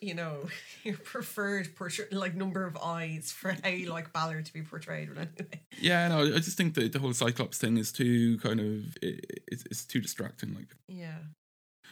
you 0.00 0.14
know, 0.14 0.48
your 0.84 0.96
preferred 0.96 1.74
portray- 1.76 2.08
like 2.10 2.34
number 2.34 2.64
of 2.64 2.76
eyes 2.78 3.30
for 3.30 3.54
how 3.62 3.68
you 3.68 3.90
like 3.90 4.12
Balor 4.12 4.42
to 4.42 4.52
be 4.52 4.62
portrayed. 4.62 5.10
Anyway, 5.10 5.28
Yeah, 5.78 6.08
no, 6.08 6.22
I 6.22 6.38
just 6.38 6.56
think 6.56 6.74
that 6.74 6.92
the 6.92 6.98
whole 6.98 7.12
Cyclops 7.12 7.58
thing 7.58 7.76
is 7.76 7.92
too 7.92 8.38
kind 8.38 8.60
of 8.60 8.96
it, 9.02 9.42
it's, 9.46 9.64
it's 9.66 9.84
too 9.84 10.00
distracting. 10.00 10.54
Like, 10.54 10.74
yeah, 10.88 11.18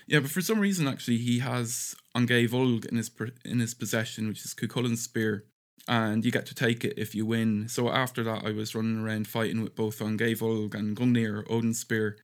yeah, 0.07 0.21
but 0.21 0.31
for 0.31 0.41
some 0.41 0.61
reason, 0.61 0.89
actually, 0.89 1.19
he 1.19 1.41
has 1.41 1.95
Angay 2.17 2.49
Volg 2.49 2.87
in 2.87 2.97
his 2.97 3.11
in 3.45 3.61
his 3.61 3.75
possession, 3.75 4.29
which 4.29 4.45
is 4.45 4.55
Cuchulain's 4.55 5.03
spear, 5.03 5.45
and 5.87 6.25
you 6.25 6.31
get 6.31 6.47
to 6.47 6.55
take 6.55 6.85
it 6.85 6.95
if 6.97 7.15
you 7.15 7.27
win. 7.27 7.69
So 7.69 7.91
after 7.91 8.23
that, 8.25 8.45
I 8.47 8.53
was 8.53 8.75
running 8.75 9.05
around 9.05 9.29
fighting 9.29 9.63
with 9.63 9.77
both 9.77 9.99
Angay 9.99 10.39
Volg 10.39 10.75
and 10.75 10.97
Gungnir 10.97 11.45
Odin's 11.51 11.81
spear, 11.81 12.17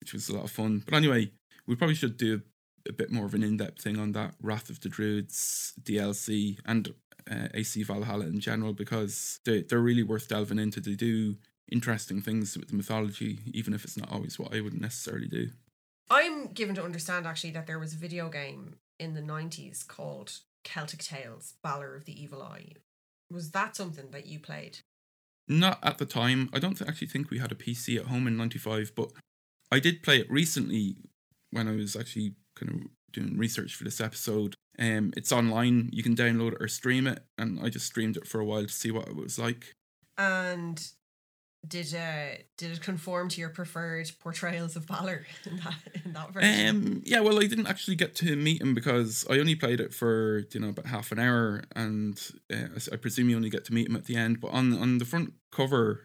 which 0.00 0.12
was 0.12 0.28
a 0.28 0.36
lot 0.36 0.44
of 0.44 0.50
fun. 0.52 0.84
But 0.86 0.94
anyway, 0.94 1.32
we 1.66 1.74
probably 1.74 1.96
should 1.96 2.16
do 2.16 2.42
a 2.88 2.92
bit 2.92 3.10
more 3.10 3.26
of 3.26 3.34
an 3.34 3.42
in-depth 3.42 3.82
thing 3.82 3.98
on 3.98 4.12
that 4.12 4.34
Wrath 4.40 4.70
of 4.70 4.80
the 4.80 4.88
Druids 4.88 5.74
DLC 5.82 6.58
and 6.64 6.92
uh, 7.30 7.48
AC 7.54 7.82
Valhalla 7.82 8.26
in 8.26 8.40
general 8.40 8.72
because 8.72 9.40
they 9.44 9.62
they're 9.62 9.80
really 9.80 10.02
worth 10.02 10.28
delving 10.28 10.58
into. 10.58 10.80
They 10.80 10.94
do 10.94 11.36
interesting 11.70 12.20
things 12.20 12.56
with 12.56 12.68
the 12.68 12.76
mythology, 12.76 13.40
even 13.52 13.74
if 13.74 13.84
it's 13.84 13.96
not 13.96 14.10
always 14.10 14.38
what 14.38 14.54
I 14.54 14.60
would 14.60 14.80
necessarily 14.80 15.28
do. 15.28 15.50
I'm 16.10 16.48
given 16.48 16.74
to 16.74 16.84
understand 16.84 17.26
actually 17.26 17.52
that 17.52 17.66
there 17.66 17.78
was 17.78 17.94
a 17.94 17.98
video 17.98 18.28
game 18.28 18.76
in 18.98 19.14
the 19.14 19.22
'90s 19.22 19.86
called 19.86 20.40
Celtic 20.64 21.02
Tales: 21.02 21.54
Balor 21.62 21.94
of 21.94 22.04
the 22.04 22.20
Evil 22.20 22.42
Eye. 22.42 22.72
Was 23.30 23.50
that 23.52 23.76
something 23.76 24.10
that 24.10 24.26
you 24.26 24.38
played? 24.38 24.78
Not 25.48 25.78
at 25.82 25.98
the 25.98 26.06
time. 26.06 26.50
I 26.52 26.58
don't 26.58 26.76
th- 26.76 26.88
actually 26.88 27.08
think 27.08 27.30
we 27.30 27.38
had 27.38 27.52
a 27.52 27.56
PC 27.56 27.98
at 27.98 28.06
home 28.06 28.26
in 28.26 28.36
'95, 28.36 28.92
but 28.94 29.10
I 29.70 29.78
did 29.78 30.02
play 30.02 30.18
it 30.18 30.30
recently 30.30 30.96
when 31.50 31.68
I 31.68 31.76
was 31.76 31.96
actually 31.96 32.34
kind 32.62 32.82
of 32.82 33.12
doing 33.12 33.36
research 33.36 33.74
for 33.74 33.84
this 33.84 34.00
episode. 34.00 34.54
Um, 34.78 35.12
it's 35.16 35.32
online. 35.32 35.90
You 35.92 36.02
can 36.02 36.16
download 36.16 36.52
it 36.52 36.58
or 36.62 36.68
stream 36.68 37.06
it, 37.06 37.22
and 37.38 37.60
I 37.60 37.68
just 37.68 37.86
streamed 37.86 38.16
it 38.16 38.26
for 38.26 38.40
a 38.40 38.44
while 38.44 38.62
to 38.62 38.72
see 38.72 38.90
what 38.90 39.08
it 39.08 39.16
was 39.16 39.38
like. 39.38 39.74
And 40.16 40.82
did 41.66 41.94
uh 41.94 42.42
did 42.56 42.72
it 42.72 42.80
conform 42.80 43.28
to 43.28 43.40
your 43.40 43.50
preferred 43.50 44.10
portrayals 44.18 44.74
of 44.74 44.86
Balor 44.86 45.24
in 45.46 45.56
that 45.58 45.74
in 46.04 46.12
that 46.12 46.32
version? 46.32 46.68
Um, 46.68 47.02
yeah, 47.04 47.20
well, 47.20 47.38
I 47.38 47.46
didn't 47.46 47.68
actually 47.68 47.96
get 47.96 48.14
to 48.16 48.34
meet 48.34 48.60
him 48.60 48.74
because 48.74 49.24
I 49.30 49.38
only 49.38 49.54
played 49.54 49.80
it 49.80 49.92
for 49.94 50.44
you 50.52 50.60
know 50.60 50.70
about 50.70 50.86
half 50.86 51.12
an 51.12 51.18
hour, 51.18 51.62
and 51.76 52.20
uh, 52.52 52.78
I 52.92 52.96
presume 52.96 53.28
you 53.28 53.36
only 53.36 53.50
get 53.50 53.64
to 53.66 53.74
meet 53.74 53.88
him 53.88 53.96
at 53.96 54.06
the 54.06 54.16
end. 54.16 54.40
But 54.40 54.52
on 54.52 54.76
on 54.76 54.98
the 54.98 55.04
front 55.04 55.34
cover, 55.50 56.00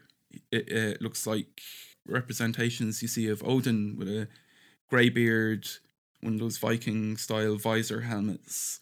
it, 0.52 0.68
it 0.68 1.02
looks 1.02 1.26
like 1.26 1.62
representations 2.06 3.02
you 3.02 3.08
see 3.08 3.28
of 3.28 3.42
Odin 3.46 3.96
with 3.98 4.08
a 4.08 4.28
grey 4.88 5.08
beard, 5.08 5.68
one 6.20 6.34
of 6.34 6.40
those 6.40 6.58
Viking 6.58 7.16
style 7.16 7.56
visor 7.56 8.02
helmets. 8.02 8.80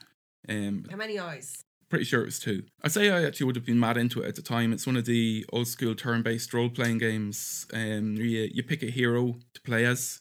Um, 0.49 0.87
How 0.91 0.97
many 0.97 1.19
eyes? 1.19 1.63
pretty 1.89 2.05
sure 2.05 2.23
it 2.23 2.27
was 2.27 2.39
two. 2.39 2.65
I'd 2.83 2.93
say 2.93 3.11
I 3.11 3.25
actually 3.25 3.47
would 3.47 3.57
have 3.57 3.67
been 3.67 3.81
mad 3.81 3.97
into 3.97 4.23
it 4.23 4.29
at 4.29 4.35
the 4.35 4.43
time. 4.43 4.73
It's 4.73 4.87
one 4.87 4.97
of 4.97 5.05
the 5.05 5.45
old 5.53 5.69
school 5.69 5.95
turn 5.95 6.23
based 6.23 6.53
role 6.53 6.69
playing 6.69 6.99
games. 6.99 7.67
Um, 7.73 8.17
you, 8.17 8.49
you 8.53 8.63
pick 8.63 8.83
a 8.83 8.91
hero 8.91 9.37
to 9.55 9.61
play 9.63 9.85
as, 9.85 10.21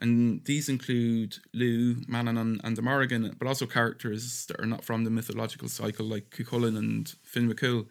and 0.00 0.44
these 0.44 0.68
include 0.68 1.38
Lugh, 1.52 2.06
Manannán, 2.08 2.60
and 2.62 2.76
the 2.76 2.82
Morrigan, 2.82 3.34
but 3.38 3.48
also 3.48 3.66
characters 3.66 4.46
that 4.46 4.60
are 4.60 4.66
not 4.66 4.84
from 4.84 5.04
the 5.04 5.10
mythological 5.10 5.68
cycle 5.68 6.06
like 6.06 6.30
Cuchulainn 6.30 6.78
and 6.78 7.12
Finn 7.22 7.52
McCool. 7.52 7.86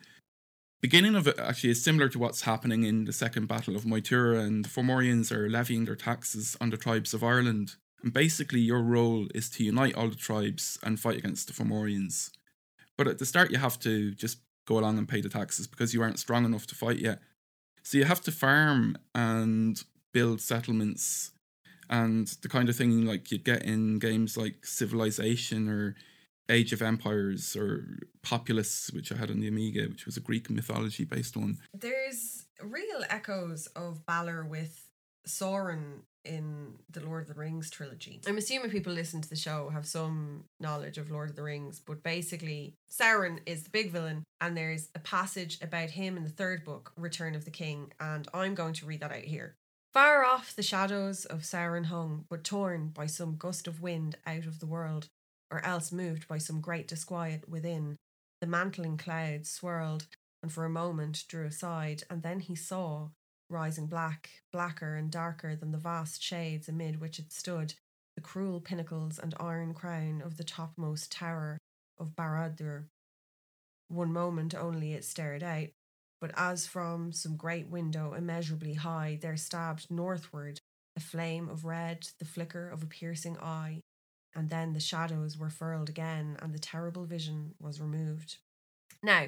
Beginning 0.82 1.16
of 1.16 1.28
it 1.28 1.38
actually 1.38 1.72
is 1.72 1.84
similar 1.84 2.08
to 2.08 2.20
what's 2.20 2.44
happening 2.44 2.84
in 2.84 3.04
the 3.04 3.12
Second 3.12 3.48
Battle 3.48 3.76
of 3.76 3.84
Moytura, 3.84 4.40
and 4.40 4.64
the 4.64 4.70
Fomorians 4.70 5.30
are 5.30 5.50
levying 5.50 5.84
their 5.84 5.98
taxes 5.98 6.56
on 6.62 6.70
the 6.70 6.78
tribes 6.78 7.14
of 7.14 7.22
Ireland. 7.22 7.76
And 8.04 8.14
basically, 8.14 8.60
your 8.60 8.82
role 8.82 9.28
is 9.36 9.50
to 9.52 9.64
unite 9.64 9.96
all 9.96 10.10
the 10.10 10.16
tribes 10.16 10.80
and 10.84 11.00
fight 11.00 11.18
against 11.18 11.48
the 11.48 11.54
Fomorians. 11.54 12.32
But 12.98 13.08
at 13.08 13.20
the 13.20 13.26
start, 13.26 13.52
you 13.52 13.58
have 13.58 13.80
to 13.80 14.12
just 14.12 14.40
go 14.66 14.80
along 14.80 14.98
and 14.98 15.08
pay 15.08 15.22
the 15.22 15.30
taxes 15.30 15.68
because 15.68 15.94
you 15.94 16.02
aren't 16.02 16.20
strong 16.20 16.46
enough 16.46 16.68
to 16.68 16.76
fight 16.76 17.00
yet. 17.00 17.20
So 17.84 17.98
you 17.98 18.06
have 18.06 18.22
to 18.22 18.32
farm 18.32 18.98
and 19.16 19.82
build 20.14 20.42
settlements 20.42 21.32
and 21.90 22.28
the 22.42 22.50
kind 22.50 22.70
of 22.70 22.76
thing 22.76 23.06
like 23.06 23.32
you'd 23.32 23.44
get 23.44 23.64
in 23.64 24.00
games 24.00 24.38
like 24.38 24.66
Civilization 24.66 25.68
or 25.68 25.96
Age 26.50 26.72
of 26.72 26.82
Empires 26.82 27.56
or 27.56 28.00
Populous, 28.22 28.92
which 28.94 29.12
I 29.12 29.16
had 29.16 29.32
on 29.32 29.40
the 29.40 29.48
Amiga, 29.48 29.88
which 29.88 30.06
was 30.06 30.18
a 30.18 30.22
Greek 30.22 30.50
mythology 30.50 31.04
based 31.04 31.36
one. 31.36 31.58
There's 31.74 32.46
real 32.62 33.04
echoes 33.10 33.68
of 33.76 34.06
Balor 34.06 34.46
with 34.46 34.88
Sauron 35.28 36.02
in 36.26 36.74
the 36.90 37.02
Lord 37.02 37.24
of 37.24 37.28
the 37.28 37.40
Rings 37.40 37.70
trilogy. 37.70 38.22
I'm 38.28 38.38
assuming 38.38 38.70
people 38.70 38.94
listen 38.94 39.22
to 39.22 39.30
the 39.30 39.36
show 39.36 39.70
have 39.70 39.88
some 39.88 40.46
knowledge 40.60 40.98
of 40.98 41.12
Lord 41.12 41.30
of 41.30 41.36
the 41.36 41.44
Rings, 41.44 41.80
but 41.80 42.04
basically, 42.04 42.74
Sauron 42.92 43.40
is 43.46 43.64
the 43.64 43.70
big 43.70 43.92
villain, 43.92 44.24
and 44.42 44.56
there's 44.56 44.90
a 44.96 45.00
passage 45.00 45.60
about 45.62 45.92
him 45.92 46.18
in 46.18 46.24
the 46.24 46.30
third 46.30 46.64
book, 46.64 46.92
Return 46.96 47.36
of 47.36 47.46
the 47.46 47.52
King, 47.52 47.94
and 48.00 48.28
I'm 48.34 48.56
going 48.56 48.74
to 48.74 48.86
read 48.86 49.02
that 49.02 49.12
out 49.12 49.24
here. 49.24 49.56
Far 49.94 50.24
off 50.24 50.56
the 50.56 50.62
shadows 50.62 51.26
of 51.26 51.42
Sauron 51.42 51.86
hung, 51.86 52.26
but 52.30 52.44
torn 52.44 52.90
by 52.90 53.08
some 53.08 53.38
gust 53.38 53.68
of 53.68 53.82
wind 53.82 54.18
out 54.26 54.46
of 54.46 54.60
the 54.60 54.68
world, 54.68 55.08
or 55.50 55.66
else 55.66 55.92
moved 55.92 56.28
by 56.28 56.38
some 56.38 56.62
great 56.62 56.88
disquiet 56.88 57.50
within. 57.50 57.96
The 58.40 58.48
mantling 58.48 58.98
clouds 58.98 59.50
swirled, 59.50 60.06
and 60.44 60.52
for 60.52 60.64
a 60.64 60.70
moment 60.70 61.26
drew 61.28 61.46
aside, 61.46 62.04
and 62.10 62.22
then 62.22 62.40
he 62.40 62.56
saw, 62.56 63.10
rising 63.50 63.88
black, 63.88 64.30
blacker 64.52 64.96
and 64.96 65.12
darker 65.12 65.56
than 65.56 65.72
the 65.72 65.78
vast 65.78 66.22
shades 66.22 66.70
amid 66.70 67.00
which 67.00 67.20
it 67.20 67.32
stood, 67.32 67.74
the 68.16 68.22
cruel 68.22 68.62
pinnacles 68.62 69.20
and 69.20 69.34
iron 69.40 69.74
crown 69.74 70.22
of 70.24 70.38
the 70.38 70.44
topmost 70.44 71.12
tower 71.12 71.58
of 71.98 72.16
Barad-dûr. 72.16 72.86
One 73.88 74.14
moment 74.14 74.54
only 74.54 74.94
it 74.94 75.04
stared 75.04 75.44
out, 75.44 75.70
but 76.22 76.32
as 76.36 76.68
from 76.68 77.12
some 77.12 77.36
great 77.36 77.68
window 77.68 78.14
immeasurably 78.14 78.76
high 78.76 79.18
there 79.22 79.38
stabbed 79.38 79.90
northward 79.90 80.60
a 80.96 81.00
flame 81.00 81.50
of 81.50 81.66
red, 81.66 82.08
the 82.20 82.26
flicker 82.26 82.70
of 82.70 82.84
a 82.84 82.88
piercing 82.88 83.38
eye, 83.38 83.82
and 84.36 84.50
then 84.50 84.74
the 84.74 84.80
shadows 84.80 85.38
were 85.38 85.50
furled 85.50 85.90
again, 85.90 86.38
and 86.42 86.54
the 86.54 86.60
terrible 86.60 87.06
vision 87.06 87.56
was 87.60 87.80
removed. 87.80 88.38
Now, 89.02 89.28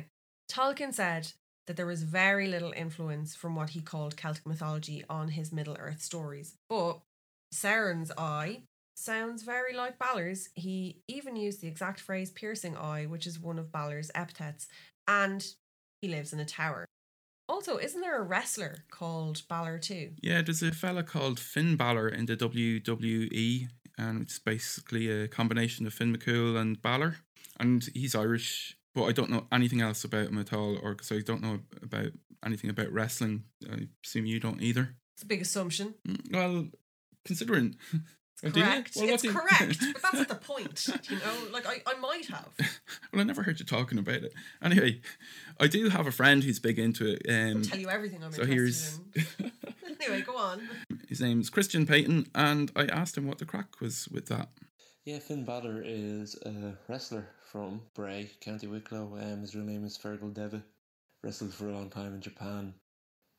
Tolkien 0.51 0.93
said 0.93 1.31
that 1.71 1.77
there 1.77 1.85
was 1.85 2.03
very 2.03 2.47
little 2.47 2.73
influence 2.75 3.33
from 3.33 3.55
what 3.55 3.69
he 3.69 3.79
called 3.79 4.17
Celtic 4.17 4.45
mythology 4.45 5.05
on 5.09 5.29
his 5.29 5.53
Middle 5.53 5.77
Earth 5.79 6.01
stories, 6.01 6.57
but 6.69 6.99
Sauron's 7.55 8.11
eye 8.17 8.63
sounds 8.97 9.43
very 9.43 9.73
like 9.73 9.97
Balor's. 9.97 10.49
He 10.53 10.97
even 11.07 11.37
used 11.37 11.61
the 11.61 11.69
exact 11.69 12.01
phrase 12.01 12.29
piercing 12.29 12.75
eye, 12.75 13.05
which 13.05 13.25
is 13.25 13.39
one 13.39 13.57
of 13.57 13.71
Balor's 13.71 14.11
epithets, 14.13 14.67
and 15.07 15.47
he 16.01 16.09
lives 16.09 16.33
in 16.33 16.41
a 16.41 16.45
tower. 16.45 16.83
Also, 17.47 17.77
isn't 17.77 18.01
there 18.01 18.19
a 18.19 18.23
wrestler 18.23 18.83
called 18.91 19.43
Balor 19.47 19.77
too? 19.77 20.11
Yeah, 20.21 20.41
there's 20.41 20.61
a 20.61 20.73
fella 20.73 21.03
called 21.03 21.39
Finn 21.39 21.77
Balor 21.77 22.09
in 22.09 22.25
the 22.25 22.35
WWE, 22.35 23.69
and 23.97 24.21
it's 24.23 24.39
basically 24.39 25.09
a 25.09 25.29
combination 25.29 25.87
of 25.87 25.93
Finn 25.93 26.13
McCool 26.13 26.59
and 26.59 26.81
Balor. 26.81 27.15
And 27.61 27.87
he's 27.93 28.13
Irish, 28.13 28.75
but 28.93 29.03
I 29.03 29.11
don't 29.11 29.29
know 29.29 29.47
anything 29.51 29.81
else 29.81 30.03
about 30.03 30.27
him 30.27 30.37
at 30.37 30.53
all, 30.53 30.77
or 30.81 30.91
because 30.93 31.11
I 31.11 31.19
don't 31.19 31.41
know 31.41 31.59
about 31.81 32.11
anything 32.45 32.69
about 32.69 32.91
wrestling. 32.91 33.43
I 33.71 33.87
assume 34.05 34.25
you 34.25 34.39
don't 34.39 34.61
either. 34.61 34.95
It's 35.15 35.23
a 35.23 35.27
big 35.27 35.41
assumption. 35.41 35.95
Mm, 36.07 36.33
Well, 36.33 36.67
considering. 37.25 37.75
Oh. 38.43 38.49
Correct. 38.49 38.93
Well, 38.95 39.05
what 39.05 39.13
it's 39.13 39.23
you- 39.23 39.33
correct, 39.33 39.77
but 39.93 40.01
that's 40.01 40.25
the 40.25 40.33
point. 40.41 40.89
You 41.11 41.17
know, 41.19 41.47
like 41.53 41.67
I, 41.67 41.83
I 41.85 41.93
might 41.99 42.25
have. 42.25 42.47
well, 43.13 43.21
I 43.21 43.23
never 43.23 43.43
heard 43.43 43.59
you 43.59 43.65
talking 43.67 43.99
about 43.99 44.15
it. 44.23 44.33
Anyway, 44.63 45.01
I 45.59 45.67
do 45.67 45.89
have 45.89 46.07
a 46.07 46.11
friend 46.11 46.43
who's 46.43 46.57
big 46.59 46.79
into 46.79 47.05
it. 47.05 47.21
I'll 47.29 47.57
Um, 47.57 47.61
tell 47.61 47.77
you 47.77 47.89
everything 47.91 48.23
I'm 48.23 48.31
so 48.31 48.41
interested 48.41 48.97
here's 49.15 49.31
in. 49.39 49.51
Anyway, 50.01 50.21
go 50.23 50.35
on. 50.37 50.67
his 51.07 51.21
name's 51.21 51.51
Christian 51.51 51.85
Payton, 51.85 52.31
and 52.33 52.71
I 52.75 52.85
asked 52.87 53.15
him 53.15 53.27
what 53.27 53.37
the 53.37 53.45
crack 53.45 53.79
was 53.79 54.07
with 54.07 54.25
that. 54.29 54.49
Yeah, 55.05 55.19
Finn 55.19 55.45
Balor 55.45 55.83
is 55.85 56.35
a 56.43 56.73
wrestler 56.87 57.27
from 57.51 57.81
Bray, 57.95 58.31
County 58.39 58.65
Wicklow. 58.65 59.17
Um, 59.19 59.41
his 59.41 59.53
real 59.53 59.65
name 59.65 59.83
is 59.83 59.97
Fergal 59.97 60.33
Devitt. 60.33 60.61
Wrestled 61.21 61.53
for 61.53 61.67
a 61.67 61.73
long 61.73 61.89
time 61.89 62.15
in 62.15 62.21
Japan 62.21 62.73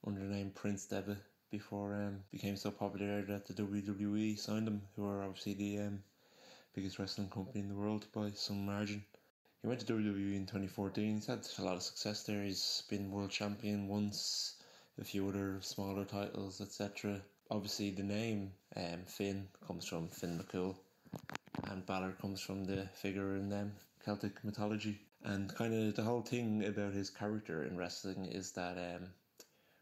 under 0.07 0.21
the 0.21 0.27
name 0.27 0.51
Prince 0.55 0.85
Devitt 0.85 1.17
before 1.51 1.95
um 1.95 2.23
became 2.31 2.57
so 2.57 2.71
popular 2.71 3.23
that 3.23 3.47
the 3.47 3.55
WWE 3.55 4.39
signed 4.39 4.69
him, 4.69 4.83
who 4.95 5.09
are 5.09 5.23
obviously 5.23 5.55
the 5.55 5.79
um 5.79 6.03
biggest 6.75 6.99
wrestling 6.99 7.31
company 7.31 7.61
in 7.61 7.71
the 7.71 7.75
world 7.75 8.05
by 8.13 8.31
some 8.33 8.67
margin. 8.67 9.03
He 9.63 9.69
went 9.69 9.81
to 9.81 9.87
WWE 9.87 10.37
in 10.37 10.45
2014. 10.45 11.15
He's 11.15 11.27
had 11.27 11.49
a 11.59 11.63
lot 11.63 11.77
of 11.77 11.83
success 11.83 12.25
there. 12.25 12.45
He's 12.45 12.83
been 12.91 13.11
world 13.11 13.31
champion 13.31 13.89
once, 13.89 14.57
a 15.01 15.05
few 15.05 15.27
other 15.27 15.57
smaller 15.63 16.05
titles, 16.05 16.61
etc. 16.61 17.19
Obviously, 17.51 17.93
the 17.93 18.03
name 18.03 18.53
um, 18.77 19.05
Finn 19.07 19.49
comes 19.67 19.87
from 19.87 20.09
Finn 20.09 20.39
McCool, 20.39 20.77
and 21.71 21.87
Balor 21.87 22.13
comes 22.21 22.43
from 22.43 22.67
the 22.67 22.87
figure 22.95 23.37
in 23.37 23.51
um, 23.55 23.73
Celtic 24.05 24.45
mythology. 24.45 25.01
And 25.25 25.55
kind 25.55 25.73
of 25.75 25.95
the 25.95 26.03
whole 26.03 26.23
thing 26.23 26.65
about 26.65 26.93
his 26.93 27.11
character 27.11 27.65
in 27.65 27.77
wrestling 27.77 28.27
is 28.27 28.53
that 28.53 28.77
um, 28.77 29.09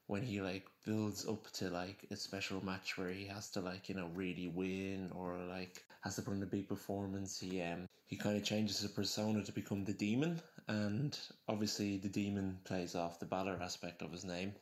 when 0.07 0.23
he 0.23 0.41
like 0.41 0.67
builds 0.85 1.27
up 1.27 1.51
to 1.53 1.71
like 1.71 2.07
a 2.11 2.17
special 2.17 2.65
match 2.65 2.99
where 2.99 3.11
he 3.11 3.27
has 3.27 3.51
to 3.51 3.61
like 3.61 3.89
you 3.89 3.95
know 3.95 4.11
really 4.15 4.49
win 4.49 5.11
or 5.15 5.39
like 5.49 5.85
has 6.03 6.17
to 6.17 6.23
put 6.23 6.35
in 6.35 6.43
a 6.43 6.47
big 6.47 6.69
performance, 6.69 7.39
he 7.39 7.63
um 7.63 7.87
he 8.07 8.17
kind 8.17 8.37
of 8.37 8.45
changes 8.45 8.81
his 8.81 8.91
persona 8.91 9.43
to 9.45 9.53
become 9.53 9.85
the 9.85 9.93
demon, 9.93 10.43
and 10.69 11.19
obviously 11.49 11.97
the 11.97 12.09
demon 12.09 12.59
plays 12.65 12.95
off 12.95 13.21
the 13.21 13.27
Balor 13.27 13.59
aspect 13.63 14.03
of 14.03 14.11
his 14.11 14.25
name. 14.25 14.53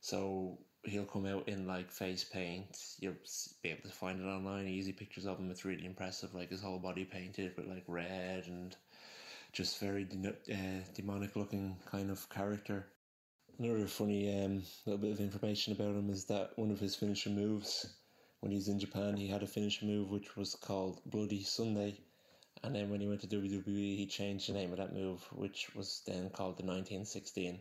So 0.00 0.58
he'll 0.84 1.04
come 1.04 1.26
out 1.26 1.48
in 1.48 1.66
like 1.66 1.90
face 1.90 2.24
paint. 2.24 2.76
You'll 2.98 3.14
be 3.62 3.70
able 3.70 3.82
to 3.82 3.88
find 3.88 4.20
it 4.20 4.26
online. 4.26 4.66
Easy 4.68 4.92
pictures 4.92 5.26
of 5.26 5.38
him. 5.38 5.50
It's 5.50 5.64
really 5.64 5.86
impressive. 5.86 6.34
Like 6.34 6.50
his 6.50 6.62
whole 6.62 6.78
body 6.78 7.04
painted 7.04 7.56
with 7.56 7.66
like 7.66 7.84
red 7.86 8.46
and 8.46 8.74
just 9.54 9.78
very 9.78 10.04
de- 10.04 10.52
uh, 10.52 10.82
demonic 10.94 11.36
looking 11.36 11.76
kind 11.86 12.10
of 12.10 12.28
character. 12.28 12.86
Another 13.58 13.86
funny 13.86 14.44
um, 14.44 14.64
little 14.84 14.98
bit 15.00 15.12
of 15.12 15.20
information 15.20 15.72
about 15.72 15.94
him 15.94 16.10
is 16.10 16.24
that 16.24 16.50
one 16.56 16.72
of 16.72 16.80
his 16.80 16.96
finisher 16.96 17.30
moves 17.30 17.86
when 18.40 18.50
he 18.50 18.58
was 18.58 18.68
in 18.68 18.80
Japan, 18.80 19.16
he 19.16 19.28
had 19.28 19.44
a 19.44 19.46
finisher 19.46 19.86
move 19.86 20.10
which 20.10 20.36
was 20.36 20.56
called 20.56 21.00
Bloody 21.06 21.42
Sunday. 21.44 21.96
And 22.64 22.74
then 22.74 22.90
when 22.90 23.00
he 23.00 23.06
went 23.06 23.20
to 23.20 23.26
WWE, 23.26 23.96
he 23.96 24.06
changed 24.06 24.48
the 24.48 24.54
name 24.54 24.72
of 24.72 24.78
that 24.78 24.92
move, 24.92 25.22
which 25.32 25.74
was 25.74 26.02
then 26.04 26.30
called 26.30 26.58
the 26.58 26.66
1916. 26.66 27.60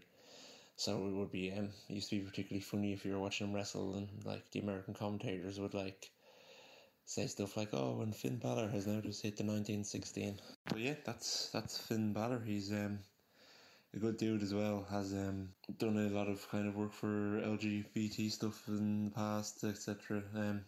So 0.76 1.08
it 1.08 1.14
would 1.14 1.32
be 1.32 1.52
um 1.52 1.70
it 1.88 1.94
used 1.94 2.10
to 2.10 2.18
be 2.18 2.26
particularly 2.26 2.62
funny 2.62 2.92
if 2.92 3.06
you 3.06 3.14
were 3.14 3.20
watching 3.20 3.48
him 3.48 3.54
wrestle 3.54 3.94
and 3.94 4.10
like 4.26 4.50
the 4.52 4.60
American 4.60 4.96
commentators 4.96 5.60
would 5.60 5.76
like 5.76 6.12
say 7.06 7.28
stuff 7.28 7.58
like, 7.58 7.70
"Oh, 7.74 8.02
and 8.02 8.16
Finn 8.16 8.38
Balor 8.38 8.70
has 8.70 8.88
now 8.88 9.02
just 9.02 9.22
hit 9.22 9.38
the 9.38 9.44
1916." 9.44 10.40
But 10.66 10.80
yeah, 10.80 10.96
that's 11.06 11.50
that's 11.50 11.78
Finn 11.78 12.14
Balor. 12.14 12.42
He's 12.46 12.72
um 12.72 13.00
a 13.94 14.00
good 14.00 14.18
dude 14.18 14.44
as 14.44 14.54
well. 14.54 14.86
Has 14.90 15.14
um 15.14 15.50
done 15.78 15.98
a 15.98 16.10
lot 16.10 16.28
of 16.28 16.48
kind 16.50 16.68
of 16.68 16.76
work 16.76 16.94
for 16.94 17.08
LGBT 17.08 18.32
stuff 18.32 18.68
in 18.68 19.06
the 19.06 19.12
past, 19.12 19.64
etc. 19.64 20.24
Um 20.36 20.66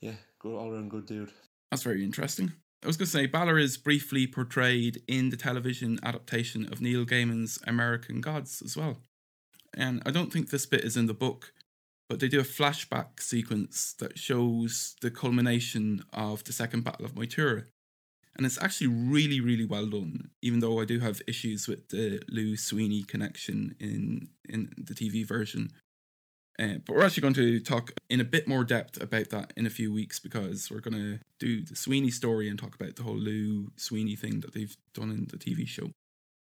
yeah, 0.00 0.14
good 0.38 0.56
all 0.56 0.72
around 0.72 0.90
good 0.90 1.06
dude. 1.06 1.32
That's 1.70 1.82
very 1.82 2.04
interesting. 2.04 2.52
I 2.82 2.86
was 2.86 2.96
going 2.96 3.06
to 3.06 3.12
say, 3.12 3.26
Balor 3.26 3.58
is 3.58 3.76
briefly 3.76 4.26
portrayed 4.26 5.02
in 5.06 5.28
the 5.28 5.36
television 5.36 5.98
adaptation 6.02 6.64
of 6.72 6.80
Neil 6.80 7.04
Gaiman's 7.04 7.58
American 7.66 8.22
Gods 8.22 8.62
as 8.64 8.74
well. 8.74 9.02
And 9.74 10.02
I 10.06 10.10
don't 10.10 10.32
think 10.32 10.48
this 10.48 10.64
bit 10.64 10.82
is 10.82 10.96
in 10.96 11.06
the 11.06 11.14
book, 11.14 11.52
but 12.10 12.18
they 12.18 12.26
do 12.26 12.40
a 12.40 12.42
flashback 12.42 13.20
sequence 13.20 13.94
that 14.00 14.18
shows 14.18 14.96
the 15.00 15.12
culmination 15.12 16.02
of 16.12 16.42
the 16.42 16.52
Second 16.52 16.82
Battle 16.82 17.06
of 17.06 17.14
Moytura. 17.14 17.66
And 18.36 18.44
it's 18.44 18.60
actually 18.60 18.88
really, 18.88 19.40
really 19.40 19.64
well 19.64 19.86
done, 19.86 20.30
even 20.42 20.58
though 20.58 20.80
I 20.80 20.86
do 20.86 20.98
have 20.98 21.22
issues 21.28 21.68
with 21.68 21.88
the 21.90 22.20
Lugh 22.28 22.58
Sweeney 22.58 23.04
connection 23.04 23.76
in, 23.78 24.28
in 24.48 24.72
the 24.76 24.92
TV 24.92 25.24
version. 25.24 25.70
Uh, 26.58 26.78
but 26.84 26.96
we're 26.96 27.04
actually 27.04 27.20
going 27.20 27.34
to 27.34 27.60
talk 27.60 27.92
in 28.08 28.20
a 28.20 28.24
bit 28.24 28.48
more 28.48 28.64
depth 28.64 29.00
about 29.00 29.30
that 29.30 29.52
in 29.56 29.64
a 29.64 29.70
few 29.70 29.92
weeks 29.92 30.18
because 30.18 30.68
we're 30.68 30.80
going 30.80 30.94
to 30.94 31.20
do 31.38 31.64
the 31.64 31.76
Sweeney 31.76 32.10
story 32.10 32.48
and 32.48 32.58
talk 32.58 32.74
about 32.74 32.96
the 32.96 33.04
whole 33.04 33.18
Lugh 33.18 33.70
Sweeney 33.76 34.16
thing 34.16 34.40
that 34.40 34.52
they've 34.52 34.76
done 34.94 35.12
in 35.12 35.28
the 35.30 35.36
TV 35.36 35.64
show. 35.64 35.90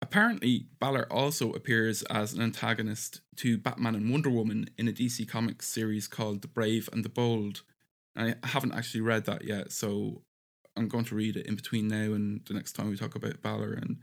Apparently, 0.02 0.68
Balor 0.80 1.12
also 1.12 1.52
appears 1.54 2.04
as 2.04 2.34
an 2.34 2.42
antagonist 2.42 3.22
to 3.38 3.58
Batman 3.58 3.96
and 3.96 4.12
Wonder 4.12 4.30
Woman 4.30 4.70
in 4.78 4.88
a 4.88 4.92
DC 4.92 5.28
Comics 5.28 5.68
series 5.68 6.08
called 6.08 6.42
The 6.42 6.48
Brave 6.48 6.88
and 6.94 7.04
the 7.04 7.10
Bold. 7.10 7.64
I 8.16 8.36
haven't 8.44 8.74
actually 8.74 9.02
read 9.02 9.26
that 9.26 9.44
yet, 9.44 9.72
so 9.72 10.22
I'm 10.76 10.88
going 10.88 11.06
to 11.06 11.16
read 11.16 11.36
it 11.36 11.48
in 11.48 11.56
between 11.56 11.88
now 11.88 12.14
and 12.14 12.42
the 12.46 12.54
next 12.54 12.74
time 12.74 12.90
we 12.90 12.98
talk 12.98 13.16
about 13.16 13.42
Balor 13.42 13.74
and 13.74 13.98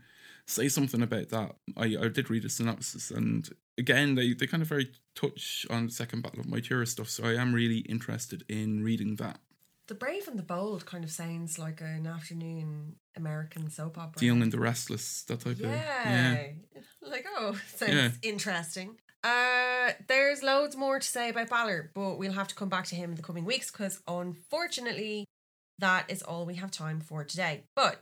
say 0.45 0.67
something 0.67 1.01
about 1.01 1.29
that. 1.29 1.55
I, 1.77 1.95
I 1.99 2.07
did 2.09 2.29
read 2.29 2.45
a 2.45 2.49
synopsis, 2.49 3.09
and 3.09 3.49
again, 3.77 4.15
they, 4.15 4.33
they 4.33 4.47
kind 4.47 4.61
of 4.63 4.69
very 4.69 4.91
touch 5.15 5.65
on 5.69 5.87
the 5.87 5.91
Second 5.91 6.23
Battle 6.23 6.41
of 6.41 6.45
Moytura 6.45 6.87
stuff, 6.87 7.09
so 7.09 7.23
I 7.23 7.33
am 7.33 7.53
really 7.53 7.79
interested 7.79 8.43
in 8.49 8.83
reading 8.83 9.15
that. 9.15 9.39
The 9.87 9.95
Brave 9.95 10.27
and 10.27 10.37
the 10.39 10.43
Bold 10.43 10.85
kind 10.85 11.03
of 11.03 11.11
sounds 11.11 11.59
like 11.59 11.79
an 11.79 12.07
afternoon 12.07 12.95
American 13.15 13.69
soap 13.69 13.97
opera. 13.99 14.19
The 14.19 14.25
Young 14.25 14.41
and 14.41 14.51
the 14.51 14.59
Restless, 14.59 15.23
that 15.23 15.41
type 15.41 15.57
yeah. 15.59 15.67
of 15.67 15.75
yeah. 15.75 16.47
Like, 17.01 17.25
oh, 17.37 17.59
sounds 17.75 17.91
Yeah. 17.93 18.09
interesting. 18.23 18.97
Uh, 19.23 19.91
there's 20.07 20.41
loads 20.43 20.75
more 20.75 20.99
to 20.99 21.07
say 21.07 21.29
about 21.29 21.49
Balor, 21.49 21.91
but 21.93 22.17
we'll 22.17 22.31
have 22.33 22.47
to 22.47 22.55
come 22.55 22.69
back 22.69 22.85
to 22.87 22.95
him 22.95 23.11
in 23.11 23.15
the 23.15 23.23
coming 23.23 23.45
weeks 23.45 23.71
because 23.71 24.01
unfortunately, 24.07 25.25
that 25.79 26.09
is 26.09 26.21
all 26.23 26.45
we 26.45 26.55
have 26.55 26.71
time 26.71 26.99
for 26.99 27.23
today. 27.23 27.63
But 27.75 28.01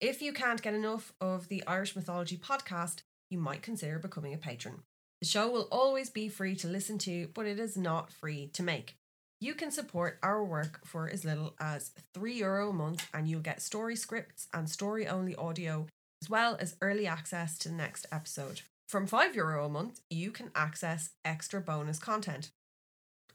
if 0.00 0.20
you 0.22 0.32
can't 0.32 0.62
get 0.62 0.74
enough 0.74 1.12
of 1.20 1.48
the 1.48 1.64
Irish 1.66 1.96
Mythology 1.96 2.36
podcast, 2.36 3.02
you 3.30 3.38
might 3.38 3.62
consider 3.62 3.98
becoming 3.98 4.34
a 4.34 4.38
patron. 4.38 4.82
The 5.20 5.26
show 5.28 5.48
will 5.50 5.68
always 5.72 6.10
be 6.10 6.28
free 6.28 6.54
to 6.56 6.68
listen 6.68 6.98
to, 6.98 7.28
but 7.34 7.46
it 7.46 7.58
is 7.58 7.76
not 7.76 8.12
free 8.12 8.48
to 8.54 8.62
make. 8.62 8.96
You 9.44 9.52
can 9.54 9.70
support 9.70 10.18
our 10.22 10.42
work 10.42 10.80
for 10.86 11.06
as 11.06 11.22
little 11.22 11.54
as 11.60 11.90
€3 12.14 12.38
Euro 12.38 12.70
a 12.70 12.72
month, 12.72 13.06
and 13.12 13.28
you'll 13.28 13.42
get 13.42 13.60
story 13.60 13.94
scripts 13.94 14.48
and 14.54 14.70
story 14.70 15.06
only 15.06 15.34
audio, 15.34 15.86
as 16.22 16.30
well 16.30 16.56
as 16.58 16.76
early 16.80 17.06
access 17.06 17.58
to 17.58 17.68
the 17.68 17.74
next 17.74 18.06
episode. 18.10 18.62
From 18.88 19.06
€5 19.06 19.34
Euro 19.34 19.66
a 19.66 19.68
month, 19.68 20.00
you 20.08 20.30
can 20.30 20.50
access 20.54 21.10
extra 21.26 21.60
bonus 21.60 21.98
content. 21.98 22.52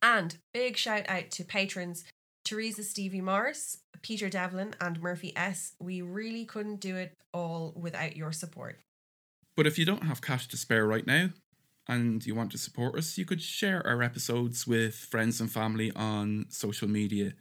And 0.02 0.36
big 0.52 0.78
shout 0.78 1.08
out 1.08 1.30
to 1.30 1.44
patrons 1.44 2.06
Teresa 2.44 2.84
Stevie 2.84 3.22
Morris, 3.22 3.78
Peter 4.02 4.30
Devlin, 4.30 4.74
and 4.82 5.00
Murphy 5.00 5.32
S. 5.38 5.76
We 5.80 6.02
really 6.02 6.44
couldn't 6.44 6.78
do 6.78 6.96
it 6.96 7.16
all 7.36 7.72
without 7.76 8.18
your 8.18 8.32
support. 8.32 8.80
But 9.56 9.68
if 9.68 9.78
you 9.78 9.86
don't 9.86 10.06
have 10.06 10.22
cash 10.22 10.48
to 10.48 10.58
spare 10.58 10.88
right 10.88 11.06
now 11.06 11.30
and 11.90 12.26
you 12.26 12.34
want 12.36 12.52
to 12.52 12.58
support 12.60 12.96
us, 12.96 13.18
you 13.18 13.26
could 13.26 13.42
share 13.42 13.86
our 13.86 14.02
episodes 14.04 14.66
with 14.68 14.94
friends 14.94 15.42
and 15.42 15.52
family 15.52 15.92
on 15.96 16.46
social 16.50 16.88
media. 16.88 17.34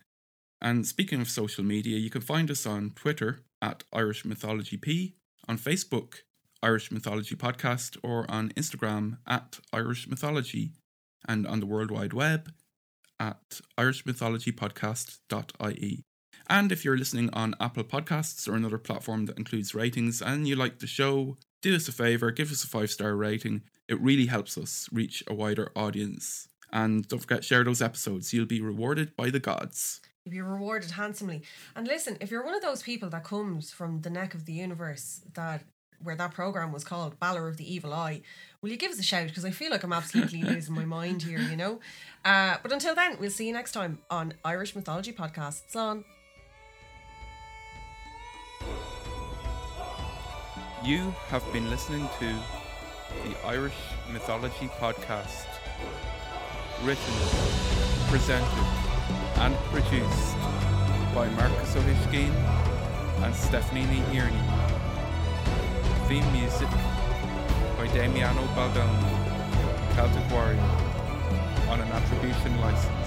And 0.60 0.84
speaking 0.86 1.20
of 1.20 1.28
social 1.28 1.62
media, 1.62 1.98
you 1.98 2.08
can 2.08 2.22
find 2.22 2.50
us 2.50 2.64
on 2.66 2.92
Twitter 2.96 3.40
at 3.60 3.84
Irish 3.92 4.24
Mythology 4.24 4.78
P, 4.78 5.16
on 5.46 5.58
Facebook, 5.58 6.20
Irish 6.62 6.90
Mythology 6.90 7.34
Podcast, 7.36 7.98
or 8.02 8.24
on 8.30 8.48
Instagram 8.56 9.18
at 9.26 9.60
Irish 9.70 10.08
Mythology, 10.08 10.72
and 11.28 11.46
on 11.46 11.60
the 11.60 11.66
World 11.66 11.90
Wide 11.90 12.14
Web 12.14 12.50
at 13.20 13.60
irishmythologypodcast.ie. 13.78 16.04
And 16.48 16.72
if 16.72 16.86
you're 16.86 16.96
listening 16.96 17.28
on 17.34 17.54
Apple 17.60 17.84
Podcasts 17.84 18.48
or 18.48 18.54
another 18.54 18.78
platform 18.78 19.26
that 19.26 19.36
includes 19.36 19.74
ratings 19.74 20.22
and 20.22 20.48
you 20.48 20.56
like 20.56 20.78
the 20.78 20.86
show, 20.86 21.36
do 21.62 21.74
us 21.74 21.88
a 21.88 21.92
favour, 21.92 22.30
give 22.30 22.52
us 22.52 22.64
a 22.64 22.68
five 22.68 22.90
star 22.90 23.14
rating. 23.16 23.62
It 23.88 24.00
really 24.00 24.26
helps 24.26 24.58
us 24.58 24.88
reach 24.92 25.24
a 25.26 25.34
wider 25.34 25.70
audience. 25.74 26.48
And 26.72 27.08
don't 27.08 27.20
forget, 27.20 27.44
share 27.44 27.64
those 27.64 27.80
episodes. 27.80 28.32
You'll 28.32 28.46
be 28.46 28.60
rewarded 28.60 29.16
by 29.16 29.30
the 29.30 29.40
gods. 29.40 30.00
You'll 30.24 30.32
be 30.32 30.40
rewarded 30.42 30.92
handsomely. 30.92 31.42
And 31.74 31.86
listen, 31.86 32.18
if 32.20 32.30
you're 32.30 32.44
one 32.44 32.54
of 32.54 32.62
those 32.62 32.82
people 32.82 33.08
that 33.10 33.24
comes 33.24 33.70
from 33.70 34.02
the 34.02 34.10
neck 34.10 34.34
of 34.34 34.44
the 34.44 34.52
universe 34.52 35.22
that 35.34 35.64
where 36.00 36.14
that 36.14 36.32
program 36.32 36.70
was 36.70 36.84
called 36.84 37.18
Balor 37.18 37.48
of 37.48 37.56
the 37.56 37.74
Evil 37.74 37.92
Eye, 37.92 38.20
will 38.60 38.70
you 38.70 38.76
give 38.76 38.92
us 38.92 39.00
a 39.00 39.02
shout? 39.02 39.28
Because 39.28 39.44
I 39.44 39.50
feel 39.50 39.70
like 39.70 39.82
I'm 39.82 39.92
absolutely 39.92 40.42
losing 40.44 40.74
my 40.74 40.84
mind 40.84 41.22
here, 41.22 41.40
you 41.40 41.56
know? 41.56 41.80
Uh, 42.24 42.56
but 42.62 42.72
until 42.72 42.94
then, 42.94 43.16
we'll 43.18 43.30
see 43.30 43.46
you 43.46 43.52
next 43.52 43.72
time 43.72 43.98
on 44.10 44.34
Irish 44.44 44.76
Mythology 44.76 45.12
Podcast. 45.12 45.62
Slán. 45.72 46.04
You 50.88 51.14
have 51.28 51.44
been 51.52 51.68
listening 51.68 52.08
to 52.18 52.34
the 53.28 53.46
Irish 53.46 53.74
Mythology 54.10 54.68
Podcast. 54.80 55.44
Written, 56.82 57.14
presented, 58.08 58.66
and 59.36 59.54
produced 59.68 60.34
by 61.14 61.28
Marcus 61.36 61.76
O'Hishkeen 61.76 62.32
and 63.22 63.34
Stephanie 63.34 63.84
Earney. 64.16 64.48
Theme 66.08 66.32
music 66.32 66.70
by 67.76 67.86
Damiano 67.88 68.46
Baldoni, 68.56 69.94
Celtic 69.94 70.32
Warrior, 70.32 70.58
on 71.68 71.82
an 71.82 71.88
attribution 71.92 72.58
license. 72.62 72.97